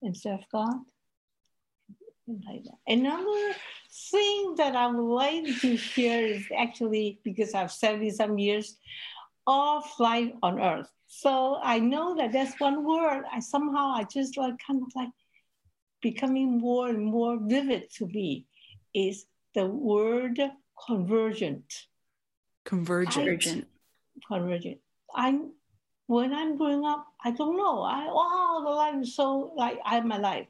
and 0.01 0.15
serve 0.15 0.41
God. 0.51 0.75
Like. 2.27 2.63
Another 2.87 3.55
thing 4.11 4.55
that 4.57 4.75
I 4.75 4.87
would 4.87 5.13
like 5.13 5.45
to 5.61 5.77
share 5.77 6.25
is 6.25 6.43
actually 6.57 7.19
because 7.23 7.53
I've 7.53 7.71
70 7.71 8.09
some 8.11 8.37
years 8.39 8.77
of 9.45 9.83
life 9.99 10.31
on 10.41 10.59
earth. 10.59 10.89
So 11.07 11.59
I 11.61 11.79
know 11.79 12.15
that 12.15 12.31
that's 12.31 12.59
one 12.59 12.83
word 12.83 13.23
I 13.31 13.39
somehow 13.39 13.93
I 13.95 14.05
just 14.05 14.37
like 14.37 14.55
kind 14.65 14.81
of 14.81 14.91
like 14.95 15.09
becoming 16.01 16.59
more 16.59 16.89
and 16.89 17.05
more 17.05 17.37
vivid 17.39 17.91
to 17.97 18.07
me 18.07 18.45
is 18.93 19.25
the 19.53 19.65
word 19.65 20.39
convergent. 20.87 21.87
Convergent. 22.65 23.67
convergent. 24.27 24.79
I'm 25.13 25.51
when 26.07 26.33
I'm 26.33 26.57
growing 26.57 26.85
up, 26.85 27.07
I 27.23 27.31
don't 27.31 27.57
know. 27.57 27.81
I 27.81 28.05
wow, 28.05 28.61
the 28.63 28.69
life 28.69 28.95
is 29.01 29.15
so 29.15 29.53
like 29.55 29.79
I 29.85 29.95
have 29.95 30.05
my 30.05 30.17
life. 30.17 30.47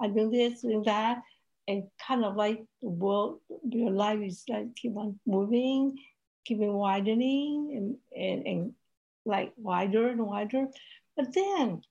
I 0.00 0.08
do 0.08 0.30
this, 0.30 0.62
do 0.62 0.82
that, 0.86 1.22
and 1.68 1.84
kind 2.04 2.24
of 2.24 2.36
like 2.36 2.64
the 2.82 2.88
world, 2.88 3.40
your 3.68 3.90
life 3.90 4.20
is 4.22 4.44
like 4.48 4.74
keep 4.74 4.96
on 4.96 5.18
moving, 5.26 5.98
keeping 6.44 6.72
widening 6.72 7.72
and, 7.76 8.22
and, 8.22 8.46
and 8.46 8.72
like 9.24 9.52
wider 9.56 10.08
and 10.08 10.26
wider. 10.26 10.66
But 11.16 11.32
then 11.32 11.82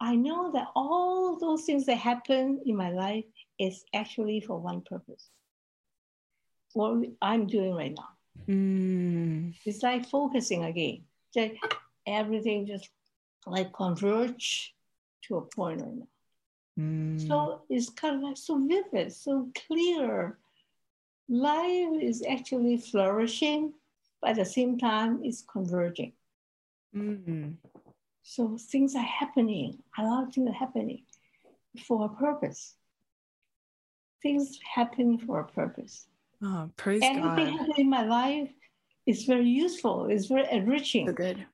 I 0.00 0.16
know 0.16 0.52
that 0.52 0.68
all 0.74 1.38
those 1.38 1.64
things 1.64 1.86
that 1.86 1.96
happen 1.96 2.60
in 2.66 2.76
my 2.76 2.90
life 2.90 3.24
is 3.58 3.84
actually 3.94 4.40
for 4.40 4.58
one 4.58 4.82
purpose. 4.82 5.30
What 6.74 7.06
I'm 7.22 7.46
doing 7.46 7.74
right 7.74 7.94
now. 7.96 8.08
Mm. 8.48 9.54
It's 9.64 9.82
like 9.82 10.08
focusing 10.10 10.64
again. 10.64 11.04
Just 11.32 11.54
everything 12.06 12.66
just 12.66 12.88
like 13.46 13.72
converge 13.72 14.74
to 15.22 15.36
a 15.36 15.42
point 15.42 15.80
right 15.80 15.94
now. 15.94 16.08
Mm. 16.78 17.26
So 17.26 17.62
it's 17.68 17.88
kind 17.90 18.16
of 18.16 18.22
like 18.22 18.36
so 18.36 18.58
vivid, 18.66 19.12
so 19.12 19.48
clear. 19.66 20.38
Life 21.28 22.02
is 22.02 22.22
actually 22.28 22.76
flourishing, 22.76 23.72
but 24.20 24.30
at 24.30 24.36
the 24.36 24.44
same 24.44 24.78
time, 24.78 25.20
it's 25.24 25.42
converging. 25.42 26.12
Mm-hmm. 26.94 27.52
So 28.22 28.58
things 28.58 28.94
are 28.94 29.02
happening. 29.02 29.78
A 29.98 30.02
lot 30.02 30.28
of 30.28 30.34
things 30.34 30.48
are 30.48 30.52
happening 30.52 31.02
for 31.86 32.06
a 32.06 32.08
purpose. 32.08 32.74
Things 34.22 34.58
happen 34.74 35.18
for 35.18 35.40
a 35.40 35.44
purpose. 35.44 36.06
Oh, 36.42 36.70
praise 36.76 37.02
Everything 37.02 37.46
God. 37.46 37.58
happening 37.58 37.74
in 37.78 37.90
my 37.90 38.04
life 38.04 38.50
is 39.06 39.24
very 39.24 39.48
useful. 39.48 40.06
It's 40.06 40.26
very 40.26 40.46
enriching. 40.50 41.06
For 41.06 41.12
good. 41.12 41.46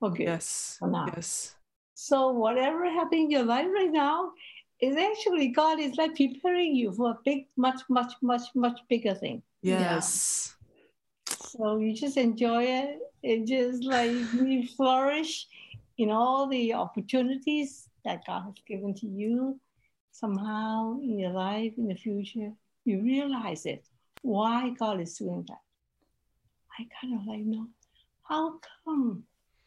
For 0.00 0.10
good. 0.10 0.20
Yes. 0.20 0.76
For 0.78 0.88
now. 0.88 1.06
Yes. 1.14 1.54
So 1.94 2.30
whatever 2.30 2.84
happening 2.90 3.24
in 3.24 3.30
your 3.30 3.44
life 3.44 3.66
right 3.72 3.92
now 3.92 4.32
is 4.80 4.96
actually 4.96 5.48
God 5.48 5.78
is 5.80 5.96
like 5.96 6.16
preparing 6.16 6.74
you 6.74 6.92
for 6.92 7.12
a 7.12 7.18
big, 7.24 7.46
much, 7.56 7.80
much, 7.88 8.12
much, 8.20 8.42
much 8.54 8.78
bigger 8.88 9.14
thing. 9.14 9.42
Yes. 9.62 10.54
Yeah. 11.28 11.36
So 11.40 11.78
you 11.78 11.94
just 11.94 12.16
enjoy 12.16 12.64
it 12.64 12.98
it 13.24 13.46
just 13.46 13.84
like 13.84 14.10
you 14.34 14.66
flourish 14.68 15.46
in 15.98 16.10
all 16.10 16.46
the 16.46 16.74
opportunities 16.74 17.88
that 18.04 18.26
God 18.26 18.42
has 18.44 18.54
given 18.68 18.94
to 18.96 19.06
you. 19.06 19.58
Somehow 20.12 20.98
in 21.02 21.18
your 21.18 21.32
life, 21.32 21.72
in 21.76 21.88
the 21.88 21.96
future, 21.96 22.52
you 22.84 23.02
realize 23.02 23.66
it. 23.66 23.84
Why 24.22 24.70
God 24.78 25.00
is 25.00 25.16
doing 25.16 25.44
that? 25.48 25.62
I 26.78 26.86
kind 27.00 27.18
of 27.18 27.26
like 27.26 27.40
know 27.40 27.66
how 28.22 28.60
come 28.84 29.24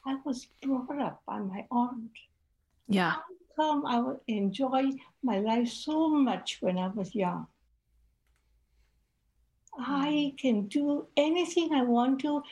I 0.07 0.17
was 0.23 0.47
brought 0.61 0.99
up 0.99 1.21
by 1.25 1.39
my 1.39 1.65
aunt. 1.71 2.11
Yeah. 2.87 3.11
How 3.11 3.23
come 3.55 3.85
I 3.85 3.99
would 3.99 4.19
enjoy 4.27 4.91
my 5.23 5.39
life 5.39 5.69
so 5.69 6.09
much 6.09 6.57
when 6.61 6.77
I 6.77 6.87
was 6.87 7.13
young? 7.13 7.47
I 9.77 10.31
hmm. 10.31 10.35
can 10.37 10.67
do 10.67 11.07
anything 11.17 11.73
I 11.73 11.83
want 11.83 12.21
to 12.21 12.43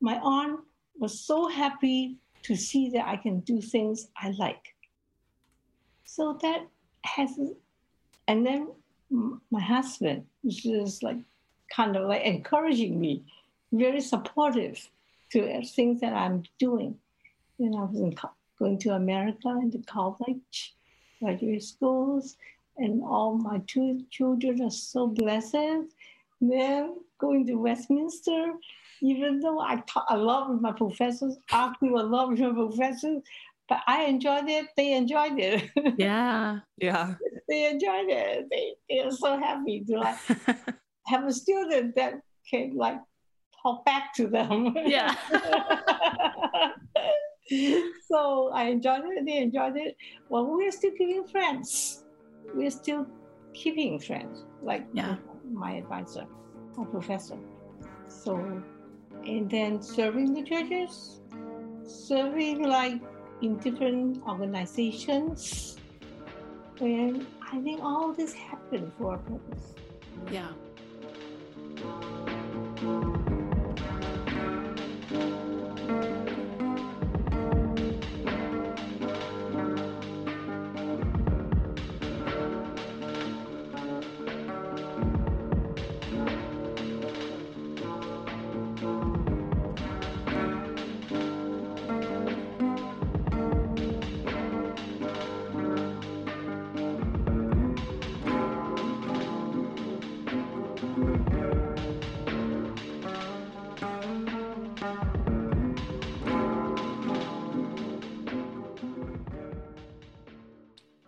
my 0.00 0.18
aunt 0.22 0.60
was 0.98 1.18
so 1.18 1.48
happy 1.48 2.16
to 2.42 2.56
see 2.56 2.90
that 2.90 3.06
I 3.06 3.16
can 3.16 3.40
do 3.40 3.60
things 3.60 4.08
I 4.16 4.30
like. 4.30 4.74
So 6.04 6.38
that 6.42 6.66
has, 7.04 7.38
and 8.26 8.46
then 8.46 8.68
my 9.50 9.60
husband 9.60 10.26
was 10.42 10.56
just 10.56 11.02
like 11.02 11.18
kind 11.74 11.96
of 11.96 12.08
like 12.08 12.22
encouraging 12.22 13.00
me, 13.00 13.24
very 13.72 14.00
supportive 14.00 14.88
to 15.32 15.62
things 15.64 16.00
that 16.00 16.12
I'm 16.12 16.42
doing. 16.58 16.96
You 17.58 17.70
know, 17.70 17.78
I 17.78 17.84
was 17.84 18.00
in, 18.00 18.16
going 18.58 18.78
to 18.78 18.90
America 18.90 19.48
into 19.62 19.78
college, 19.86 20.74
graduate 21.20 21.62
schools, 21.62 22.36
and 22.76 23.02
all 23.02 23.36
my 23.36 23.60
two 23.66 24.04
children 24.10 24.62
are 24.62 24.70
so 24.70 25.06
blessed. 25.06 25.54
Then 26.40 26.96
going 27.18 27.46
to 27.46 27.54
Westminster, 27.54 28.52
even 29.02 29.40
though 29.40 29.60
I 29.60 29.82
taught 29.86 30.06
a 30.08 30.16
lot 30.16 30.50
with 30.50 30.60
my 30.60 30.72
professors, 30.72 31.36
argue 31.52 31.98
a 31.98 32.02
lot 32.02 32.30
with 32.30 32.40
my 32.40 32.52
professors, 32.52 33.22
but 33.68 33.80
I 33.86 34.04
enjoyed 34.04 34.48
it. 34.48 34.66
They 34.76 34.92
enjoyed 34.92 35.38
it. 35.38 35.70
Yeah. 35.98 36.60
yeah. 36.76 37.14
they 37.48 37.70
enjoyed 37.70 38.08
it. 38.08 38.46
They, 38.50 38.74
they 38.88 39.00
are 39.00 39.10
so 39.10 39.38
happy 39.38 39.84
to 39.84 39.98
like 39.98 40.18
have 41.06 41.26
a 41.26 41.32
student 41.32 41.96
that 41.96 42.20
can 42.48 42.76
like 42.76 43.00
talk 43.62 43.84
back 43.84 44.14
to 44.14 44.26
them. 44.26 44.74
Yeah. 44.86 45.14
so 48.08 48.50
I 48.52 48.64
enjoyed 48.64 49.02
it. 49.04 49.24
They 49.26 49.38
enjoyed 49.38 49.76
it. 49.76 49.96
Well, 50.28 50.46
we're 50.46 50.70
still 50.70 50.92
keeping 50.92 51.26
friends. 51.26 52.04
We're 52.54 52.70
still 52.70 53.06
keeping 53.54 53.98
friends, 53.98 54.44
like 54.62 54.86
yeah. 54.92 55.16
my 55.50 55.72
advisor, 55.72 56.26
my 56.76 56.84
professor. 56.84 57.38
So 58.08 58.62
and 59.24 59.50
then 59.50 59.82
serving 59.82 60.34
the 60.34 60.42
churches, 60.42 61.20
serving 61.84 62.62
like 62.62 63.00
in 63.42 63.58
different 63.58 64.22
organizations. 64.26 65.76
And 66.80 67.26
I 67.52 67.60
think 67.60 67.82
all 67.82 68.12
this 68.12 68.32
happened 68.32 68.92
for 68.98 69.14
a 69.14 69.18
purpose. 69.18 69.74
Yeah. 70.30 70.52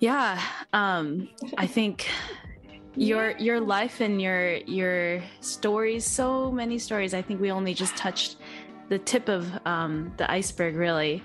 Yeah, 0.01 0.43
um, 0.73 1.29
I 1.59 1.67
think 1.67 2.09
your 2.97 3.37
your 3.37 3.61
life 3.61 4.01
and 4.01 4.21
your 4.21 4.57
your 4.57 5.23
stories, 5.41 6.07
so 6.07 6.51
many 6.51 6.79
stories. 6.79 7.13
I 7.13 7.21
think 7.21 7.39
we 7.39 7.51
only 7.51 7.75
just 7.75 7.97
touched 7.99 8.37
the 8.89 8.99
tip 8.99 9.29
of 9.29 9.47
um, 9.67 10.13
the 10.17 10.29
iceberg, 10.31 10.75
really. 10.75 11.23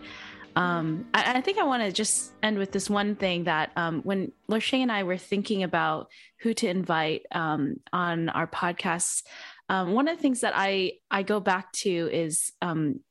Um, 0.58 1.06
I, 1.14 1.38
I, 1.38 1.42
think 1.42 1.58
I 1.58 1.64
want 1.64 1.84
to 1.84 1.92
just 1.92 2.32
end 2.42 2.58
with 2.58 2.72
this 2.72 2.90
one 2.90 3.16
thing 3.16 3.44
that 3.44 3.72
um, 3.76 4.02
when 4.04 4.32
Lachey 4.50 4.80
and 4.80 4.92
I 4.92 5.04
were 5.04 5.18
thinking 5.18 5.64
about 5.64 6.08
who 6.40 6.54
to 6.54 6.70
invite 6.70 7.24
um, 7.34 7.78
on 7.92 8.30
our 8.30 8.48
podcasts, 8.48 9.24
um, 9.68 9.92
one 9.92 10.08
of 10.08 10.16
the 10.16 10.22
things 10.22 10.42
that 10.42 10.54
I 10.56 10.94
I 11.10 11.24
go 11.24 11.40
back 11.40 11.72
to 11.84 11.90
is 11.90 12.54
um, 12.62 13.02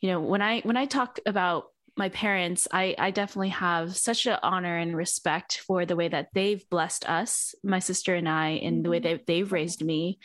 you 0.00 0.10
know, 0.10 0.20
when 0.20 0.42
I 0.42 0.60
when 0.60 0.76
I 0.76 0.86
talk 0.86 1.18
about 1.26 1.66
my 1.96 2.08
parents, 2.08 2.66
I, 2.72 2.94
I 2.98 3.10
definitely 3.12 3.50
have 3.50 3.96
such 3.96 4.26
an 4.26 4.38
honor 4.42 4.76
and 4.76 4.96
respect 4.96 5.58
for 5.58 5.86
the 5.86 5.96
way 5.96 6.08
that 6.08 6.28
they've 6.34 6.68
blessed 6.68 7.08
us, 7.08 7.54
my 7.62 7.78
sister 7.78 8.14
and 8.14 8.28
I, 8.28 8.50
in 8.50 8.82
the 8.82 8.90
way 8.90 9.00
mm-hmm. 9.00 9.16
that 9.16 9.26
they've 9.26 9.52
raised 9.52 9.84
me, 9.84 10.18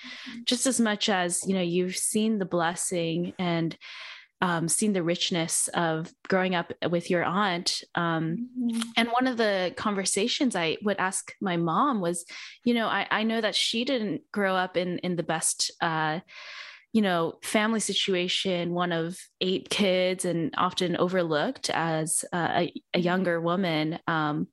just 0.45 0.65
as 0.65 0.79
much 0.79 1.09
as, 1.09 1.47
you 1.47 1.53
know, 1.53 1.61
you've 1.61 1.95
seen 1.95 2.39
the 2.39 2.45
blessing 2.45 3.33
and 3.37 3.77
um, 4.41 4.67
seen 4.67 4.93
the 4.93 5.03
richness 5.03 5.67
of 5.73 6.11
growing 6.27 6.55
up 6.55 6.71
with 6.89 7.09
your 7.09 7.23
aunt. 7.23 7.83
Um, 7.93 8.49
mm-hmm. 8.57 8.81
And 8.95 9.09
one 9.09 9.27
of 9.27 9.37
the 9.37 9.73
conversations 9.75 10.55
I 10.55 10.77
would 10.81 10.97
ask 10.97 11.33
my 11.41 11.57
mom 11.57 11.99
was, 11.99 12.25
you 12.63 12.73
know, 12.73 12.87
I, 12.87 13.05
I 13.11 13.23
know 13.23 13.41
that 13.41 13.55
she 13.55 13.83
didn't 13.83 14.21
grow 14.31 14.55
up 14.55 14.77
in 14.77 14.99
in 14.99 15.17
the 15.17 15.23
best. 15.23 15.71
Uh, 15.81 16.21
you 16.91 17.01
know, 17.03 17.33
family 17.43 17.79
situation, 17.79 18.73
one 18.73 18.91
of 18.91 19.17
eight 19.41 19.69
kids, 19.69 20.25
and 20.25 20.53
often 20.57 20.97
overlooked 20.97 21.69
as 21.69 22.25
a, 22.33 22.73
a 22.93 22.99
younger 22.99 23.39
woman. 23.39 23.99
Um, 24.07 24.47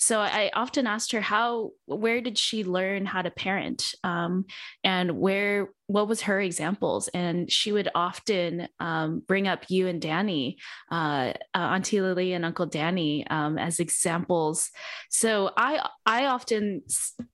so 0.00 0.20
I 0.20 0.50
often 0.54 0.86
asked 0.86 1.10
her 1.12 1.20
how, 1.20 1.70
where 1.86 2.20
did 2.20 2.38
she 2.38 2.62
learn 2.62 3.04
how 3.04 3.22
to 3.22 3.30
parent, 3.30 3.94
um, 4.04 4.44
and 4.84 5.18
where, 5.18 5.70
what 5.86 6.06
was 6.06 6.20
her 6.22 6.40
examples? 6.40 7.08
And 7.08 7.50
she 7.50 7.72
would 7.72 7.88
often 7.94 8.68
um, 8.78 9.22
bring 9.26 9.48
up 9.48 9.64
you 9.68 9.88
and 9.88 10.00
Danny, 10.00 10.58
uh, 10.92 11.32
uh, 11.54 11.58
Auntie 11.58 12.00
Lily 12.00 12.34
and 12.34 12.44
Uncle 12.44 12.66
Danny, 12.66 13.26
um, 13.28 13.58
as 13.58 13.80
examples. 13.80 14.70
So 15.10 15.50
I, 15.56 15.88
I 16.06 16.26
often, 16.26 16.82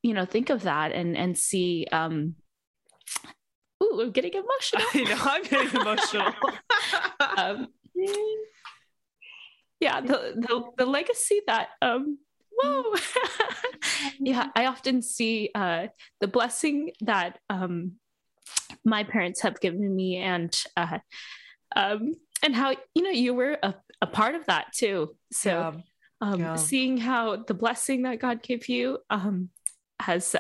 you 0.03 0.15
know, 0.15 0.25
think 0.25 0.49
of 0.49 0.63
that 0.63 0.93
and 0.93 1.17
and 1.17 1.37
see 1.37 1.87
um, 1.93 2.37
Ooh, 3.83 4.01
I'm 4.03 4.11
getting 4.13 4.33
emotional. 4.33 4.85
I 4.95 5.03
know, 5.03 5.19
I'm 5.21 5.43
getting 5.43 5.81
emotional. 5.81 6.33
um, 7.37 7.69
yeah, 9.81 10.01
the, 10.01 10.35
the, 10.37 10.65
the 10.79 10.87
legacy 10.87 11.41
that 11.47 11.69
um 11.83 12.19
whoa 12.57 12.95
yeah 14.21 14.49
i 14.55 14.67
often 14.67 15.03
see 15.03 15.51
uh 15.55 15.87
the 16.21 16.29
blessing 16.29 16.93
that 17.01 17.39
um 17.51 17.93
my 18.85 19.05
parents 19.05 19.43
have 19.43 19.61
given 19.61 19.95
me 19.95 20.17
and 20.17 20.55
uh 20.77 20.99
um 21.77 22.13
and 22.43 22.55
how 22.55 22.75
you 22.95 23.03
know 23.03 23.11
you 23.11 23.35
were 23.35 23.59
a, 23.63 23.75
a 24.01 24.07
part 24.07 24.35
of 24.35 24.47
that 24.47 24.67
too 24.75 25.15
so 25.33 25.51
yeah. 25.51 26.29
um 26.29 26.41
yeah. 26.41 26.57
seeing 26.57 26.97
how 26.99 27.37
the 27.37 27.55
blessing 27.55 28.03
that 28.03 28.21
god 28.21 28.43
gave 28.43 28.69
you 28.69 28.99
um 29.11 29.49
has 30.01 30.37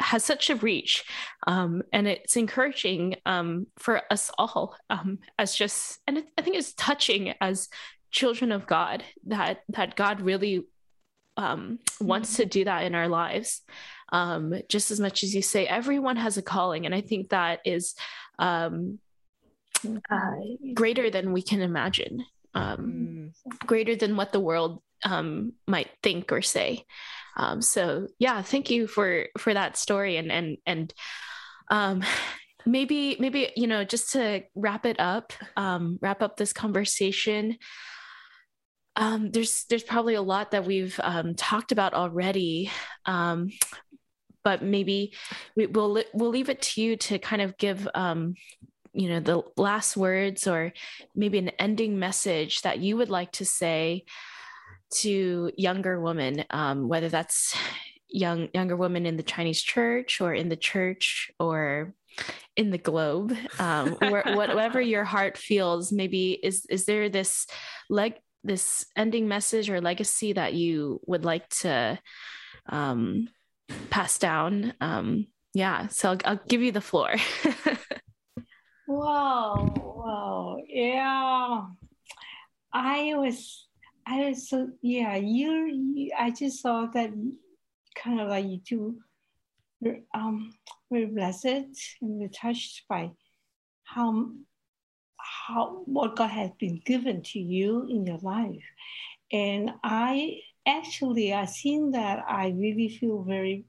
has 0.00 0.24
such 0.24 0.50
a 0.50 0.56
reach 0.56 1.04
um, 1.46 1.82
and 1.92 2.06
it's 2.06 2.36
encouraging 2.36 3.16
um, 3.24 3.66
for 3.78 4.02
us 4.10 4.30
all 4.38 4.76
um, 4.90 5.18
as 5.38 5.54
just 5.54 5.98
and 6.06 6.18
it, 6.18 6.26
i 6.38 6.42
think 6.42 6.56
it's 6.56 6.74
touching 6.74 7.34
as 7.40 7.68
children 8.10 8.52
of 8.52 8.66
god 8.66 9.02
that 9.26 9.60
that 9.68 9.96
god 9.96 10.20
really 10.20 10.66
um, 11.38 11.78
wants 12.00 12.36
to 12.36 12.46
do 12.46 12.64
that 12.64 12.84
in 12.84 12.94
our 12.94 13.08
lives 13.08 13.62
um, 14.12 14.54
just 14.68 14.90
as 14.90 15.00
much 15.00 15.22
as 15.22 15.34
you 15.34 15.42
say 15.42 15.66
everyone 15.66 16.16
has 16.16 16.36
a 16.36 16.42
calling 16.42 16.86
and 16.86 16.94
i 16.94 17.00
think 17.00 17.30
that 17.30 17.60
is 17.64 17.94
um, 18.38 18.98
uh, 20.10 20.30
greater 20.74 21.10
than 21.10 21.32
we 21.32 21.42
can 21.42 21.60
imagine 21.60 22.24
mm. 22.54 23.32
greater 23.66 23.96
than 23.96 24.16
what 24.16 24.32
the 24.32 24.40
world 24.40 24.82
might 25.66 25.90
think 26.02 26.32
or 26.32 26.42
say 26.42 26.84
um, 27.36 27.62
so 27.62 28.08
yeah 28.18 28.42
thank 28.42 28.70
you 28.70 28.86
for 28.86 29.26
for 29.38 29.54
that 29.54 29.76
story 29.76 30.16
and 30.16 30.32
and 30.32 30.58
and 30.66 30.94
um, 31.70 32.02
maybe 32.64 33.16
maybe 33.20 33.52
you 33.56 33.66
know 33.66 33.84
just 33.84 34.12
to 34.12 34.42
wrap 34.54 34.84
it 34.86 34.98
up 34.98 35.32
um, 35.56 35.98
wrap 36.02 36.22
up 36.22 36.36
this 36.36 36.52
conversation 36.52 37.56
um, 38.96 39.30
there's 39.30 39.64
there's 39.68 39.82
probably 39.82 40.14
a 40.14 40.22
lot 40.22 40.50
that 40.52 40.64
we've 40.64 40.98
um, 41.02 41.34
talked 41.34 41.72
about 41.72 41.94
already 41.94 42.70
um, 43.04 43.50
but 44.42 44.62
maybe 44.62 45.12
we, 45.56 45.66
will 45.66 46.02
we'll 46.14 46.30
leave 46.30 46.48
it 46.48 46.62
to 46.62 46.80
you 46.80 46.96
to 46.96 47.18
kind 47.18 47.42
of 47.42 47.58
give 47.58 47.88
um, 47.94 48.34
you 48.92 49.08
know 49.08 49.20
the 49.20 49.42
last 49.56 49.96
words 49.96 50.46
or 50.46 50.72
maybe 51.14 51.38
an 51.38 51.50
ending 51.58 51.98
message 51.98 52.62
that 52.62 52.78
you 52.78 52.96
would 52.96 53.10
like 53.10 53.30
to 53.32 53.44
say 53.44 54.04
to 54.90 55.50
younger 55.56 56.00
women, 56.00 56.44
um, 56.50 56.88
whether 56.88 57.08
that's 57.08 57.56
young 58.08 58.48
younger 58.54 58.76
women 58.76 59.06
in 59.06 59.16
the 59.16 59.22
Chinese 59.22 59.62
church 59.62 60.20
or 60.20 60.32
in 60.32 60.48
the 60.48 60.56
church 60.56 61.30
or 61.38 61.94
in 62.56 62.70
the 62.70 62.78
globe, 62.78 63.36
um, 63.58 63.96
whatever 64.00 64.80
your 64.94 65.04
heart 65.04 65.36
feels. 65.36 65.92
Maybe 65.92 66.32
is 66.32 66.66
is 66.66 66.84
there 66.84 67.08
this 67.08 67.46
leg 67.90 68.14
this 68.44 68.86
ending 68.96 69.28
message 69.28 69.68
or 69.68 69.80
legacy 69.80 70.32
that 70.32 70.54
you 70.54 71.00
would 71.06 71.24
like 71.24 71.48
to 71.60 71.98
um, 72.68 73.28
pass 73.90 74.18
down? 74.18 74.72
Um, 74.80 75.26
yeah, 75.52 75.88
so 75.88 76.10
I'll, 76.10 76.18
I'll 76.24 76.40
give 76.48 76.62
you 76.62 76.72
the 76.72 76.80
floor. 76.80 77.14
wow, 78.86 79.72
wow, 79.76 80.56
yeah. 80.68 81.62
I 82.72 83.14
was 83.14 83.65
I 84.06 84.32
so 84.34 84.68
yeah, 84.82 85.16
you, 85.16 86.10
I 86.16 86.30
just 86.30 86.62
saw 86.62 86.86
that 86.86 87.10
kind 87.96 88.20
of 88.20 88.28
like 88.28 88.46
you 88.46 88.60
two 88.66 88.98
um 90.14 90.52
very 90.90 91.06
blessed 91.06 91.44
and 91.44 91.74
we're 92.00 92.28
touched 92.28 92.84
by 92.88 93.10
how 93.84 94.30
how 95.18 95.82
what 95.86 96.16
God 96.16 96.30
has 96.30 96.50
been 96.58 96.80
given 96.84 97.22
to 97.22 97.38
you 97.38 97.86
in 97.90 98.06
your 98.06 98.18
life. 98.18 98.62
And 99.32 99.72
I 99.82 100.40
actually 100.66 101.32
I 101.32 101.46
seen 101.46 101.90
that 101.92 102.24
I 102.28 102.48
really 102.56 102.88
feel 102.88 103.22
very 103.22 103.64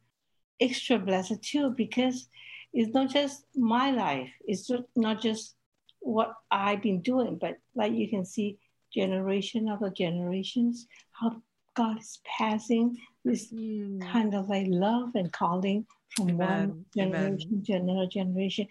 extra 0.59 0.99
blessed 0.99 1.41
too 1.41 1.71
because 1.71 2.27
it's 2.73 2.93
not 2.93 3.09
just 3.09 3.43
my 3.55 3.91
life, 3.91 4.29
it's 4.45 4.69
not 4.95 5.21
just 5.21 5.55
what 5.99 6.33
I've 6.51 6.81
been 6.81 7.01
doing, 7.01 7.37
but 7.41 7.57
like 7.75 7.93
you 7.93 8.07
can 8.07 8.23
see 8.23 8.59
generation 8.97 9.67
after 9.67 9.89
generations, 9.89 10.87
how 11.11 11.41
God 11.75 11.99
is 11.99 12.19
passing 12.37 12.97
this 13.23 13.51
mm. 13.53 14.01
kind 14.11 14.33
of 14.33 14.49
like 14.49 14.67
love 14.69 15.09
and 15.15 15.31
calling 15.31 15.85
from 16.15 16.29
Amen. 16.29 16.69
one 16.69 16.85
generation 16.95 17.63
to 17.65 17.73
another 17.73 18.07
generation. 18.07 18.67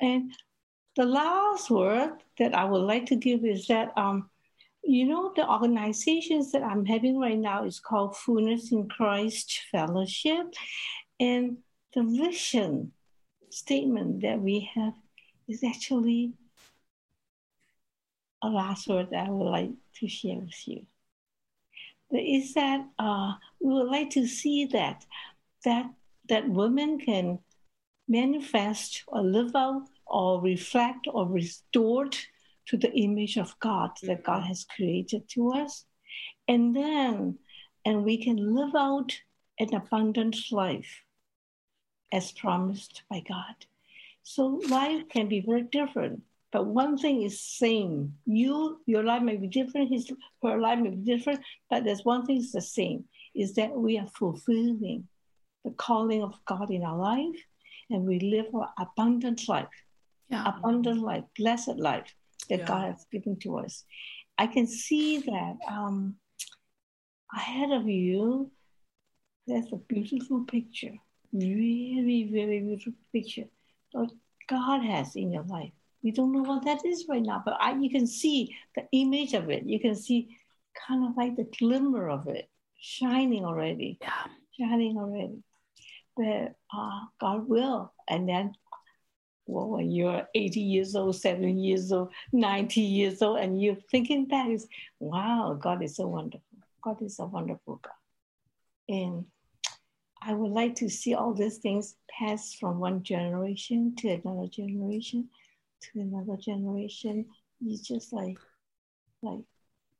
And 0.00 0.32
the 0.94 1.04
last 1.04 1.70
word 1.70 2.12
that 2.38 2.54
I 2.54 2.64
would 2.64 2.86
like 2.92 3.06
to 3.06 3.16
give 3.16 3.44
is 3.44 3.66
that 3.66 3.92
um, 3.96 4.30
you 4.84 5.06
know 5.06 5.32
the 5.34 5.48
organizations 5.48 6.52
that 6.52 6.62
I'm 6.62 6.84
having 6.84 7.18
right 7.18 7.38
now 7.38 7.64
is 7.64 7.80
called 7.80 8.16
Fullness 8.16 8.70
in 8.72 8.88
Christ 8.88 9.62
Fellowship, 9.72 10.46
and 11.18 11.58
the 11.94 12.04
vision 12.04 12.92
statement 13.50 14.22
that 14.22 14.40
we 14.40 14.70
have 14.74 14.94
is 15.48 15.64
actually 15.64 16.32
a 18.46 18.48
last 18.48 18.88
word 18.88 19.08
that 19.10 19.26
I 19.26 19.30
would 19.30 19.50
like 19.50 19.70
to 19.98 20.08
share 20.08 20.38
with 20.38 20.68
you. 20.68 20.86
is 22.12 22.54
that 22.54 22.86
uh, 22.98 23.32
we 23.60 23.72
would 23.74 23.90
like 23.90 24.10
to 24.10 24.26
see 24.26 24.66
that 24.66 25.04
that 25.64 25.86
that 26.28 26.48
women 26.48 26.98
can 26.98 27.40
manifest 28.08 29.02
or 29.08 29.22
live 29.22 29.54
out 29.56 29.88
or 30.06 30.40
reflect 30.40 31.08
or 31.12 31.26
restored 31.26 32.16
to 32.66 32.76
the 32.76 32.92
image 32.92 33.36
of 33.36 33.58
God 33.58 33.90
that 34.02 34.24
God 34.24 34.44
has 34.44 34.64
created 34.64 35.28
to 35.30 35.52
us. 35.52 35.84
And 36.48 36.74
then, 36.74 37.38
and 37.84 38.04
we 38.04 38.22
can 38.22 38.54
live 38.54 38.74
out 38.76 39.20
an 39.58 39.74
abundant 39.74 40.36
life 40.52 41.02
as 42.12 42.32
promised 42.32 43.02
by 43.10 43.20
God. 43.20 43.66
So 44.22 44.60
life 44.68 45.08
can 45.08 45.28
be 45.28 45.40
very 45.40 45.62
different 45.62 46.22
but 46.56 46.68
one 46.68 46.96
thing 46.96 47.20
is 47.20 47.38
same. 47.38 48.14
You, 48.24 48.80
your 48.86 49.02
life 49.02 49.20
may 49.20 49.36
be 49.36 49.46
different, 49.46 49.90
his 49.90 50.10
her 50.42 50.58
life 50.58 50.78
may 50.78 50.88
be 50.88 51.04
different, 51.04 51.40
but 51.68 51.84
there's 51.84 52.02
one 52.02 52.24
thing 52.24 52.38
is 52.38 52.50
the 52.50 52.62
same, 52.62 53.04
is 53.34 53.52
that 53.56 53.72
we 53.72 53.98
are 53.98 54.08
fulfilling 54.18 55.06
the 55.66 55.72
calling 55.72 56.22
of 56.22 56.42
God 56.46 56.70
in 56.70 56.82
our 56.82 56.96
life 56.96 57.36
and 57.90 58.06
we 58.06 58.20
live 58.20 58.46
an 58.54 58.68
abundant 58.78 59.46
life. 59.46 59.68
Yeah. 60.30 60.50
Abundant 60.56 61.02
life, 61.02 61.24
blessed 61.36 61.76
life 61.76 62.14
that 62.48 62.60
yeah. 62.60 62.66
God 62.66 62.86
has 62.86 63.04
given 63.12 63.36
to 63.40 63.58
us. 63.58 63.84
I 64.38 64.46
can 64.46 64.66
see 64.66 65.18
that 65.18 65.56
um, 65.68 66.14
ahead 67.36 67.70
of 67.70 67.86
you, 67.86 68.50
there's 69.46 69.70
a 69.74 69.76
beautiful 69.76 70.46
picture, 70.46 70.94
really, 71.34 72.30
very 72.32 72.60
beautiful 72.60 72.94
picture 73.12 73.44
that 73.92 74.08
God 74.48 74.82
has 74.86 75.16
in 75.16 75.32
your 75.32 75.44
life. 75.44 75.72
We 76.06 76.12
don't 76.12 76.30
know 76.30 76.42
what 76.42 76.64
that 76.66 76.86
is 76.86 77.06
right 77.08 77.20
now, 77.20 77.42
but 77.44 77.56
I, 77.60 77.72
you 77.72 77.90
can 77.90 78.06
see 78.06 78.54
the 78.76 78.84
image 78.92 79.34
of 79.34 79.50
it. 79.50 79.64
You 79.66 79.80
can 79.80 79.96
see 79.96 80.38
kind 80.86 81.04
of 81.04 81.16
like 81.16 81.34
the 81.34 81.48
glimmer 81.58 82.08
of 82.08 82.28
it 82.28 82.48
shining 82.78 83.44
already. 83.44 83.98
Yeah. 84.00 84.26
Shining 84.56 84.98
already. 84.98 85.42
But 86.16 86.54
uh, 86.72 87.00
God 87.20 87.48
will. 87.48 87.92
And 88.08 88.28
then 88.28 88.52
well, 89.46 89.68
when 89.68 89.90
you're 89.90 90.28
80 90.32 90.60
years 90.60 90.94
old, 90.94 91.16
70 91.16 91.60
years 91.60 91.90
old, 91.90 92.12
90 92.32 92.80
years 92.80 93.20
old, 93.20 93.40
and 93.40 93.60
you're 93.60 93.74
thinking 93.90 94.26
back, 94.26 94.48
is 94.50 94.68
wow, 95.00 95.58
God 95.60 95.82
is 95.82 95.96
so 95.96 96.06
wonderful. 96.06 96.46
God 96.84 97.02
is 97.02 97.18
a 97.18 97.26
wonderful 97.26 97.80
God. 97.82 98.96
And 98.96 99.24
I 100.22 100.34
would 100.34 100.52
like 100.52 100.76
to 100.76 100.88
see 100.88 101.14
all 101.14 101.34
these 101.34 101.58
things 101.58 101.96
pass 102.08 102.54
from 102.54 102.78
one 102.78 103.02
generation 103.02 103.96
to 103.96 104.10
another 104.10 104.46
generation 104.46 105.30
to 105.80 106.00
another 106.00 106.36
generation. 106.36 107.26
It's 107.64 107.80
just 107.80 108.12
like, 108.12 108.38
like, 109.22 109.40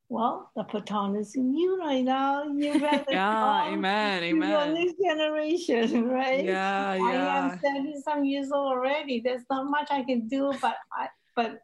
well, 0.09 0.51
the 0.55 0.63
baton 0.63 1.17
is 1.17 1.35
in 1.35 1.55
you 1.55 1.79
right 1.81 2.05
now. 2.05 2.45
You 2.45 2.75
yeah, 3.11 3.73
amen, 3.73 4.23
amen. 4.23 4.51
Your 4.51 4.67
next 4.75 4.95
generation, 5.03 6.09
right? 6.09 6.45
Yeah, 6.45 6.95
yeah. 6.95 7.05
I 7.05 7.39
am 7.39 7.59
seventy 7.61 8.01
some 8.03 8.25
years 8.25 8.53
old 8.53 8.73
already. 8.73 9.21
There's 9.21 9.43
not 9.51 9.69
much 9.69 9.89
I 9.91 10.03
can 10.03 10.29
do, 10.29 10.53
but 10.61 10.77
I, 10.93 11.09
but, 11.35 11.59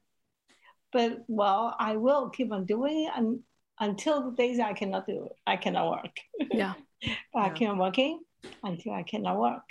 but 0.93 1.19
well, 1.29 1.77
I 1.79 1.97
will 1.97 2.31
keep 2.31 2.53
on 2.53 2.65
doing 2.67 3.05
it 3.05 3.13
and, 3.17 3.41
until 3.79 4.31
the 4.31 4.37
days 4.37 4.59
I 4.59 4.73
cannot 4.73 5.07
do 5.07 5.27
it. 5.27 5.33
I 5.47 5.57
cannot 5.57 5.91
work. 5.91 6.17
Yeah. 6.51 6.75
I 7.35 7.47
Yeah. 7.47 7.53
keep 7.53 7.77
working 7.77 8.21
until 8.63 8.93
I 8.93 9.03
cannot 9.03 9.39
work. 9.39 9.65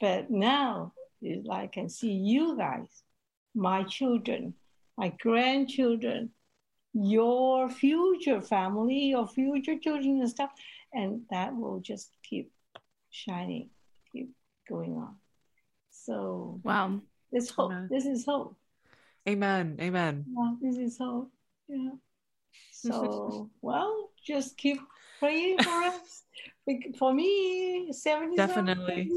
But 0.00 0.30
now 0.30 0.92
is 1.22 1.46
I 1.50 1.66
can 1.66 1.88
see 1.88 2.12
you 2.12 2.56
guys, 2.56 3.02
my 3.54 3.82
children, 3.84 4.54
my 4.96 5.12
grandchildren, 5.20 6.30
your 6.92 7.68
future 7.68 8.40
family, 8.40 9.06
your 9.06 9.26
future 9.26 9.78
children 9.78 10.20
and 10.20 10.30
stuff, 10.30 10.50
and 10.92 11.22
that 11.30 11.54
will 11.54 11.80
just 11.80 12.10
keep 12.22 12.50
shining, 13.10 13.70
keep 14.12 14.30
going 14.68 14.96
on. 14.96 15.16
So 15.90 16.60
Wow. 16.64 17.00
this 17.32 17.50
hope. 17.50 17.72
Amen. 17.72 17.88
This 17.90 18.06
is 18.06 18.24
hope. 18.24 18.56
Amen. 19.28 19.76
Amen. 19.80 20.24
Yeah, 20.28 20.54
this 20.60 20.76
is 20.78 20.98
hope. 20.98 21.32
Yeah. 21.68 21.90
So 22.72 23.50
well, 23.60 24.10
just 24.26 24.56
keep 24.56 24.80
praying 25.18 25.58
for 25.62 25.82
us. 25.84 26.24
For 26.98 27.12
me, 27.12 27.92
seventy 27.92 28.36
Definitely. 28.36 29.10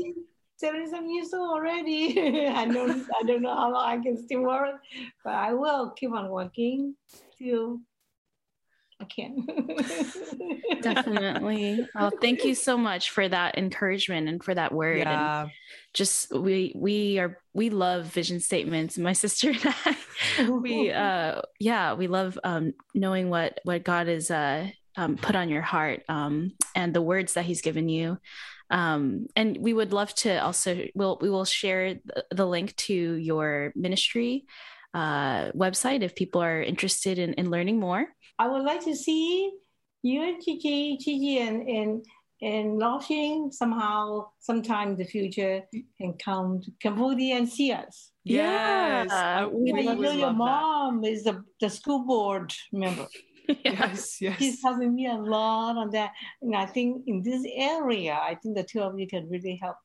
Seventy 0.63 0.89
some 0.89 1.09
years 1.09 1.33
old 1.33 1.49
already. 1.51 2.47
I 2.47 2.65
know 2.65 2.85
I 2.85 3.23
don't 3.27 3.41
know 3.41 3.53
how 3.55 3.71
long 3.73 3.85
I 3.85 4.01
can 4.01 4.17
still 4.17 4.41
work, 4.43 4.81
but 5.23 5.33
I 5.33 5.53
will 5.53 5.91
keep 5.91 6.11
on 6.11 6.29
working 6.29 6.95
till 7.37 7.79
I 9.01 9.05
can. 9.05 9.45
Definitely. 10.81 11.85
Well, 11.95 12.11
thank 12.21 12.45
you 12.45 12.55
so 12.55 12.77
much 12.77 13.09
for 13.09 13.27
that 13.27 13.57
encouragement 13.57 14.29
and 14.29 14.43
for 14.43 14.53
that 14.53 14.71
word. 14.73 14.99
And 14.99 15.07
Yeah. 15.07 15.47
just 15.93 16.33
we 16.33 16.71
we 16.75 17.19
are 17.19 17.37
we 17.53 17.69
love 17.69 18.05
vision 18.05 18.39
statements. 18.39 18.97
My 18.97 19.13
sister 19.23 19.49
and 19.51 19.75
I, 19.85 20.49
we 20.49 20.91
uh 20.91 21.41
yeah, 21.59 21.93
we 21.93 22.07
love 22.07 22.39
um 22.43 22.73
knowing 22.95 23.29
what 23.29 23.59
what 23.63 23.83
God 23.83 24.07
has 24.07 24.31
uh 24.31 24.69
um, 24.95 25.17
put 25.17 25.35
on 25.35 25.49
your 25.49 25.63
heart 25.63 26.03
um 26.07 26.51
and 26.75 26.93
the 26.93 27.01
words 27.01 27.33
that 27.33 27.45
He's 27.45 27.61
given 27.61 27.89
you. 27.89 28.17
Um, 28.73 29.27
and 29.35 29.57
we 29.59 29.71
would 29.71 29.93
love 29.93 30.13
to 30.25 30.43
also 30.43 30.85
we'll 30.95 31.17
we 31.21 31.29
will 31.29 31.45
share 31.45 31.83
the, 31.93 32.25
the 32.31 32.45
link 32.45 32.75
to 32.87 32.93
your 33.29 33.71
ministry 33.75 34.45
uh 34.95 35.51
website 35.65 36.01
if 36.01 36.13
people 36.15 36.41
are 36.41 36.61
interested 36.61 37.17
in, 37.19 37.33
in 37.33 37.51
learning 37.51 37.79
more. 37.79 38.03
I 38.39 38.47
would 38.47 38.63
like 38.63 38.83
to 38.85 38.95
see 38.95 39.51
you 40.01 40.23
and 40.23 40.41
Gigi, 40.43 40.97
Gigi 40.97 41.37
and 41.37 41.57
and 41.69 42.05
and 42.41 42.81
Laoxing 42.81 43.53
somehow 43.53 44.27
sometime 44.39 44.89
in 44.89 44.97
the 44.97 45.05
future 45.05 45.61
can 45.97 46.13
come 46.17 46.61
to 46.63 46.71
Cambodia 46.81 47.37
and 47.37 47.47
see 47.47 47.71
us. 47.71 48.11
Yes. 48.23 49.07
Yeah. 49.09 49.39
I- 49.39 49.45
we 49.47 49.71
Yeah, 49.71 49.79
you 49.91 50.01
know 50.01 50.11
your 50.11 50.33
mom 50.33 51.05
is 51.05 51.23
the, 51.23 51.43
the 51.61 51.69
school 51.69 52.05
board 52.05 52.53
member. 52.71 53.07
Yes. 53.65 54.21
Yes. 54.21 54.37
She's 54.39 54.61
helping 54.63 54.95
me 54.95 55.07
a 55.07 55.15
lot 55.15 55.77
on 55.77 55.89
that. 55.91 56.11
And 56.41 56.55
I 56.55 56.65
think 56.65 57.03
in 57.07 57.21
this 57.23 57.43
area, 57.55 58.13
I 58.13 58.35
think 58.35 58.55
the 58.55 58.63
two 58.63 58.81
of 58.81 58.97
you 58.97 59.07
can 59.07 59.29
really 59.29 59.59
help 59.61 59.75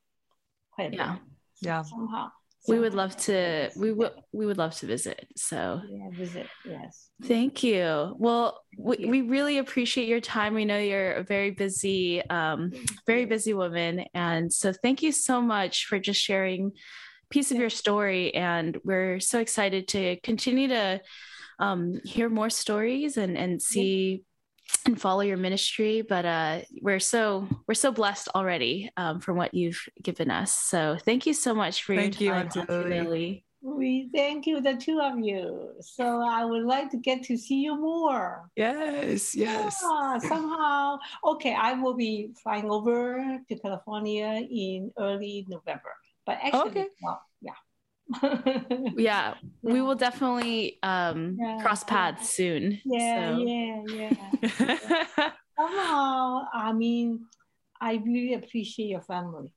quite 0.71 0.93
a 0.93 0.95
Yeah. 0.95 1.13
bit. 1.13 1.21
Yeah. 1.61 1.81
Somehow. 1.83 2.29
we 2.67 2.77
would 2.79 2.93
love 2.93 3.15
to 3.17 3.69
we 3.77 3.91
would 3.91 4.11
we 4.33 4.45
would 4.45 4.57
love 4.57 4.75
to 4.75 4.85
visit 4.85 5.25
so 5.35 5.81
Yeah, 5.89 6.09
visit. 6.11 6.47
Yes. 6.65 7.09
thank 7.23 7.63
you 7.63 8.15
well 8.19 8.61
we, 8.77 8.97
you. 8.99 9.07
we 9.09 9.21
really 9.21 9.57
appreciate 9.59 10.07
your 10.09 10.19
time 10.19 10.53
we 10.53 10.65
know 10.65 10.77
you're 10.77 11.13
a 11.13 11.23
very 11.23 11.51
busy 11.51 12.21
um 12.29 12.71
very 13.07 13.25
busy 13.25 13.53
woman 13.53 14.05
and 14.13 14.51
so 14.51 14.73
thank 14.83 15.01
you 15.01 15.11
so 15.13 15.41
much 15.41 15.85
for 15.85 15.99
just 15.99 16.21
sharing 16.21 16.61
a 16.67 17.27
piece 17.33 17.49
of 17.51 17.57
your 17.57 17.69
story 17.69 18.33
and 18.35 18.77
we're 18.83 19.19
so 19.21 19.39
excited 19.39 19.87
to 19.87 20.19
continue 20.21 20.67
to 20.67 20.99
um 21.59 21.99
hear 22.03 22.29
more 22.29 22.49
stories 22.49 23.17
and 23.17 23.37
and 23.37 23.61
see 23.61 24.23
and 24.85 24.99
follow 25.01 25.21
your 25.21 25.37
ministry 25.37 26.01
but 26.01 26.25
uh 26.25 26.59
we're 26.81 26.99
so 26.99 27.47
we're 27.67 27.73
so 27.73 27.91
blessed 27.91 28.29
already 28.35 28.89
um 28.97 29.19
from 29.19 29.35
what 29.35 29.53
you've 29.53 29.81
given 30.01 30.29
us 30.31 30.53
so 30.55 30.97
thank 31.05 31.25
you 31.25 31.33
so 31.33 31.53
much 31.53 31.83
for 31.83 31.95
Thank 31.95 32.21
you, 32.21 32.27
your 32.27 32.35
time 32.35 32.45
Auntie 32.45 32.59
Auntie 32.59 32.73
Lily. 32.73 32.99
Lily. 33.01 33.45
We 33.61 34.09
thank 34.15 34.47
you, 34.47 34.61
the 34.61 34.75
two 34.77 35.01
of 35.01 35.19
you. 35.19 35.73
So 35.81 36.21
I 36.23 36.45
would 36.45 36.63
like 36.63 36.89
to 36.91 36.97
get 36.97 37.23
to 37.23 37.35
see 37.35 37.59
you 37.59 37.75
more. 37.75 38.49
Yes. 38.55 39.35
Yes. 39.35 39.75
Yeah, 39.83 40.17
somehow. 40.19 40.97
Okay, 41.25 41.53
I 41.53 41.73
will 41.73 41.93
be 41.93 42.31
flying 42.41 42.71
over 42.71 43.19
to 43.49 43.59
California 43.59 44.47
in 44.49 44.93
early 44.97 45.45
November. 45.49 45.91
But 46.25 46.37
actually, 46.41 46.69
Okay. 46.69 46.87
well, 47.03 47.21
yeah. 48.09 48.89
yeah 48.97 49.33
we 49.61 49.81
will 49.81 49.95
definitely 49.95 50.79
um 50.83 51.37
Yeah. 51.39 51.61
cross 51.61 51.83
paths 51.83 52.29
soon 52.29 52.79
Yeah, 52.85 53.15
so 53.15 53.45
yeah, 53.45 53.81
yeah. 53.87 55.31
Somehow, 55.59 56.45
I 56.53 56.71
mean, 56.71 57.25
I 57.81 57.95
really 58.05 58.33
appreciate 58.33 58.87
your 58.87 59.01
family. 59.01 59.51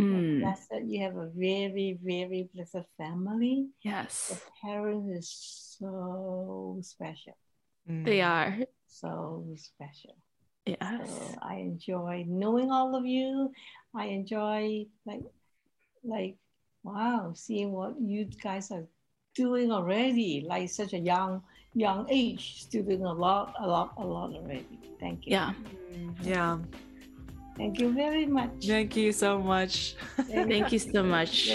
mm, 0.00 0.40
That's 0.42 0.66
that 0.68 0.86
you 0.86 1.02
have 1.02 1.16
a 1.16 1.28
very, 1.36 1.98
very 2.02 2.48
blessed 2.54 2.86
family. 2.96 3.68
Yes. 3.82 4.30
The 4.30 4.38
parents 4.62 5.10
is 5.18 5.76
so 5.78 6.78
special, 6.82 7.36
they 7.86 8.20
Mm. 8.20 8.24
are 8.24 8.58
so 8.88 9.44
special. 9.56 10.16
yes 10.64 10.78
So 10.80 11.38
I 11.42 11.56
enjoy 11.56 12.24
knowing 12.26 12.70
all 12.70 12.96
of 12.96 13.04
you. 13.04 13.52
I 13.94 14.06
enjoy 14.06 14.86
like 15.04 15.24
like 16.02 16.36
wow, 16.84 17.32
seeing 17.34 17.72
what 17.72 17.94
you 18.00 18.28
guys 18.42 18.70
are 18.70 18.86
doing 19.34 19.72
already, 19.72 20.44
like 20.46 20.68
such 20.68 20.92
a 20.92 20.98
young 20.98 21.42
young 21.74 22.06
age, 22.08 22.62
still 22.62 22.84
doing 22.84 23.02
a 23.04 23.12
lot, 23.12 23.54
a 23.58 23.66
lot, 23.66 23.94
a 23.98 24.04
lot 24.04 24.30
already. 24.30 24.78
Thank 25.00 25.26
you. 25.26 25.32
yeah 25.32 25.52
Mm, 25.94 26.14
Yeah. 26.22 26.58
Thank 27.56 27.78
you 27.78 27.92
very 27.92 28.26
much. 28.26 28.66
Thank 28.66 28.96
you 28.96 29.12
so 29.12 29.38
much. 29.38 29.94
thank 30.26 30.72
you 30.72 30.78
so 30.78 31.02
much 31.02 31.50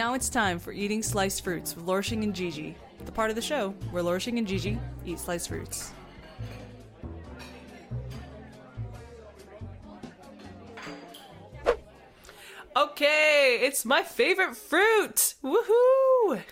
now 0.00 0.14
it's 0.14 0.30
time 0.30 0.58
for 0.58 0.72
eating 0.72 1.02
sliced 1.02 1.44
fruits 1.44 1.76
with 1.76 1.84
Lorshing 1.84 2.24
and 2.24 2.34
Gigi, 2.34 2.74
the 3.04 3.12
part 3.12 3.28
of 3.28 3.36
the 3.36 3.42
show 3.42 3.74
where 3.90 4.02
Lorshing 4.02 4.38
and 4.38 4.48
Gigi 4.48 4.78
eat 5.04 5.18
sliced 5.18 5.48
fruits. 5.48 5.92
Okay, 12.74 13.58
it's 13.60 13.84
my 13.84 14.02
favorite 14.02 14.56
fruit. 14.56 15.34
Woohoo! 15.44 16.44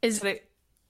is 0.00 0.20
Today, 0.20 0.42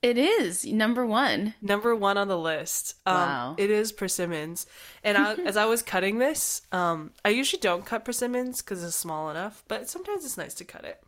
it 0.03 0.19
is 0.19 0.67
number 0.67 1.07
one 1.07 1.55
number 1.63 1.97
one 1.97 2.19
on 2.19 2.29
the 2.29 2.37
list. 2.37 2.97
Um, 3.07 3.15
Wow. 3.15 3.55
It 3.57 3.71
is 3.71 3.91
persimmons. 3.91 4.67
And 5.03 5.17
I, 5.17 5.33
as 5.47 5.57
I 5.57 5.65
was 5.65 5.81
cutting 5.81 6.19
this, 6.19 6.61
um, 6.73 7.13
I 7.25 7.31
usually 7.31 7.61
don't 7.61 7.87
cut 7.87 8.05
persimmons 8.05 8.61
because 8.61 8.85
it's 8.85 8.97
small 8.97 9.31
enough, 9.31 9.65
but 9.67 9.89
sometimes 9.89 10.27
it's 10.27 10.37
nice 10.37 10.53
to 10.57 10.65
cut 10.67 10.85
it. 10.85 11.03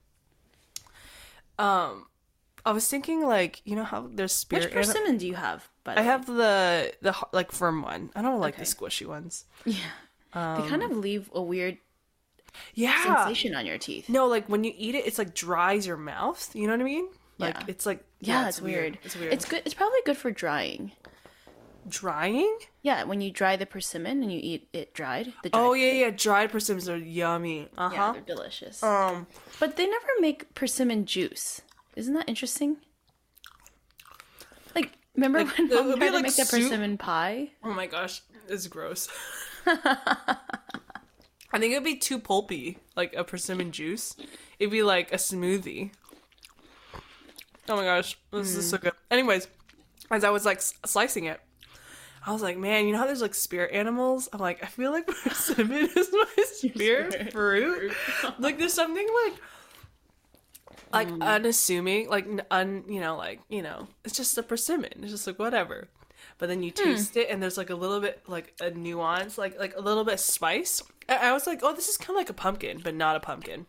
Um, 1.58 2.06
I 2.64 2.72
was 2.72 2.88
thinking 2.88 3.26
like 3.26 3.60
you 3.64 3.76
know 3.76 3.84
how 3.84 4.08
there's 4.12 4.32
spirit. 4.32 4.64
which 4.66 4.72
persimmon 4.74 5.18
do 5.18 5.26
you 5.26 5.34
have 5.34 5.68
but 5.84 5.98
I 5.98 6.02
have 6.02 6.26
the 6.26 6.92
the 7.02 7.14
like 7.32 7.52
firm 7.52 7.82
one. 7.82 8.10
I 8.16 8.22
don't 8.22 8.40
like 8.40 8.56
the 8.56 8.64
squishy 8.64 9.06
ones. 9.06 9.44
yeah 9.64 9.76
Um, 10.32 10.62
they 10.62 10.68
kind 10.68 10.82
of 10.82 10.96
leave 10.96 11.30
a 11.34 11.42
weird 11.42 11.78
yeah. 12.74 13.02
sensation 13.04 13.54
on 13.54 13.66
your 13.66 13.78
teeth 13.78 14.08
No, 14.08 14.26
like 14.26 14.48
when 14.48 14.64
you 14.64 14.72
eat 14.76 14.94
it, 14.94 15.06
it's 15.06 15.18
like 15.18 15.34
dries 15.34 15.86
your 15.86 15.96
mouth. 15.96 16.50
You 16.54 16.66
know 16.66 16.72
what 16.72 16.80
I 16.80 16.84
mean? 16.84 17.08
Like 17.38 17.54
Yeah. 17.54 17.64
it's 17.68 17.84
like 17.86 18.04
yeah, 18.20 18.48
it's, 18.48 18.60
weird. 18.60 18.98
It's 19.04 19.16
weird. 19.16 19.32
it's 19.32 19.44
good 19.44 19.62
it's 19.64 19.74
probably 19.74 19.98
good 20.06 20.16
for 20.16 20.30
drying 20.30 20.92
Drying? 21.88 22.56
Yeah, 22.82 23.04
when 23.04 23.20
you 23.20 23.30
dry 23.30 23.56
the 23.56 23.66
persimmon 23.66 24.22
and 24.22 24.32
you 24.32 24.40
eat 24.42 24.68
it 24.72 24.94
dried. 24.94 25.32
The 25.42 25.50
dried 25.50 25.60
Oh 25.62 25.72
yeah, 25.74 25.92
yeah. 25.92 26.10
Dried 26.10 26.50
persimmons 26.50 26.88
are 26.88 26.96
yummy. 26.96 27.68
Uh 27.76 27.90
Yeah, 27.92 27.98
huh. 27.98 28.12
they're 28.14 28.22
delicious. 28.22 28.82
um. 28.82 29.26
but 29.60 29.76
they 29.76 29.86
never 29.86 30.06
make 30.20 30.54
persimmon 30.54 31.04
juice. 31.06 31.60
Isn't 31.96 32.14
that 32.14 32.28
interesting? 32.28 32.78
Like, 34.74 34.92
remember 35.14 35.44
Like, 35.44 35.56
when 35.58 35.68
mom 35.68 35.86
tried 35.86 36.00
be 36.00 36.06
to 36.06 36.12
like 36.12 36.22
make 36.24 36.36
that 36.36 36.46
soup. 36.48 36.62
persimmon 36.62 36.98
pie? 36.98 37.50
Oh 37.62 37.72
my 37.72 37.86
gosh, 37.86 38.22
it's 38.48 38.66
gross. 38.66 39.08
I 39.66 41.58
think 41.58 41.72
it'd 41.72 41.84
be 41.84 41.96
too 41.96 42.18
pulpy, 42.18 42.78
like 42.96 43.14
a 43.14 43.22
persimmon 43.24 43.70
juice. 43.72 44.16
It'd 44.58 44.72
be 44.72 44.82
like 44.82 45.12
a 45.12 45.16
smoothie. 45.16 45.92
Oh 47.68 47.76
my 47.76 47.84
gosh, 47.84 48.18
this 48.32 48.56
is 48.56 48.68
so 48.68 48.78
good. 48.78 48.92
Anyways, 49.10 49.46
as 50.10 50.24
I 50.24 50.30
was 50.30 50.44
like 50.44 50.58
s- 50.58 50.74
slicing 50.84 51.24
it, 51.26 51.40
I 52.26 52.32
was 52.32 52.42
like, 52.42 52.56
man, 52.56 52.86
you 52.86 52.92
know 52.92 52.98
how 52.98 53.06
there's 53.06 53.20
like 53.20 53.34
spirit 53.34 53.72
animals? 53.72 54.28
I'm 54.32 54.40
like, 54.40 54.62
I 54.62 54.66
feel 54.66 54.90
like 54.90 55.06
persimmon 55.24 55.88
is 55.94 56.08
my 56.12 56.44
spirit 56.44 57.32
fruit. 57.32 57.92
like 58.38 58.58
there's 58.58 58.72
something 58.72 59.06
like 59.24 59.34
like 60.92 61.08
mm. 61.08 61.22
unassuming, 61.22 62.08
like 62.08 62.26
un, 62.50 62.84
you 62.88 63.00
know, 63.00 63.16
like 63.16 63.40
you 63.48 63.62
know, 63.62 63.88
it's 64.04 64.16
just 64.16 64.38
a 64.38 64.42
persimmon. 64.42 64.92
It's 65.02 65.10
just 65.10 65.26
like 65.26 65.38
whatever. 65.38 65.88
But 66.38 66.48
then 66.48 66.62
you 66.62 66.72
hmm. 66.76 66.84
taste 66.84 67.16
it, 67.16 67.28
and 67.30 67.42
there's 67.42 67.58
like 67.58 67.70
a 67.70 67.74
little 67.74 68.00
bit 68.00 68.22
like 68.26 68.54
a 68.60 68.70
nuance, 68.70 69.36
like 69.36 69.58
like 69.58 69.76
a 69.76 69.80
little 69.80 70.04
bit 70.04 70.14
of 70.14 70.20
spice. 70.20 70.82
I, 71.08 71.28
I 71.28 71.32
was 71.32 71.46
like, 71.46 71.60
oh, 71.62 71.74
this 71.74 71.88
is 71.88 71.96
kind 71.96 72.10
of 72.10 72.16
like 72.16 72.30
a 72.30 72.34
pumpkin, 72.34 72.80
but 72.82 72.94
not 72.94 73.16
a 73.16 73.20
pumpkin, 73.20 73.66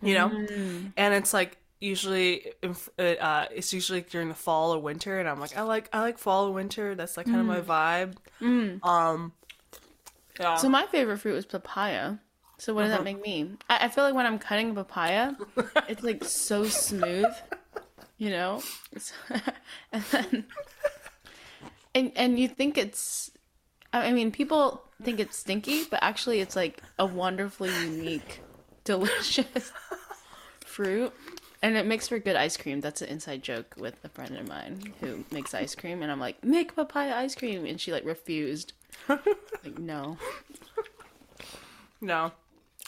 you 0.00 0.14
know. 0.14 0.28
Mm. 0.28 0.92
And 0.96 1.14
it's 1.14 1.34
like 1.34 1.58
usually, 1.80 2.52
it, 2.62 3.20
uh, 3.20 3.46
it's 3.50 3.72
usually 3.72 4.02
during 4.02 4.28
the 4.28 4.34
fall 4.34 4.74
or 4.74 4.78
winter, 4.78 5.18
and 5.18 5.28
I'm 5.28 5.40
like, 5.40 5.56
I 5.56 5.62
like 5.62 5.88
I 5.92 6.00
like 6.00 6.18
fall 6.18 6.48
or 6.48 6.52
winter. 6.52 6.94
That's 6.94 7.16
like 7.16 7.26
kind 7.26 7.40
of 7.40 7.46
my 7.46 7.60
vibe. 7.60 8.14
Um, 8.86 9.32
yeah. 10.38 10.56
So 10.56 10.68
my 10.68 10.86
favorite 10.86 11.18
fruit 11.18 11.34
was 11.34 11.46
papaya. 11.46 12.16
So 12.58 12.74
what 12.74 12.82
does 12.82 12.90
that 12.90 13.04
make 13.04 13.22
me? 13.22 13.52
I, 13.70 13.86
I 13.86 13.88
feel 13.88 14.04
like 14.04 14.14
when 14.14 14.26
I'm 14.26 14.38
cutting 14.38 14.74
papaya, 14.74 15.32
it's 15.88 16.02
like 16.02 16.22
so 16.24 16.64
smooth, 16.64 17.32
you 18.18 18.30
know. 18.30 18.62
And 19.92 20.04
then, 20.12 20.44
and 21.94 22.12
and 22.14 22.38
you 22.38 22.48
think 22.48 22.78
it's, 22.78 23.30
I 23.92 24.12
mean, 24.12 24.30
people 24.30 24.82
think 25.02 25.18
it's 25.20 25.36
stinky, 25.38 25.84
but 25.84 26.00
actually, 26.02 26.40
it's 26.40 26.54
like 26.54 26.82
a 26.98 27.06
wonderfully 27.06 27.70
unique, 27.82 28.40
delicious 28.84 29.72
fruit. 30.64 31.12
And 31.62 31.76
it 31.76 31.84
makes 31.84 32.08
for 32.08 32.18
good 32.18 32.36
ice 32.36 32.56
cream. 32.56 32.80
That's 32.80 33.02
an 33.02 33.08
inside 33.08 33.42
joke 33.42 33.74
with 33.76 34.02
a 34.02 34.08
friend 34.08 34.36
of 34.36 34.48
mine 34.48 34.94
who 35.00 35.24
makes 35.30 35.52
ice 35.52 35.74
cream, 35.74 36.02
and 36.02 36.10
I'm 36.10 36.20
like, 36.20 36.42
make 36.42 36.74
papaya 36.74 37.14
ice 37.16 37.34
cream, 37.34 37.66
and 37.66 37.80
she 37.80 37.92
like 37.92 38.04
refused. 38.04 38.72
Like 39.08 39.78
no. 39.78 40.16
No. 42.00 42.32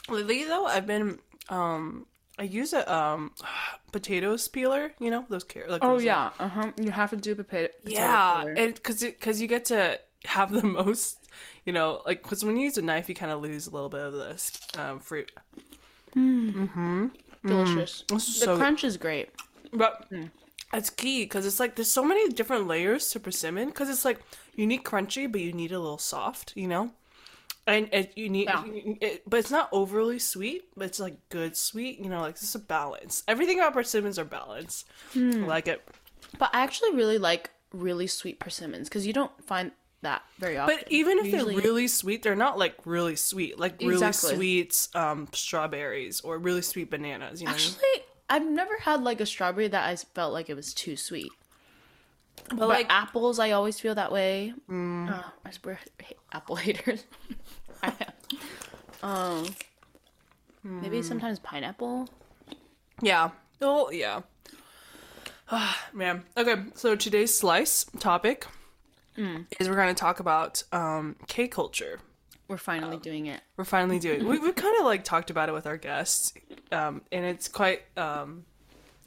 Lately 0.09 0.43
though, 0.45 0.65
I've 0.65 0.87
been 0.87 1.19
um 1.49 2.07
I 2.39 2.43
use 2.43 2.73
a 2.73 2.91
um 2.91 3.31
potatoes 3.91 4.47
peeler, 4.47 4.91
you 4.99 5.11
know, 5.11 5.25
those 5.29 5.43
car- 5.43 5.65
like 5.67 5.83
Oh 5.83 5.93
those, 5.93 6.03
yeah, 6.03 6.31
uh 6.39 6.47
huh. 6.49 6.71
You 6.81 6.91
have 6.91 7.11
to 7.11 7.15
do 7.17 7.35
potato. 7.35 7.71
Yeah, 7.83 8.43
and 8.57 8.81
cuz 8.81 9.05
cuz 9.21 9.39
you 9.39 9.47
get 9.47 9.65
to 9.65 9.99
have 10.25 10.51
the 10.51 10.63
most, 10.79 11.19
you 11.65 11.73
know, 11.73 12.01
like 12.07 12.23
cuz 12.23 12.43
when 12.43 12.57
you 12.57 12.63
use 12.63 12.77
a 12.77 12.81
knife 12.81 13.07
you 13.07 13.13
kind 13.15 13.31
of 13.31 13.41
lose 13.41 13.67
a 13.67 13.71
little 13.71 13.89
bit 13.89 14.01
of 14.01 14.13
this 14.13 14.51
um 14.77 14.99
fruit. 14.99 15.31
Mm. 17.43 17.49
delicious. 17.49 18.03
This 18.07 18.27
is 18.29 18.39
The 18.39 18.45
so 18.45 18.57
crunch 18.57 18.83
is 18.83 18.97
great. 18.97 19.29
But 19.71 20.09
mm. 20.11 20.29
it's 20.73 20.89
key 20.89 21.23
because 21.23 21.45
it's 21.45 21.59
like 21.59 21.75
there's 21.75 21.91
so 21.91 22.03
many 22.03 22.29
different 22.29 22.67
layers 22.67 23.09
to 23.11 23.19
persimmon 23.19 23.67
because 23.67 23.89
it's 23.89 24.05
like 24.05 24.19
you 24.55 24.67
need 24.67 24.83
crunchy, 24.83 25.31
but 25.31 25.41
you 25.41 25.53
need 25.53 25.71
a 25.71 25.79
little 25.79 25.97
soft, 25.97 26.53
you 26.55 26.67
know. 26.67 26.91
And 27.65 27.87
it, 27.93 28.11
you 28.17 28.27
need, 28.27 28.49
Yeah. 28.49 28.65
it, 28.99 29.23
but 29.25 29.39
it's 29.39 29.51
not 29.51 29.69
overly 29.71 30.19
sweet. 30.19 30.65
But 30.75 30.85
it's 30.85 30.99
like 30.99 31.15
good 31.29 31.55
sweet, 31.55 31.99
you 31.99 32.09
know. 32.09 32.21
Like 32.21 32.35
this 32.35 32.49
is 32.49 32.55
a 32.55 32.59
balance. 32.59 33.23
Everything 33.27 33.59
about 33.59 33.73
persimmons 33.73 34.19
are 34.19 34.25
balanced. 34.25 34.85
I 35.15 35.19
hmm. 35.19 35.45
like 35.45 35.67
it. 35.67 35.81
But 36.37 36.49
I 36.53 36.61
actually 36.61 36.93
really 36.93 37.17
like 37.17 37.51
really 37.71 38.07
sweet 38.07 38.39
persimmons 38.39 38.89
because 38.89 39.07
you 39.07 39.13
don't 39.13 39.31
find 39.43 39.71
that 40.03 40.23
very 40.39 40.57
often. 40.57 40.77
But 40.77 40.91
even 40.91 41.17
if 41.19 41.25
Usually- 41.25 41.55
they're 41.55 41.63
really 41.63 41.87
sweet, 41.87 42.23
they're 42.23 42.35
not 42.35 42.57
like 42.57 42.75
really 42.85 43.15
sweet, 43.15 43.59
like 43.59 43.79
really 43.81 43.93
Exactly. 43.95 44.35
sweet 44.35 44.87
um, 44.95 45.27
strawberries 45.33 46.21
or 46.21 46.37
really 46.37 46.61
sweet 46.61 46.89
bananas. 46.89 47.41
You 47.41 47.47
know, 47.47 47.53
actually, 47.53 48.03
I've 48.29 48.45
never 48.45 48.77
had 48.79 49.01
like 49.03 49.19
a 49.21 49.25
strawberry 49.25 49.67
that 49.67 49.89
I 49.89 49.95
felt 49.95 50.31
like 50.33 50.49
it 50.49 50.55
was 50.55 50.73
too 50.73 50.95
sweet. 50.95 51.31
but 52.49 52.57
But 52.59 52.67
like 52.69 52.87
apples, 52.89 53.39
I 53.39 53.51
always 53.51 53.79
feel 53.79 53.95
that 53.95 54.11
way. 54.11 54.53
Oh, 54.69 55.31
I 55.45 55.51
swear, 55.51 55.79
apple 56.31 56.55
haters. 56.65 57.03
I 57.81 57.93
am. 57.99 59.09
Um, 59.09 59.55
maybe 60.63 61.01
sometimes 61.01 61.39
pineapple. 61.39 62.07
Yeah. 63.01 63.31
Oh, 63.61 63.89
yeah. 63.91 64.21
Ah, 65.51 65.77
man. 65.93 66.23
Okay, 66.37 66.55
so 66.75 66.95
today's 66.95 67.35
slice 67.37 67.85
topic 67.99 68.47
is 69.17 69.69
we're 69.69 69.75
going 69.75 69.93
to 69.93 69.99
talk 69.99 70.19
about 70.19 70.63
um, 70.71 71.15
K 71.27 71.47
culture. 71.47 71.99
We're 72.47 72.57
finally 72.57 72.97
doing 72.97 73.27
it. 73.27 73.41
We're 73.57 73.63
finally 73.63 73.99
doing. 73.99 74.27
We 74.27 74.37
we 74.37 74.51
kind 74.51 74.77
of 74.77 74.85
like 74.85 75.03
talked 75.03 75.29
about 75.29 75.49
it 75.49 75.53
with 75.53 75.65
our 75.65 75.77
guests, 75.77 76.33
um, 76.71 77.01
and 77.11 77.25
it's 77.25 77.47
quite. 77.47 77.83
Um, 77.97 78.45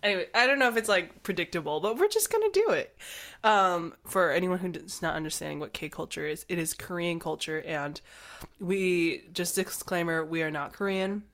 anyway, 0.03 0.27
I 0.35 0.47
don't 0.47 0.59
know 0.59 0.69
if 0.69 0.77
it's 0.77 0.89
like 0.89 1.23
predictable, 1.23 1.81
but 1.81 1.99
we're 1.99 2.09
just 2.09 2.33
gonna 2.33 2.51
do 2.53 2.71
it. 2.71 2.97
Um, 3.45 3.95
for 4.07 4.33
anyone 4.33 4.59
who 4.59 4.73
is 4.73 5.03
not 5.03 5.15
understanding 5.15 5.61
what 5.61 5.73
K 5.73 5.89
culture 5.89 6.27
is, 6.27 6.47
it 6.49 6.59
is 6.59 6.73
Korean 6.73 7.21
culture, 7.21 7.63
and 7.67 8.01
we 8.59 9.25
just 9.33 9.55
disclaimer: 9.55 10.25
we 10.25 10.43
are 10.43 10.51
not 10.51 10.73
Korean. 10.73 11.25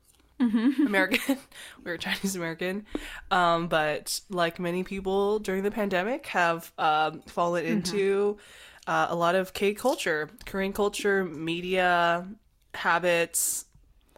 American. 0.86 1.38
We're 1.84 1.96
Chinese 1.96 2.36
American. 2.36 2.86
Um, 3.30 3.68
but 3.68 4.20
like 4.30 4.58
many 4.58 4.82
people 4.84 5.38
during 5.38 5.62
the 5.62 5.70
pandemic 5.70 6.26
have 6.28 6.72
um, 6.78 7.22
fallen 7.26 7.64
into 7.64 8.38
uh, 8.86 9.06
a 9.10 9.14
lot 9.14 9.34
of 9.34 9.52
K 9.52 9.74
culture, 9.74 10.30
Korean 10.46 10.72
culture, 10.72 11.24
media, 11.24 12.26
habits, 12.74 13.66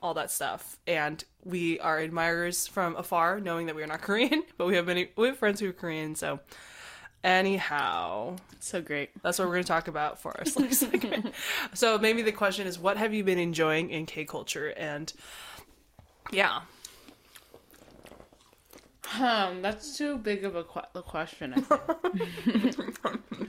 all 0.02 0.14
that 0.14 0.30
stuff. 0.30 0.78
And 0.86 1.22
we 1.44 1.78
are 1.80 1.98
admirers 1.98 2.66
from 2.66 2.96
afar, 2.96 3.40
knowing 3.40 3.66
that 3.66 3.74
we 3.76 3.82
are 3.82 3.86
not 3.86 4.00
Korean, 4.08 4.42
but 4.56 4.66
we 4.66 4.76
have 4.76 4.86
many 4.86 5.10
we 5.16 5.28
have 5.28 5.38
friends 5.38 5.60
who 5.60 5.68
are 5.68 5.72
Korean, 5.72 6.14
so 6.14 6.40
anyhow, 7.22 8.36
So 8.60 8.80
great. 8.82 9.10
that's 9.22 9.38
what 9.38 9.48
we're 9.48 9.54
going 9.54 9.64
to 9.64 9.68
talk 9.68 9.88
about 9.88 10.20
for 10.20 10.36
our 10.38 10.44
segment. 10.44 11.34
so 11.72 11.98
maybe 11.98 12.22
the 12.22 12.32
question 12.32 12.66
is, 12.66 12.78
what 12.78 12.96
have 12.98 13.14
you 13.14 13.24
been 13.24 13.38
enjoying 13.38 13.90
in 13.90 14.06
K 14.06 14.24
culture? 14.24 14.68
And 14.76 15.12
yeah, 16.32 16.60
Um, 19.20 19.62
that's 19.62 19.96
too 19.96 20.18
big 20.18 20.44
of 20.44 20.56
a, 20.56 20.64
a 20.94 21.02
question. 21.02 21.54
I 21.54 21.60
think. 21.60 21.80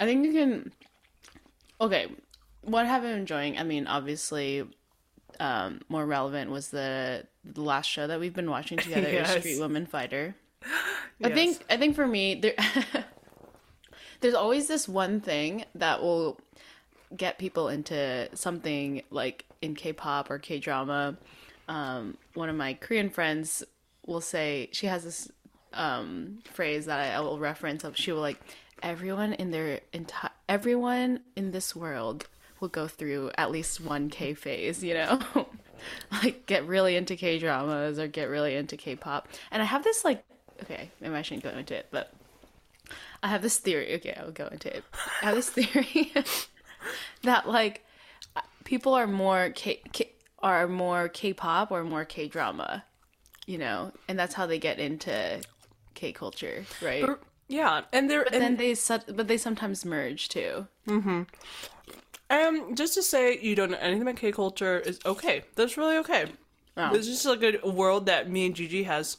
I 0.00 0.04
think 0.04 0.24
you 0.26 0.32
can. 0.32 0.72
Okay, 1.80 2.06
what 2.62 2.86
have 2.86 3.02
I 3.02 3.06
been 3.08 3.18
enjoying? 3.18 3.58
I 3.58 3.62
mean, 3.64 3.86
obviously, 3.86 4.64
um, 5.40 5.80
more 5.88 6.06
relevant 6.06 6.50
was 6.50 6.68
the 6.68 7.26
the 7.44 7.60
last 7.62 7.86
show 7.90 8.06
that 8.06 8.20
we've 8.20 8.34
been 8.34 8.50
watching 8.50 8.78
together, 8.86 9.10
Yes. 9.10 9.38
Street 9.38 9.58
Woman 9.58 9.86
Fighter. 9.86 10.34
I 11.22 11.30
think 11.30 11.64
I 11.70 11.76
think 11.76 11.94
for 11.94 12.06
me 12.06 12.34
there 12.36 12.54
there's 14.20 14.34
always 14.34 14.66
this 14.68 14.88
one 14.88 15.20
thing 15.20 15.64
that 15.74 16.02
will 16.02 16.38
get 17.16 17.38
people 17.38 17.68
into 17.68 18.28
something 18.34 19.02
like 19.10 19.44
in 19.62 19.74
K-pop 19.74 20.30
or 20.30 20.38
K-drama. 20.38 21.16
Um, 21.68 22.16
one 22.34 22.48
of 22.48 22.56
my 22.56 22.74
Korean 22.74 23.10
friends 23.10 23.64
will 24.06 24.20
say 24.20 24.68
she 24.72 24.86
has 24.86 25.04
this 25.04 25.30
um, 25.72 26.38
phrase 26.52 26.86
that 26.86 27.00
I, 27.00 27.16
I 27.16 27.20
will 27.20 27.38
reference 27.38 27.84
she 27.94 28.12
will 28.12 28.20
like 28.20 28.40
everyone 28.82 29.32
in 29.32 29.50
their 29.50 29.80
entire 29.92 30.30
everyone 30.48 31.20
in 31.36 31.50
this 31.50 31.74
world 31.74 32.28
will 32.60 32.68
go 32.68 32.86
through 32.86 33.30
at 33.36 33.50
least 33.50 33.80
one 33.80 34.10
K 34.10 34.34
phase, 34.34 34.82
you 34.84 34.94
know? 34.94 35.20
like 36.22 36.46
get 36.46 36.66
really 36.66 36.96
into 36.96 37.16
K 37.16 37.38
dramas 37.38 37.98
or 37.98 38.06
get 38.06 38.28
really 38.28 38.54
into 38.54 38.76
K 38.76 38.94
pop. 38.96 39.28
And 39.50 39.62
I 39.62 39.66
have 39.66 39.84
this 39.84 40.04
like 40.04 40.24
okay, 40.62 40.90
maybe 41.00 41.14
I 41.14 41.22
shouldn't 41.22 41.44
go 41.44 41.50
into 41.50 41.74
it, 41.74 41.88
but 41.90 42.12
I 43.22 43.28
have 43.28 43.42
this 43.42 43.58
theory. 43.58 43.94
Okay, 43.94 44.16
I'll 44.18 44.30
go 44.30 44.48
into 44.48 44.74
it. 44.74 44.84
I 45.22 45.26
have 45.26 45.34
this 45.34 45.50
theory 45.50 46.12
that 47.22 47.48
like 47.48 47.84
people 48.64 48.94
are 48.94 49.06
more 49.06 49.50
K, 49.50 49.80
K 49.92 50.10
are 50.44 50.68
more 50.68 51.08
K-pop 51.08 51.72
or 51.72 51.82
more 51.82 52.04
K-drama, 52.04 52.84
you 53.46 53.58
know, 53.58 53.90
and 54.06 54.16
that's 54.18 54.34
how 54.34 54.46
they 54.46 54.58
get 54.60 54.78
into 54.78 55.40
K 55.94 56.12
culture, 56.12 56.64
right? 56.80 57.04
But- 57.04 57.20
yeah, 57.48 57.82
and 57.92 58.08
there 58.10 58.24
But 58.24 58.34
and 58.34 58.42
then 58.42 58.56
they 58.56 58.74
but 59.12 59.26
they 59.28 59.36
sometimes 59.36 59.84
merge 59.84 60.28
too. 60.30 60.66
Mm-hmm. 60.88 61.22
Um 62.30 62.74
just 62.74 62.94
to 62.94 63.02
say 63.02 63.38
you 63.38 63.54
don't 63.54 63.70
know 63.70 63.78
anything 63.78 64.02
about 64.02 64.16
K 64.16 64.32
culture 64.32 64.78
is 64.78 64.98
okay. 65.04 65.44
That's 65.56 65.76
really 65.76 65.96
okay. 65.98 66.26
Oh. 66.76 66.94
It's 66.94 67.06
just 67.06 67.24
like 67.26 67.42
a 67.62 67.68
world 67.70 68.06
that 68.06 68.30
me 68.30 68.46
and 68.46 68.54
Gigi 68.56 68.84
has 68.84 69.18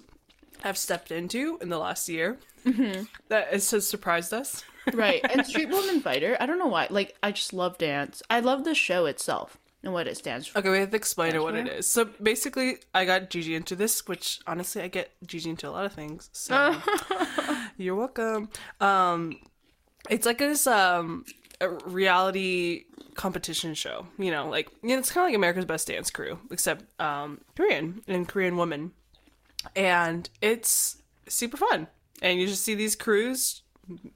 have 0.64 0.78
stepped 0.78 1.12
into 1.12 1.58
in 1.62 1.70
the 1.70 1.78
last 1.78 2.10
year 2.10 2.40
Mm-hmm. 2.66 3.04
that 3.30 3.50
has 3.54 3.68
surprised 3.88 4.34
us. 4.34 4.64
right. 4.92 5.22
And 5.32 5.46
Street 5.52 5.70
Woman 5.70 6.02
Fighter, 6.02 6.36
I 6.40 6.48
don't 6.48 6.58
know 6.58 6.66
why. 6.66 6.88
Like, 6.90 7.16
I 7.22 7.32
just 7.32 7.54
love 7.54 7.78
dance. 7.78 8.24
I 8.28 8.40
love 8.40 8.64
the 8.64 8.74
show 8.74 9.06
itself 9.06 9.60
and 9.86 9.94
what 9.94 10.08
it 10.08 10.18
stands 10.18 10.48
for. 10.48 10.58
Okay, 10.58 10.70
we 10.70 10.80
have 10.80 10.90
to 10.90 10.98
explain 10.98 11.36
it 11.36 11.42
what 11.42 11.56
it 11.56 11.68
is. 11.68 11.88
So 11.88 12.06
basically, 12.22 12.80
I 12.94 13.06
got 13.06 13.30
Gigi 13.30 13.56
into 13.56 13.76
this, 13.76 14.08
which 14.08 14.40
honestly, 14.48 14.82
I 14.82 14.88
get 14.88 15.12
Gigi 15.26 15.50
into 15.50 15.70
a 15.70 15.72
lot 15.72 15.86
of 15.86 15.94
things. 15.94 16.30
So 16.34 16.76
you're 17.78 17.96
welcome. 17.96 18.50
Um, 18.82 19.40
it's 20.10 20.26
like 20.26 20.40
this 20.40 20.68
um 20.68 21.24
a 21.62 21.70
reality 21.70 22.86
competition 23.14 23.76
show. 23.76 24.08
You 24.18 24.32
know, 24.32 24.50
like 24.50 24.70
you 24.82 24.90
know, 24.90 24.98
it's 24.98 25.12
kind 25.12 25.24
of 25.24 25.30
like 25.30 25.36
America's 25.36 25.66
Best 25.66 25.88
Dance 25.88 26.10
Crew, 26.10 26.40
except 26.52 26.84
um 27.00 27.42
Korean 27.56 28.02
and 28.08 28.28
Korean 28.28 28.58
woman, 28.58 28.92
and 29.76 30.28
it's 30.42 30.98
super 31.30 31.58
fun. 31.58 31.88
And 32.22 32.40
you 32.40 32.48
just 32.48 32.64
see 32.64 32.76
these 32.76 32.96
crews 32.96 33.62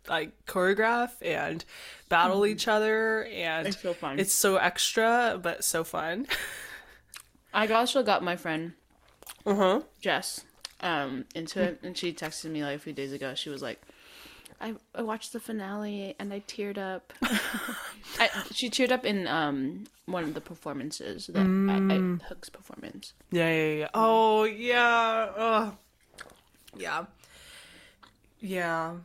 like 0.08 0.32
choreograph 0.46 1.12
and 1.22 1.64
battle 2.10 2.42
mm-hmm. 2.42 2.52
each 2.52 2.68
other 2.68 3.26
and 3.26 3.68
it's 3.68 3.82
so 3.82 3.94
fun 3.94 4.20
it's 4.20 4.34
so 4.34 4.58
extra 4.58 5.40
but 5.42 5.64
so 5.64 5.84
fun 5.84 6.26
i 7.54 7.68
also 7.68 8.04
got 8.04 8.24
my 8.24 8.36
friend 8.36 8.74
uh-huh 9.46 9.82
jess 10.02 10.46
um 10.82 11.26
into 11.36 11.62
it 11.62 11.80
and 11.84 11.98
she 11.98 12.14
texted 12.14 12.50
me 12.50 12.64
like 12.64 12.76
a 12.76 12.80
few 12.80 12.94
days 12.94 13.14
ago 13.14 13.34
she 13.36 13.50
was 13.50 13.62
like 13.62 13.82
I, 14.62 14.76
I 14.94 15.04
watched 15.04 15.32
the 15.32 15.40
finale 15.40 16.16
and 16.20 16.34
I 16.34 16.42
teared 16.42 16.78
up. 16.78 17.14
I, 18.20 18.30
she 18.52 18.70
teared 18.70 18.92
up 18.92 19.06
in 19.06 19.26
um 19.28 19.86
one 20.06 20.24
of 20.24 20.34
the 20.34 20.42
performances 20.42 21.28
that 21.28 21.46
mm. 21.46 21.70
I, 21.72 21.96
I, 21.96 22.28
Hook's 22.28 22.50
performance. 22.50 23.14
Yeah, 23.32 23.50
yeah, 23.50 23.74
yeah. 23.74 23.88
Oh 23.94 24.44
yeah. 24.44 25.30
Oh. 25.38 25.78
Yeah. 26.76 27.06
Yeah. 28.42 28.96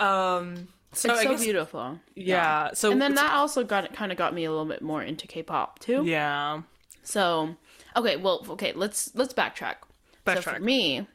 Um, 0.00 0.68
so 0.92 1.10
it's 1.10 1.20
I 1.20 1.24
so 1.24 1.30
guess, 1.30 1.44
beautiful. 1.44 2.00
Yeah, 2.14 2.24
yeah. 2.24 2.70
So 2.74 2.90
and 2.90 3.00
then 3.00 3.14
that 3.16 3.32
also 3.34 3.64
got 3.64 3.92
kind 3.92 4.12
of 4.12 4.18
got 4.18 4.34
me 4.34 4.44
a 4.44 4.50
little 4.50 4.64
bit 4.64 4.82
more 4.82 5.02
into 5.02 5.26
K-pop 5.26 5.78
too. 5.78 6.04
Yeah. 6.04 6.62
So 7.02 7.56
okay, 7.96 8.16
well, 8.16 8.44
okay, 8.50 8.72
let's 8.74 9.14
let's 9.14 9.34
backtrack. 9.34 9.76
Backtrack. 10.24 10.42
So 10.42 10.52
for 10.54 10.60
me, 10.60 11.06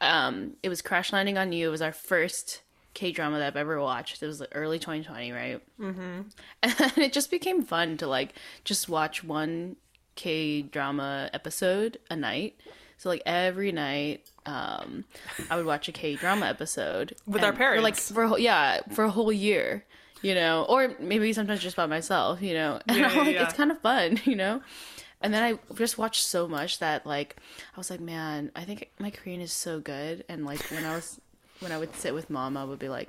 um, 0.00 0.54
it 0.62 0.68
was 0.68 0.82
Crash 0.82 1.12
Landing 1.12 1.38
on 1.38 1.52
You. 1.52 1.68
It 1.68 1.70
was 1.70 1.82
our 1.82 1.92
first 1.92 2.62
K 2.94 3.12
drama 3.12 3.38
that 3.38 3.46
I've 3.46 3.56
ever 3.56 3.80
watched. 3.80 4.22
It 4.22 4.26
was 4.26 4.40
like 4.40 4.52
early 4.54 4.78
2020, 4.78 5.32
right? 5.32 5.62
Mm-hmm. 5.80 6.20
And 6.62 6.98
it 6.98 7.12
just 7.12 7.30
became 7.30 7.62
fun 7.62 7.96
to 7.98 8.06
like 8.06 8.34
just 8.64 8.88
watch 8.88 9.24
one 9.24 9.76
K 10.14 10.62
drama 10.62 11.30
episode 11.32 11.98
a 12.10 12.16
night. 12.16 12.60
So 12.98 13.08
like 13.08 13.22
every 13.26 13.72
night, 13.72 14.22
um, 14.46 15.04
I 15.50 15.56
would 15.56 15.66
watch 15.66 15.88
a 15.88 15.92
K 15.92 16.14
drama 16.14 16.46
episode 16.46 17.14
with 17.26 17.42
our 17.42 17.52
parents. 17.52 17.78
For 17.78 17.82
like 17.82 17.96
for 17.96 18.22
a 18.22 18.28
whole, 18.28 18.38
yeah, 18.38 18.80
for 18.92 19.04
a 19.04 19.10
whole 19.10 19.32
year, 19.32 19.84
you 20.22 20.34
know, 20.34 20.64
or 20.68 20.94
maybe 20.98 21.32
sometimes 21.32 21.60
just 21.60 21.76
by 21.76 21.86
myself, 21.86 22.40
you 22.42 22.54
know. 22.54 22.80
And 22.88 22.98
yeah, 22.98 23.12
like, 23.12 23.34
yeah. 23.34 23.44
it's 23.44 23.54
kind 23.54 23.70
of 23.70 23.80
fun, 23.80 24.20
you 24.24 24.36
know. 24.36 24.62
And 25.20 25.32
then 25.32 25.42
I 25.42 25.74
just 25.74 25.98
watched 25.98 26.24
so 26.24 26.46
much 26.46 26.78
that 26.78 27.06
like 27.06 27.36
I 27.74 27.78
was 27.78 27.90
like, 27.90 28.00
man, 28.00 28.50
I 28.54 28.64
think 28.64 28.90
my 28.98 29.10
Korean 29.10 29.40
is 29.40 29.52
so 29.52 29.80
good. 29.80 30.24
And 30.28 30.44
like 30.44 30.60
when 30.70 30.84
I 30.84 30.94
was 30.94 31.20
when 31.60 31.72
I 31.72 31.78
would 31.78 31.94
sit 31.96 32.14
with 32.14 32.30
mom, 32.30 32.56
I 32.56 32.64
would 32.64 32.78
be 32.78 32.88
like, 32.88 33.08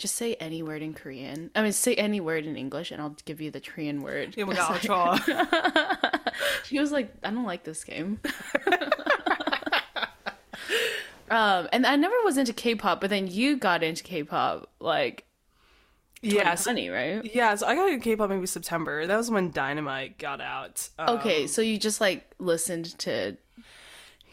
just 0.00 0.16
say 0.16 0.34
any 0.34 0.62
word 0.62 0.82
in 0.82 0.94
Korean. 0.94 1.50
I 1.54 1.62
mean, 1.62 1.72
say 1.72 1.94
any 1.94 2.20
word 2.20 2.46
in 2.46 2.56
English, 2.56 2.90
and 2.90 3.00
I'll 3.00 3.16
give 3.24 3.40
you 3.40 3.50
the 3.50 3.60
Korean 3.60 4.02
word. 4.02 4.34
Oh 4.38 4.46
my 4.46 4.54
gosh, 4.54 4.82
she 6.64 6.80
was 6.80 6.90
like, 6.90 7.12
I 7.22 7.30
don't 7.30 7.44
like 7.44 7.64
this 7.64 7.84
game. 7.84 8.20
Um, 11.30 11.68
and 11.72 11.86
I 11.86 11.96
never 11.96 12.14
was 12.24 12.36
into 12.36 12.52
K-pop, 12.52 13.00
but 13.00 13.08
then 13.08 13.28
you 13.28 13.56
got 13.56 13.82
into 13.82 14.02
K-pop 14.02 14.68
like 14.80 15.24
yeah, 16.22 16.54
funny, 16.54 16.90
right? 16.90 17.24
Yeah, 17.34 17.54
so 17.54 17.66
I 17.66 17.74
got 17.74 17.88
into 17.88 18.02
K-pop 18.02 18.28
maybe 18.28 18.46
September. 18.46 19.06
That 19.06 19.16
was 19.16 19.30
when 19.30 19.52
Dynamite 19.52 20.18
got 20.18 20.40
out. 20.40 20.88
Um, 20.98 21.18
okay, 21.18 21.46
so 21.46 21.62
you 21.62 21.78
just 21.78 22.00
like 22.00 22.30
listened 22.38 22.98
to. 23.00 23.36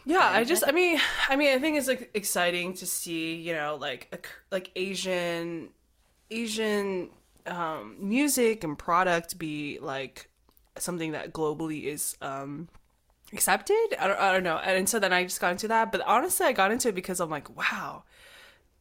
Yeah, 0.04 0.20
I 0.20 0.44
just, 0.44 0.64
I 0.66 0.72
mean, 0.72 0.98
I 1.28 1.36
mean, 1.36 1.54
I 1.54 1.58
think 1.58 1.76
it's 1.76 1.88
like 1.88 2.10
exciting 2.14 2.74
to 2.74 2.86
see, 2.86 3.36
you 3.36 3.54
know, 3.54 3.78
like 3.80 4.08
a, 4.12 4.18
like 4.54 4.70
Asian, 4.76 5.70
Asian 6.30 7.10
um, 7.46 7.96
music 8.00 8.64
and 8.64 8.78
product 8.78 9.38
be 9.38 9.78
like 9.80 10.28
something 10.78 11.12
that 11.12 11.32
globally 11.32 11.84
is 11.84 12.16
um 12.22 12.68
accepted. 13.32 13.96
I 13.98 14.06
don't, 14.06 14.18
I 14.18 14.32
don't 14.32 14.42
know. 14.42 14.58
And 14.58 14.88
so 14.88 14.98
then 14.98 15.12
I 15.12 15.24
just 15.24 15.40
got 15.40 15.52
into 15.52 15.68
that. 15.68 15.92
But 15.92 16.02
honestly, 16.02 16.46
I 16.46 16.52
got 16.52 16.70
into 16.70 16.88
it 16.88 16.94
because 16.94 17.20
I'm 17.20 17.30
like, 17.30 17.54
wow, 17.56 18.04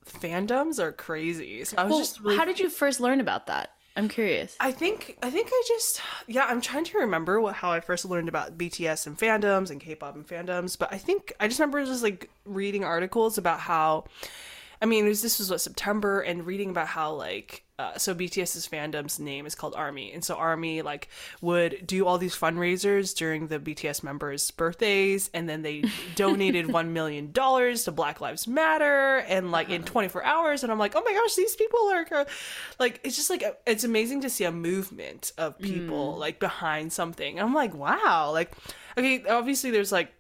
fandoms 0.06 0.80
are 0.80 0.92
crazy. 0.92 1.64
So 1.64 1.78
I 1.78 1.84
was 1.84 1.92
well, 1.92 2.00
just. 2.00 2.20
Really... 2.22 2.38
How 2.38 2.46
did 2.46 2.60
you 2.60 2.70
first 2.70 3.00
learn 3.00 3.20
about 3.20 3.48
that? 3.48 3.72
I'm 3.98 4.08
curious. 4.08 4.56
I 4.60 4.72
think 4.72 5.18
I 5.24 5.32
think 5.32 5.50
I 5.52 5.64
just 5.68 6.02
yeah 6.28 6.46
I'm 6.46 6.62
trying 6.62 6.84
to 6.84 7.00
remember 7.00 7.42
what 7.42 7.56
how 7.56 7.72
I 7.72 7.80
first 7.80 8.06
learned 8.06 8.30
about 8.30 8.56
BTS 8.56 9.08
and 9.08 9.18
fandoms 9.18 9.72
and 9.72 9.82
K-pop 9.82 10.14
and 10.14 10.26
fandoms, 10.26 10.78
but 10.78 10.94
I 10.94 11.00
think 11.00 11.34
I 11.40 11.48
just 11.48 11.60
remember 11.60 11.84
just 11.84 12.04
like 12.04 12.30
reading 12.46 12.84
articles 12.84 13.40
about 13.40 13.60
how 13.60 14.06
I 14.82 14.86
mean, 14.86 15.06
was, 15.06 15.22
this 15.22 15.40
was 15.40 15.50
what 15.50 15.62
September, 15.62 16.22
and 16.22 16.46
reading 16.46 16.70
about 16.70 16.88
how 16.88 17.14
like 17.14 17.64
uh, 17.80 17.98
so 17.98 18.16
BTS's 18.16 18.68
fandom's 18.68 19.20
name 19.20 19.46
is 19.46 19.54
called 19.54 19.76
Army, 19.76 20.12
and 20.12 20.24
so 20.24 20.36
Army 20.36 20.82
like 20.82 21.10
would 21.42 21.86
do 21.86 22.08
all 22.08 22.18
these 22.18 22.36
fundraisers 22.36 23.16
during 23.16 23.48
the 23.48 23.60
BTS 23.60 24.04
members' 24.04 24.50
birthdays, 24.50 25.30
and 25.34 25.48
then 25.48 25.62
they 25.62 25.84
donated 26.16 26.72
one 26.72 26.94
million 26.94 27.32
dollars 27.32 27.84
to 27.84 27.92
Black 27.92 28.20
Lives 28.20 28.48
Matter, 28.48 29.18
and 29.28 29.52
like 29.52 29.70
in 29.70 29.84
24 29.84 30.24
hours, 30.24 30.64
and 30.64 30.72
I'm 30.72 30.80
like, 30.80 30.96
oh 30.96 31.04
my 31.04 31.14
gosh, 31.14 31.36
these 31.36 31.56
people 31.56 31.80
are 31.92 32.26
like, 32.80 33.00
it's 33.04 33.16
just 33.16 33.30
like 33.30 33.44
it's 33.66 33.84
amazing 33.84 34.22
to 34.22 34.30
see 34.30 34.44
a 34.44 34.52
movement 34.52 35.32
of 35.38 35.58
people 35.60 36.14
mm. 36.14 36.20
like 36.20 36.40
behind 36.40 36.92
something. 36.92 37.38
And 37.38 37.48
I'm 37.48 37.56
like, 37.56 37.74
wow, 37.74 38.32
like 38.32 38.54
okay, 38.98 39.24
obviously 39.28 39.72
there's 39.72 39.92
like 39.92 40.12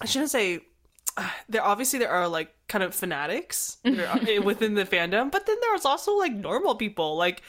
I 0.00 0.06
shouldn't 0.06 0.30
say 0.30 0.60
there 1.48 1.62
obviously 1.62 1.98
there 1.98 2.10
are 2.10 2.28
like 2.28 2.54
kind 2.70 2.84
of 2.84 2.94
fanatics 2.94 3.78
within 3.84 4.74
the 4.74 4.84
fandom, 4.84 5.30
but 5.30 5.44
then 5.44 5.56
there's 5.60 5.84
also 5.84 6.16
like 6.16 6.32
normal 6.32 6.76
people, 6.76 7.16
like 7.16 7.42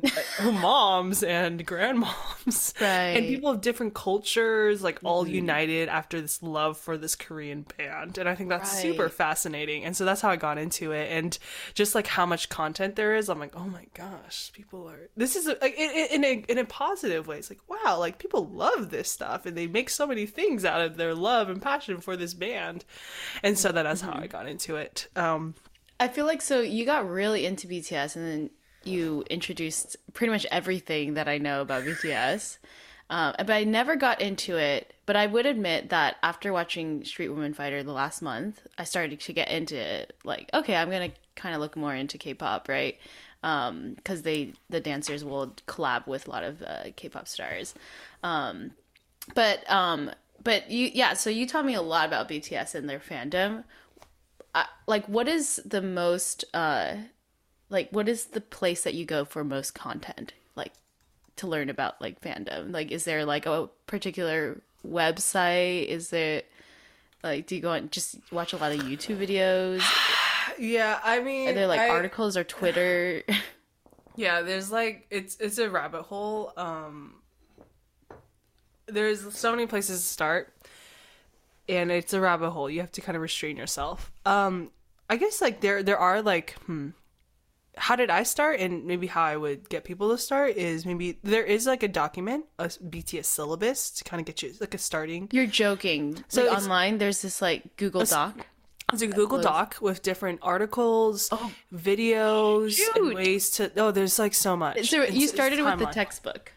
moms 0.42 1.24
and 1.24 1.66
grandmoms, 1.66 2.80
right. 2.80 3.16
and 3.16 3.26
people 3.26 3.50
of 3.50 3.60
different 3.60 3.92
cultures, 3.92 4.80
like 4.80 5.00
all 5.02 5.24
mm-hmm. 5.24 5.34
united 5.34 5.88
after 5.88 6.20
this 6.20 6.42
love 6.44 6.78
for 6.78 6.96
this 6.96 7.16
Korean 7.16 7.66
band, 7.76 8.18
and 8.18 8.28
I 8.28 8.36
think 8.36 8.50
that's 8.50 8.72
right. 8.72 8.82
super 8.82 9.08
fascinating. 9.08 9.84
And 9.84 9.96
so 9.96 10.04
that's 10.04 10.20
how 10.20 10.30
I 10.30 10.36
got 10.36 10.58
into 10.58 10.92
it, 10.92 11.10
and 11.10 11.36
just 11.74 11.96
like 11.96 12.06
how 12.06 12.24
much 12.24 12.48
content 12.48 12.94
there 12.94 13.16
is, 13.16 13.28
I'm 13.28 13.40
like, 13.40 13.56
oh 13.56 13.66
my 13.66 13.86
gosh, 13.94 14.52
people 14.52 14.88
are. 14.88 15.08
This 15.16 15.34
is 15.34 15.46
like 15.60 15.76
in, 15.76 16.22
in 16.22 16.24
a 16.24 16.44
in 16.48 16.58
a 16.58 16.64
positive 16.64 17.26
way. 17.26 17.38
It's 17.38 17.50
like 17.50 17.60
wow, 17.68 17.98
like 17.98 18.18
people 18.18 18.46
love 18.46 18.90
this 18.90 19.10
stuff, 19.10 19.44
and 19.44 19.56
they 19.56 19.66
make 19.66 19.90
so 19.90 20.06
many 20.06 20.24
things 20.24 20.64
out 20.64 20.80
of 20.80 20.96
their 20.96 21.16
love 21.16 21.50
and 21.50 21.60
passion 21.60 21.98
for 21.98 22.16
this 22.16 22.32
band, 22.32 22.84
and 23.42 23.58
so 23.58 23.72
that's 23.72 24.02
mm-hmm. 24.02 24.12
how 24.12 24.20
I 24.20 24.28
got 24.28 24.46
into 24.46 24.51
into 24.52 24.76
it. 24.76 25.08
Um, 25.16 25.54
I 25.98 26.08
feel 26.08 26.26
like 26.26 26.42
so 26.42 26.60
you 26.60 26.84
got 26.86 27.08
really 27.08 27.44
into 27.44 27.66
BTS 27.66 28.16
and 28.16 28.26
then 28.26 28.50
you 28.84 29.24
introduced 29.30 29.96
pretty 30.12 30.32
much 30.32 30.46
everything 30.50 31.14
that 31.14 31.28
I 31.28 31.38
know 31.38 31.60
about 31.60 31.84
BTS. 31.84 32.58
Um, 33.10 33.34
but 33.36 33.50
I 33.50 33.64
never 33.64 33.94
got 33.94 34.20
into 34.20 34.56
it. 34.56 34.94
But 35.04 35.16
I 35.16 35.26
would 35.26 35.44
admit 35.44 35.90
that 35.90 36.16
after 36.22 36.52
watching 36.52 37.04
Street 37.04 37.28
Woman 37.28 37.52
Fighter 37.52 37.82
the 37.82 37.92
last 37.92 38.22
month, 38.22 38.66
I 38.78 38.84
started 38.84 39.20
to 39.20 39.32
get 39.32 39.50
into 39.50 39.76
it. 39.76 40.16
Like, 40.24 40.48
okay, 40.54 40.76
I'm 40.76 40.90
gonna 40.90 41.12
kind 41.36 41.54
of 41.54 41.60
look 41.60 41.76
more 41.76 41.94
into 41.94 42.18
K-pop, 42.18 42.68
right? 42.68 42.98
Because 43.40 44.18
um, 44.18 44.22
they 44.22 44.54
the 44.70 44.80
dancers 44.80 45.24
will 45.24 45.48
collab 45.66 46.06
with 46.06 46.26
a 46.26 46.30
lot 46.30 46.44
of 46.44 46.62
uh, 46.62 46.84
K-pop 46.96 47.28
stars. 47.28 47.74
Um, 48.22 48.72
but 49.34 49.70
um, 49.70 50.10
but 50.42 50.70
you 50.70 50.90
yeah, 50.94 51.12
so 51.12 51.28
you 51.28 51.46
taught 51.46 51.66
me 51.66 51.74
a 51.74 51.82
lot 51.82 52.06
about 52.06 52.28
BTS 52.28 52.74
and 52.74 52.88
their 52.88 53.00
fandom 53.00 53.64
like 54.86 55.06
what 55.06 55.28
is 55.28 55.60
the 55.64 55.82
most 55.82 56.44
uh 56.52 56.94
like 57.70 57.88
what 57.90 58.08
is 58.08 58.26
the 58.26 58.40
place 58.40 58.82
that 58.84 58.94
you 58.94 59.04
go 59.04 59.24
for 59.24 59.44
most 59.44 59.74
content? 59.74 60.32
Like 60.54 60.72
to 61.36 61.46
learn 61.46 61.70
about 61.70 62.00
like 62.00 62.20
fandom? 62.20 62.72
Like 62.72 62.90
is 62.90 63.04
there 63.04 63.24
like 63.24 63.46
a 63.46 63.68
particular 63.86 64.60
website? 64.86 65.86
Is 65.86 66.10
there 66.10 66.42
like 67.22 67.46
do 67.46 67.56
you 67.56 67.62
go 67.62 67.72
and 67.72 67.90
just 67.90 68.16
watch 68.30 68.52
a 68.52 68.56
lot 68.56 68.72
of 68.72 68.80
youtube 68.80 69.18
videos? 69.18 69.82
Yeah 70.58 71.00
i 71.02 71.18
mean 71.18 71.48
are 71.48 71.52
there 71.54 71.66
like 71.66 71.80
I, 71.80 71.88
articles 71.88 72.36
or 72.36 72.44
twitter? 72.44 73.22
Yeah 74.16 74.42
there's 74.42 74.70
like 74.70 75.06
it's 75.10 75.36
it's 75.40 75.58
a 75.58 75.70
rabbit 75.70 76.02
hole. 76.02 76.52
Um 76.56 77.14
there's 78.86 79.34
so 79.34 79.50
many 79.50 79.66
places 79.66 80.00
to 80.00 80.06
start 80.06 80.52
and 81.68 81.90
it's 81.90 82.12
a 82.12 82.20
rabbit 82.20 82.50
hole. 82.50 82.68
You 82.70 82.80
have 82.80 82.92
to 82.92 83.00
kind 83.00 83.16
of 83.16 83.22
restrain 83.22 83.56
yourself. 83.56 84.10
Um, 84.26 84.70
I 85.08 85.16
guess 85.16 85.40
like 85.40 85.60
there 85.60 85.82
there 85.82 85.98
are 85.98 86.22
like 86.22 86.52
hmm, 86.66 86.90
how 87.76 87.96
did 87.96 88.10
I 88.10 88.22
start 88.22 88.60
and 88.60 88.84
maybe 88.86 89.06
how 89.06 89.22
I 89.22 89.36
would 89.36 89.68
get 89.68 89.84
people 89.84 90.10
to 90.10 90.18
start 90.18 90.56
is 90.56 90.84
maybe 90.86 91.18
there 91.22 91.44
is 91.44 91.66
like 91.66 91.82
a 91.82 91.88
document, 91.88 92.44
a 92.58 92.66
BTS 92.68 93.24
syllabus 93.26 93.90
to 93.92 94.04
kind 94.04 94.20
of 94.20 94.26
get 94.26 94.42
you 94.42 94.52
like 94.60 94.74
a 94.74 94.78
starting. 94.78 95.28
You're 95.32 95.46
joking. 95.46 96.24
So 96.28 96.44
like 96.46 96.58
online 96.58 96.98
there's 96.98 97.22
this 97.22 97.40
like 97.42 97.76
Google 97.76 98.04
Doc. 98.04 98.46
It's 98.92 99.00
a 99.00 99.06
Google 99.06 99.38
was- 99.38 99.46
Doc 99.46 99.76
with 99.80 100.02
different 100.02 100.40
articles, 100.42 101.28
Oh. 101.32 101.50
videos, 101.74 102.78
and 102.94 103.14
ways 103.14 103.48
to. 103.52 103.72
Oh, 103.76 103.90
there's 103.90 104.18
like 104.18 104.34
so 104.34 104.54
much. 104.54 104.90
So 104.90 105.04
you 105.04 105.28
started 105.28 105.64
with 105.64 105.78
the 105.78 105.86
textbook. 105.86 106.52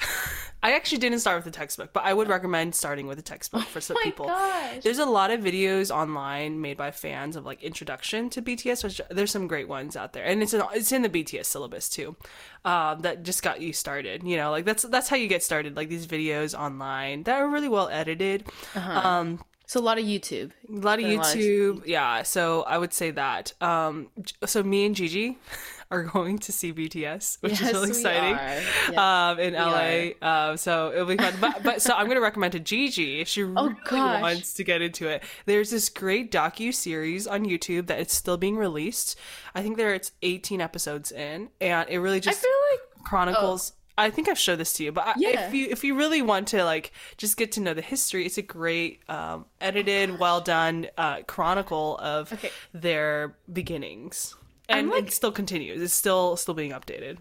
I 0.62 0.72
actually 0.74 0.98
didn't 0.98 1.20
start 1.20 1.36
with 1.36 1.44
the 1.44 1.56
textbook, 1.56 1.92
but 1.92 2.04
I 2.04 2.12
would 2.12 2.28
recommend 2.28 2.74
starting 2.74 3.06
with 3.06 3.18
a 3.18 3.22
textbook 3.22 3.62
for 3.74 3.80
some 3.80 3.96
Oh 3.96 4.00
my 4.00 4.04
people. 4.10 4.26
gosh. 4.26 4.82
There's 4.82 4.98
a 4.98 5.04
lot 5.06 5.30
of 5.30 5.40
videos 5.40 5.94
online 5.94 6.60
made 6.60 6.76
by 6.76 6.90
fans 6.90 7.36
of 7.36 7.46
like 7.46 7.62
introduction 7.62 8.28
to 8.30 8.42
BTS, 8.42 8.82
which 8.82 9.00
there's 9.10 9.30
some 9.30 9.46
great 9.46 9.68
ones 9.68 9.96
out 9.96 10.12
there, 10.14 10.24
and 10.24 10.42
it's 10.42 10.52
in, 10.54 10.62
it's 10.74 10.90
in 10.92 11.02
the 11.02 11.08
BTS 11.08 11.46
syllabus 11.46 11.88
too. 11.88 12.16
Um, 12.64 13.00
that 13.02 13.22
just 13.22 13.42
got 13.42 13.60
you 13.60 13.72
started. 13.72 14.24
You 14.24 14.36
know, 14.36 14.50
like 14.50 14.64
that's 14.64 14.82
that's 14.82 15.08
how 15.08 15.16
you 15.16 15.28
get 15.28 15.42
started. 15.44 15.76
Like 15.76 15.88
these 15.88 16.06
videos 16.08 16.58
online 16.58 17.22
that 17.24 17.40
are 17.40 17.48
really 17.48 17.68
well 17.68 17.88
edited. 17.88 18.44
Uh-huh. 18.74 19.08
Um, 19.08 19.44
So 19.66 19.80
a 19.80 19.84
lot 19.84 19.98
of 19.98 20.04
YouTube. 20.06 20.50
a 20.68 20.72
lot 20.72 20.98
of 20.98 21.04
a 21.04 21.16
lot 21.16 21.34
of- 21.34 21.40
YouTube, 21.40 21.86
yeah. 21.86 22.22
So 22.24 22.62
I 22.62 22.78
would 22.78 22.92
say 22.94 23.10
that. 23.12 23.52
Um, 23.60 24.08
so 24.46 24.62
me 24.62 24.86
and 24.86 24.96
Gigi 24.96 25.36
are 25.90 26.02
going 26.02 26.38
to 26.40 26.52
see 26.52 26.72
BTS, 26.72 27.38
which 27.40 27.52
is 27.52 27.60
Yes, 27.60 27.72
really 27.72 27.86
we 27.90 27.96
exciting. 27.96 28.34
Yes, 28.34 28.98
um, 28.98 29.38
in 29.40 29.54
LA. 29.54 30.10
Um, 30.20 30.56
so 30.56 30.92
it'll 30.92 31.06
be 31.06 31.16
fun. 31.16 31.34
But 31.40 31.62
but 31.62 31.80
so 31.82 31.94
I'm 31.94 32.08
gonna 32.08 32.20
recommend 32.20 32.52
to 32.52 32.60
Gigi 32.60 33.20
if 33.20 33.28
she 33.28 33.42
really 33.42 33.56
Oh, 33.70 33.76
gosh. 33.84 34.20
wants 34.20 34.54
to 34.54 34.64
get 34.64 34.82
into 34.82 35.08
it. 35.08 35.22
There's 35.46 35.70
this 35.70 35.88
great 35.88 36.30
docu 36.30 36.74
series 36.74 37.26
on 37.26 37.44
YouTube 37.46 37.86
that 37.86 37.98
it's 38.00 38.14
still 38.14 38.36
being 38.36 38.56
released. 38.56 39.18
I 39.54 39.62
think 39.62 39.76
there 39.76 39.94
it's 39.94 40.12
18 40.22 40.60
episodes 40.60 41.10
in, 41.10 41.48
and 41.60 41.88
it 41.88 41.98
really 41.98 42.18
I 42.18 42.20
just 42.20 42.42
feel 42.42 42.50
like 42.72 43.04
chronicles. 43.04 43.72
I 43.96 44.10
think 44.10 44.28
I've 44.28 44.38
showed 44.38 44.56
this 44.60 44.74
to 44.74 44.84
you, 44.84 44.92
but 44.92 45.08
I, 45.08 45.14
Yeah. 45.16 45.48
if 45.48 45.54
you 45.54 45.66
if 45.70 45.82
you 45.82 45.96
really 45.96 46.22
want 46.22 46.46
to 46.48 46.62
like 46.64 46.92
just 47.16 47.36
get 47.36 47.50
to 47.52 47.60
know 47.60 47.74
the 47.74 47.82
history, 47.82 48.24
it's 48.26 48.38
a 48.38 48.42
great 48.42 49.00
um, 49.08 49.46
edited, 49.60 50.20
well 50.20 50.40
done 50.40 50.86
uh, 50.96 51.22
chronicle 51.22 51.98
of 51.98 52.32
Okay. 52.32 52.50
their 52.72 53.34
beginnings, 53.52 54.36
and 54.68 54.90
like- 54.90 55.06
it 55.08 55.12
still 55.12 55.32
continues. 55.32 55.80
It's 55.82 55.94
still 55.94 56.36
still 56.36 56.54
being 56.54 56.72
updated. 56.72 57.18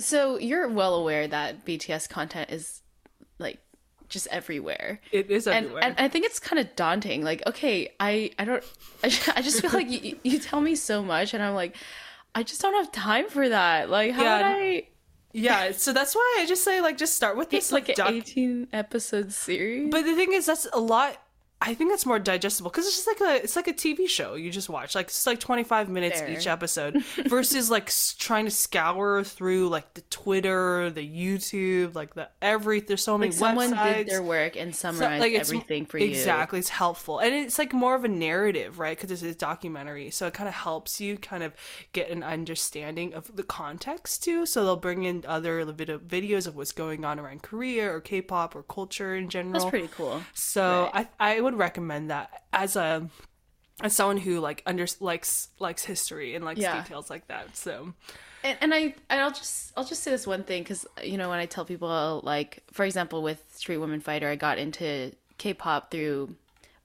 so 0.00 0.38
you're 0.38 0.68
well 0.68 0.94
aware 0.94 1.28
that 1.28 1.64
BTS 1.64 2.08
content 2.08 2.50
is 2.50 2.82
like 3.38 3.58
just 4.08 4.26
everywhere. 4.30 5.00
It 5.10 5.30
is 5.30 5.46
everywhere. 5.46 5.82
and 5.84 5.94
I 5.98 6.08
think 6.08 6.26
it's 6.26 6.38
kind 6.38 6.58
of 6.60 6.74
daunting. 6.76 7.22
Like, 7.24 7.42
okay, 7.46 7.92
I 8.00 8.30
I 8.38 8.44
don't 8.44 8.64
I, 9.02 9.06
I 9.36 9.42
just 9.42 9.60
feel 9.60 9.70
like 9.72 9.90
you, 9.90 10.18
you 10.22 10.38
tell 10.38 10.60
me 10.60 10.74
so 10.74 11.02
much, 11.02 11.34
and 11.34 11.42
I'm 11.42 11.54
like, 11.54 11.76
I 12.34 12.42
just 12.42 12.60
don't 12.60 12.74
have 12.74 12.92
time 12.92 13.28
for 13.28 13.48
that. 13.48 13.90
Like, 13.90 14.12
how 14.12 14.22
Yeah, 14.22 14.36
would 14.38 14.62
I? 14.62 14.88
yeah, 15.32 15.72
so 15.72 15.92
that's 15.94 16.14
why 16.14 16.36
I 16.40 16.46
just 16.46 16.62
say 16.64 16.80
like 16.82 16.98
just 16.98 17.14
start 17.14 17.36
with 17.36 17.50
this 17.50 17.64
It's 17.66 17.72
like 17.72 17.94
doc- 17.94 18.10
18 18.12 18.68
episode 18.72 19.32
series. 19.32 19.90
But 19.90 20.04
the 20.04 20.14
thing 20.14 20.32
is, 20.32 20.46
that's 20.46 20.66
a 20.72 20.80
lot. 20.80 21.16
I 21.64 21.74
think 21.74 21.90
that's 21.90 22.04
more 22.06 22.18
digestible 22.18 22.70
because 22.70 22.86
it's 22.86 22.96
just 23.04 23.06
like 23.06 23.20
a 23.20 23.42
it's 23.44 23.56
like 23.56 23.68
a 23.68 23.72
TV 23.72 24.08
show 24.08 24.34
you 24.34 24.50
just 24.50 24.68
watch 24.68 24.94
like 24.94 25.06
it's 25.06 25.26
like 25.26 25.38
25 25.40 25.88
minutes 25.88 26.20
Fair. 26.20 26.30
each 26.30 26.46
episode 26.46 27.02
versus 27.26 27.70
like 27.70 27.86
s- 27.88 28.14
trying 28.18 28.44
to 28.46 28.50
scour 28.50 29.22
through 29.24 29.68
like 29.68 29.94
the 29.94 30.00
Twitter, 30.10 30.90
the 30.90 31.06
YouTube, 31.08 31.94
like 31.94 32.14
the 32.14 32.28
every 32.40 32.80
there's 32.80 33.02
so 33.02 33.16
many 33.16 33.30
like 33.30 33.38
someone 33.38 33.72
websites. 33.72 33.94
did 33.94 34.08
their 34.08 34.22
work 34.22 34.56
and 34.56 34.74
So, 34.74 34.92
summarized 34.92 35.20
like, 35.20 35.32
everything 35.34 35.86
for 35.86 35.98
you. 35.98 36.06
Exactly, 36.06 36.58
it's 36.58 36.68
helpful, 36.68 37.18
and 37.20 37.34
it's 37.34 37.58
like 37.58 37.72
more 37.72 37.94
of 37.94 38.04
a 38.04 38.08
narrative, 38.08 38.78
right? 38.78 38.96
Because 38.96 39.10
it's 39.22 39.36
a 39.36 39.38
documentary, 39.38 40.10
so 40.10 40.26
it 40.26 40.34
kind 40.34 40.48
of 40.48 40.54
helps 40.54 41.00
you 41.00 41.16
kind 41.16 41.42
of 41.42 41.52
get 41.92 42.10
an 42.10 42.22
understanding 42.22 43.14
of 43.14 43.34
the 43.36 43.42
context 43.42 44.22
too. 44.24 44.46
So 44.46 44.64
they'll 44.64 44.76
bring 44.76 45.04
in 45.04 45.24
other 45.26 45.64
video- 45.72 45.98
videos 45.98 46.46
of 46.46 46.56
what's 46.56 46.72
going 46.72 47.04
on 47.04 47.18
around 47.20 47.42
Korea 47.42 47.90
or 47.92 48.00
K-pop 48.00 48.54
or 48.56 48.62
culture 48.62 49.14
in 49.14 49.28
general. 49.28 49.52
That's 49.60 49.70
pretty 49.70 49.88
cool. 49.88 50.22
So 50.34 50.90
I 50.92 51.08
I 51.18 51.40
would 51.40 51.51
recommend 51.56 52.10
that 52.10 52.42
as 52.52 52.76
a 52.76 53.08
as 53.82 53.96
someone 53.96 54.18
who 54.18 54.38
like 54.40 54.62
under 54.66 54.86
likes 55.00 55.48
likes 55.58 55.84
history 55.84 56.34
and 56.34 56.44
likes 56.44 56.60
Yeah. 56.60 56.80
details 56.82 57.10
like 57.10 57.26
that. 57.28 57.56
So 57.56 57.94
and, 58.44 58.58
and 58.60 58.74
I 58.74 58.94
and 59.08 59.20
I'll 59.20 59.30
just 59.32 59.72
I'll 59.76 59.84
just 59.84 60.02
say 60.02 60.10
this 60.10 60.26
one 60.26 60.42
thing 60.44 60.62
because 60.62 60.86
you 61.02 61.16
know 61.16 61.28
when 61.28 61.38
I 61.38 61.46
tell 61.46 61.64
people 61.64 62.20
like 62.24 62.62
for 62.72 62.84
example 62.84 63.22
with 63.22 63.42
Street 63.54 63.78
Woman 63.78 64.00
Fighter 64.00 64.28
I 64.28 64.36
got 64.36 64.58
into 64.58 65.12
K-pop 65.38 65.90
through 65.90 66.34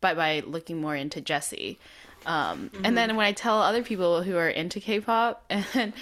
by 0.02 0.14
by 0.14 0.42
looking 0.46 0.80
more 0.80 0.96
into 0.96 1.22
Jessi, 1.22 1.78
um, 2.26 2.70
and 2.84 2.96
then 2.98 3.16
when 3.16 3.26
I 3.26 3.32
tell 3.32 3.60
other 3.62 3.84
people 3.84 4.22
who 4.24 4.36
are 4.38 4.50
into 4.50 4.80
K-pop 4.80 5.44
and 5.50 5.94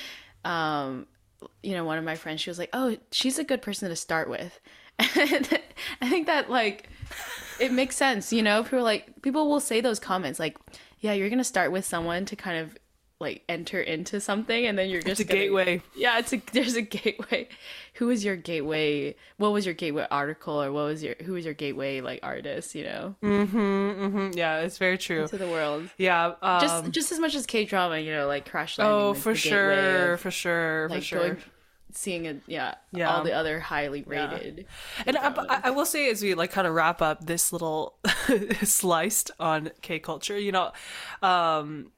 um, 0.43 1.07
you 1.63 1.73
know 1.73 1.85
one 1.85 1.97
of 1.97 2.03
my 2.03 2.15
friends 2.15 2.41
she 2.41 2.49
was 2.49 2.59
like 2.59 2.69
oh 2.73 2.97
she's 3.11 3.39
a 3.39 3.43
good 3.43 3.61
person 3.61 3.89
to 3.89 3.95
start 3.95 4.29
with, 4.29 4.59
and 4.99 5.59
I 6.01 6.09
think 6.09 6.27
that 6.27 6.49
like 6.49 6.89
it 7.59 7.71
makes 7.71 7.95
sense 7.95 8.31
you 8.33 8.41
know 8.43 8.63
people 8.63 8.83
like 8.83 9.21
people 9.21 9.49
will 9.49 9.59
say 9.59 9.81
those 9.81 9.99
comments 9.99 10.39
like 10.39 10.57
yeah 10.99 11.13
you're 11.13 11.29
gonna 11.29 11.43
start 11.43 11.71
with 11.71 11.85
someone 11.85 12.25
to 12.25 12.35
kind 12.35 12.57
of 12.59 12.77
like 13.21 13.43
enter 13.47 13.79
into 13.79 14.19
something 14.19 14.65
and 14.65 14.77
then 14.77 14.89
you're 14.89 15.01
just 15.01 15.21
it's 15.21 15.29
a 15.29 15.33
gonna- 15.33 15.39
gateway. 15.45 15.81
yeah 15.95 16.19
it's 16.19 16.33
a 16.33 16.37
there's 16.51 16.75
a 16.75 16.81
gateway 16.81 17.47
who 17.93 18.07
was 18.07 18.25
your 18.25 18.35
gateway 18.35 19.15
what 19.37 19.53
was 19.53 19.65
your 19.65 19.73
gateway 19.73 20.05
article 20.11 20.61
or 20.61 20.69
what 20.71 20.83
was 20.83 21.01
your 21.01 21.15
who 21.23 21.31
was 21.31 21.45
your 21.45 21.53
gateway 21.53 22.01
like 22.01 22.19
artist 22.23 22.75
you 22.75 22.83
know 22.83 23.15
Mm, 23.23 23.47
hmm. 23.47 23.57
Mm 23.57 24.11
hmm. 24.11 24.37
Yeah, 24.37 24.59
it's 24.59 24.77
very 24.77 24.97
true. 24.97 25.27
to 25.29 25.37
the 25.37 25.47
world 25.47 25.89
Yeah, 25.97 26.33
um, 26.41 26.59
just 26.59 26.91
just 26.91 27.11
as 27.13 27.19
much 27.19 27.35
as 27.35 27.45
k-drama 27.45 27.99
you 27.99 28.11
know 28.11 28.27
like 28.27 28.49
crash 28.49 28.77
landing 28.77 28.95
oh 28.97 29.13
for 29.13 29.33
sure, 29.33 30.13
of, 30.13 30.19
for 30.19 30.29
sure, 30.31 30.87
like 30.89 30.99
for 30.99 31.05
sure. 31.05 31.37
Seeing 31.97 32.25
it 32.25 32.41
yeah, 32.47 32.75
Yeah. 32.91 33.09
all 33.13 33.23
the 33.23 33.33
other 33.33 33.59
highly 33.59 34.03
rated 34.05 34.65
And 35.05 35.17
I, 35.17 35.27
I- 35.49 35.61
I 35.65 35.69
will 35.71 35.85
say, 35.85 36.09
as 36.11 36.21
we 36.21 36.33
like 36.33 36.51
kind 36.51 36.67
of 36.67 36.73
wrap 36.73 37.01
up 37.01 37.25
this 37.25 37.51
little 37.53 37.95
sliced 38.63 39.31
on 39.39 39.71
K 39.81 39.99
culture, 39.99 40.37
you 40.37 40.51
know, 40.51 40.71
um, 41.21 41.91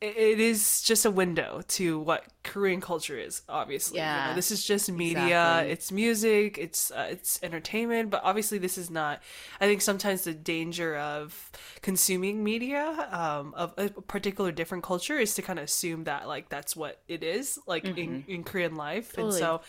it, 0.00 0.40
is 0.40 0.82
just 0.82 1.04
a 1.06 1.10
window 1.10 1.62
to 1.68 1.98
what 2.00 2.24
Korean 2.44 2.80
culture 2.80 3.18
is. 3.18 3.42
Obviously, 3.48 3.98
You 3.98 4.04
know, 4.04 4.32
this 4.34 4.50
is 4.50 4.64
just 4.64 4.90
media. 4.92 5.22
exactly. 5.24 5.72
It's 5.72 5.92
music. 5.92 6.58
It's 6.58 6.90
uh, 6.90 7.08
it's 7.10 7.40
entertainment. 7.42 8.10
But 8.10 8.20
obviously, 8.24 8.58
this 8.58 8.76
is 8.76 8.90
not. 8.90 9.22
I 9.60 9.66
think 9.66 9.80
sometimes 9.80 10.24
the 10.24 10.34
danger 10.34 10.96
of 10.96 11.50
consuming 11.82 12.44
media 12.44 13.08
um, 13.10 13.54
of 13.56 13.72
a 13.78 13.88
particular 13.88 14.52
different 14.52 14.84
culture 14.84 15.18
is 15.18 15.34
to 15.36 15.42
kind 15.42 15.58
of 15.58 15.64
assume 15.64 16.04
that 16.04 16.28
like 16.28 16.48
that's 16.48 16.76
what 16.76 17.00
it 17.08 17.22
is 17.22 17.58
like 17.66 17.84
in, 17.84 18.24
in 18.28 18.44
Korean 18.44 18.74
life, 18.74 19.12
Mm-hmm. 19.12 19.20
Totally. 19.22 19.42
and 19.42 19.60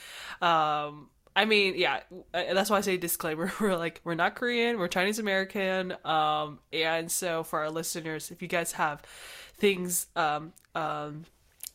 so 0.41 0.45
um 0.45 1.09
I 1.35 1.45
mean, 1.45 1.75
yeah, 1.77 1.99
that's 2.33 2.71
why 2.71 2.77
I 2.77 2.81
say 2.81 2.97
disclaimer. 2.97 3.51
We're 3.61 3.75
like, 3.77 4.01
we're 4.03 4.15
not 4.15 4.33
Korean, 4.33 4.79
we're 4.79 4.87
Chinese 4.87 5.19
American. 5.19 5.93
Um, 6.03 6.57
and 6.73 7.11
so 7.11 7.43
for 7.43 7.59
our 7.59 7.69
listeners, 7.69 8.31
if 8.31 8.41
you 8.41 8.47
guys 8.47 8.71
have 8.71 9.03
things, 9.57 10.07
um, 10.15 10.53
um, 10.75 11.25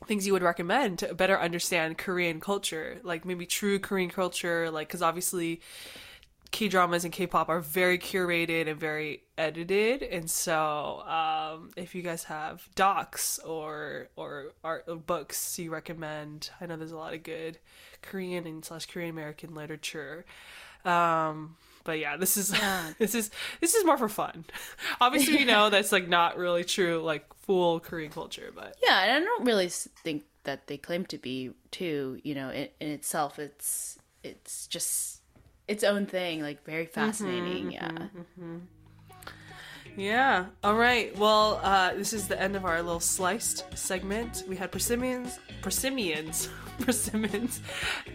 things 0.06 0.26
you 0.26 0.32
would 0.32 0.42
recommend 0.42 0.98
to 1.00 1.14
better 1.14 1.38
understand 1.38 1.98
Korean 1.98 2.40
culture, 2.40 2.98
like 3.02 3.24
maybe 3.24 3.46
true 3.46 3.78
Korean 3.78 4.10
culture, 4.10 4.70
like, 4.70 4.88
because 4.88 5.02
obviously 5.02 5.60
K 6.52 6.68
dramas 6.68 7.04
and 7.04 7.12
K 7.12 7.26
pop 7.26 7.48
are 7.48 7.60
very 7.60 7.98
curated 7.98 8.68
and 8.68 8.78
very 8.78 9.22
edited, 9.38 10.02
and 10.02 10.30
so 10.30 11.02
um, 11.06 11.70
if 11.76 11.94
you 11.94 12.02
guys 12.02 12.24
have 12.24 12.68
docs 12.74 13.38
or 13.38 14.08
or 14.16 14.52
art 14.62 14.84
or 14.86 14.96
books 14.96 15.58
you 15.58 15.72
recommend, 15.72 16.50
I 16.60 16.66
know 16.66 16.76
there's 16.76 16.92
a 16.92 16.96
lot 16.96 17.14
of 17.14 17.22
good 17.22 17.58
Korean 18.02 18.46
and 18.46 18.62
slash 18.62 18.84
Korean 18.84 19.08
American 19.08 19.54
literature. 19.54 20.26
Um, 20.84 21.56
but 21.84 21.98
yeah, 21.98 22.16
this 22.16 22.36
is 22.36 22.54
this 22.98 23.14
is 23.14 23.30
this 23.60 23.74
is 23.74 23.84
more 23.84 23.98
for 23.98 24.08
fun. 24.08 24.44
Obviously, 25.00 25.38
you 25.38 25.46
know 25.46 25.70
that's 25.70 25.92
like 25.92 26.08
not 26.08 26.36
really 26.36 26.64
true, 26.64 27.02
like 27.02 27.26
full 27.34 27.80
Korean 27.80 28.10
culture, 28.10 28.52
but 28.54 28.76
yeah 28.82 29.02
and 29.02 29.12
i 29.12 29.20
don't 29.20 29.44
really 29.44 29.68
think 29.68 30.24
that 30.44 30.66
they 30.66 30.76
claim 30.76 31.04
to 31.06 31.18
be 31.18 31.50
too 31.70 32.20
you 32.22 32.34
know 32.34 32.50
in, 32.50 32.68
in 32.80 32.88
itself 32.90 33.38
it's 33.38 33.98
it's 34.22 34.66
just 34.66 35.20
its 35.68 35.84
own 35.84 36.06
thing 36.06 36.42
like 36.42 36.64
very 36.64 36.84
mm-hmm, 36.84 36.92
fascinating 36.92 37.64
mm-hmm, 37.64 37.70
yeah 37.70 37.88
mm-hmm. 37.90 38.58
Yeah. 39.94 40.46
All 40.64 40.74
right. 40.74 41.14
Well, 41.18 41.60
uh, 41.62 41.92
this 41.92 42.14
is 42.14 42.26
the 42.26 42.40
end 42.40 42.56
of 42.56 42.64
our 42.64 42.82
little 42.82 42.98
sliced 42.98 43.66
segment. 43.76 44.42
We 44.48 44.56
had 44.56 44.72
persimmons, 44.72 45.38
persimmons, 45.60 46.48
persimmons, 46.80 47.60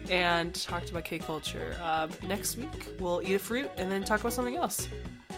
and 0.09 0.53
talked 0.55 0.89
about 0.89 1.05
K 1.05 1.19
culture. 1.19 1.75
Um, 1.83 2.09
next 2.27 2.57
week 2.57 2.87
we'll 2.99 3.21
eat 3.23 3.33
a 3.33 3.39
fruit 3.39 3.69
and 3.77 3.91
then 3.91 4.03
talk 4.03 4.19
about 4.19 4.33
something 4.33 4.55
else. 4.55 4.87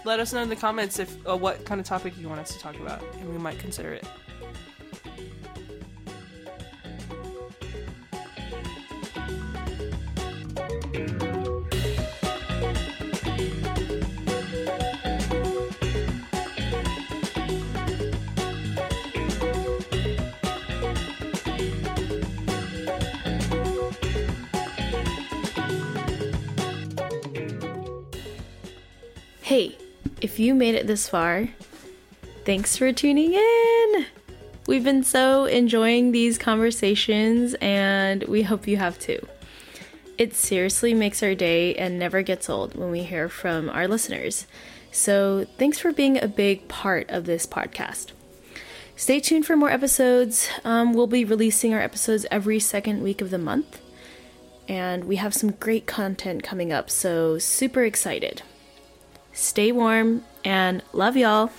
Let 0.06 0.20
us 0.20 0.32
know 0.34 0.41
in 0.41 0.50
the 0.50 0.56
comments 0.56 1.00
if 1.00 1.18
uh, 1.28 1.36
what 1.36 1.66
kind 1.66 1.82
of 1.82 1.86
topic 1.86 2.18
you 2.18 2.30
want 2.30 2.40
us 2.40 2.54
to 2.54 2.60
talk 2.60 2.80
about, 2.80 3.04
and 3.20 3.30
we 3.30 3.38
might 3.38 3.60
consider 3.60 3.94
it. 3.94 4.06
If 30.22 30.40
you 30.40 30.54
made 30.54 30.76
it 30.76 30.88
this 30.88 31.08
far, 31.10 31.50
Thanks 32.50 32.78
for 32.78 32.91
tuning 32.91 33.36
in. 33.36 34.06
We've 34.66 34.84
been 34.84 35.04
so 35.04 35.46
enjoying 35.46 36.12
these 36.12 36.40
conversations, 36.40 37.54
and 37.62 38.24
we 38.24 38.41
hope 38.41 38.66
you 38.66 38.78
have 38.78 38.98
too. 38.98 39.20
It 40.18 40.34
seriously 40.34 40.96
makes 40.96 41.22
our 41.22 41.36
day 41.36 41.76
and 41.76 42.00
never 42.00 42.24
gets 42.24 42.50
old 42.50 42.74
when 42.76 42.90
we 42.90 43.04
hear 43.04 43.30
from 43.30 43.70
our 43.70 43.88
listeners. 43.88 44.48
So, 44.91 45.46
thanks 45.60 45.78
for 45.78 45.91
being 45.91 46.18
a 46.18 46.28
big 46.28 46.68
part 46.68 47.08
of 47.12 47.26
this 47.26 47.46
podcast. 47.46 48.14
Stay 48.96 49.20
tuned 49.20 49.46
for 49.46 49.56
more 49.56 49.70
episodes. 49.70 50.50
Um, 50.64 50.94
we'll 50.94 51.06
be 51.06 51.26
releasing 51.26 51.76
our 51.76 51.82
episodes 51.82 52.26
every 52.32 52.60
second 52.60 53.04
week 53.04 53.22
of 53.22 53.30
the 53.30 53.38
month, 53.38 53.80
and 54.68 55.04
we 55.04 55.18
have 55.18 55.36
some 55.36 55.52
great 55.52 55.86
content 55.86 56.41
coming 56.41 56.72
up, 56.72 56.90
so 56.90 57.38
super 57.38 57.84
excited. 57.84 58.41
Stay 59.34 59.72
warm 59.72 60.23
and 60.43 60.84
love 60.93 61.15
y'all. 61.15 61.51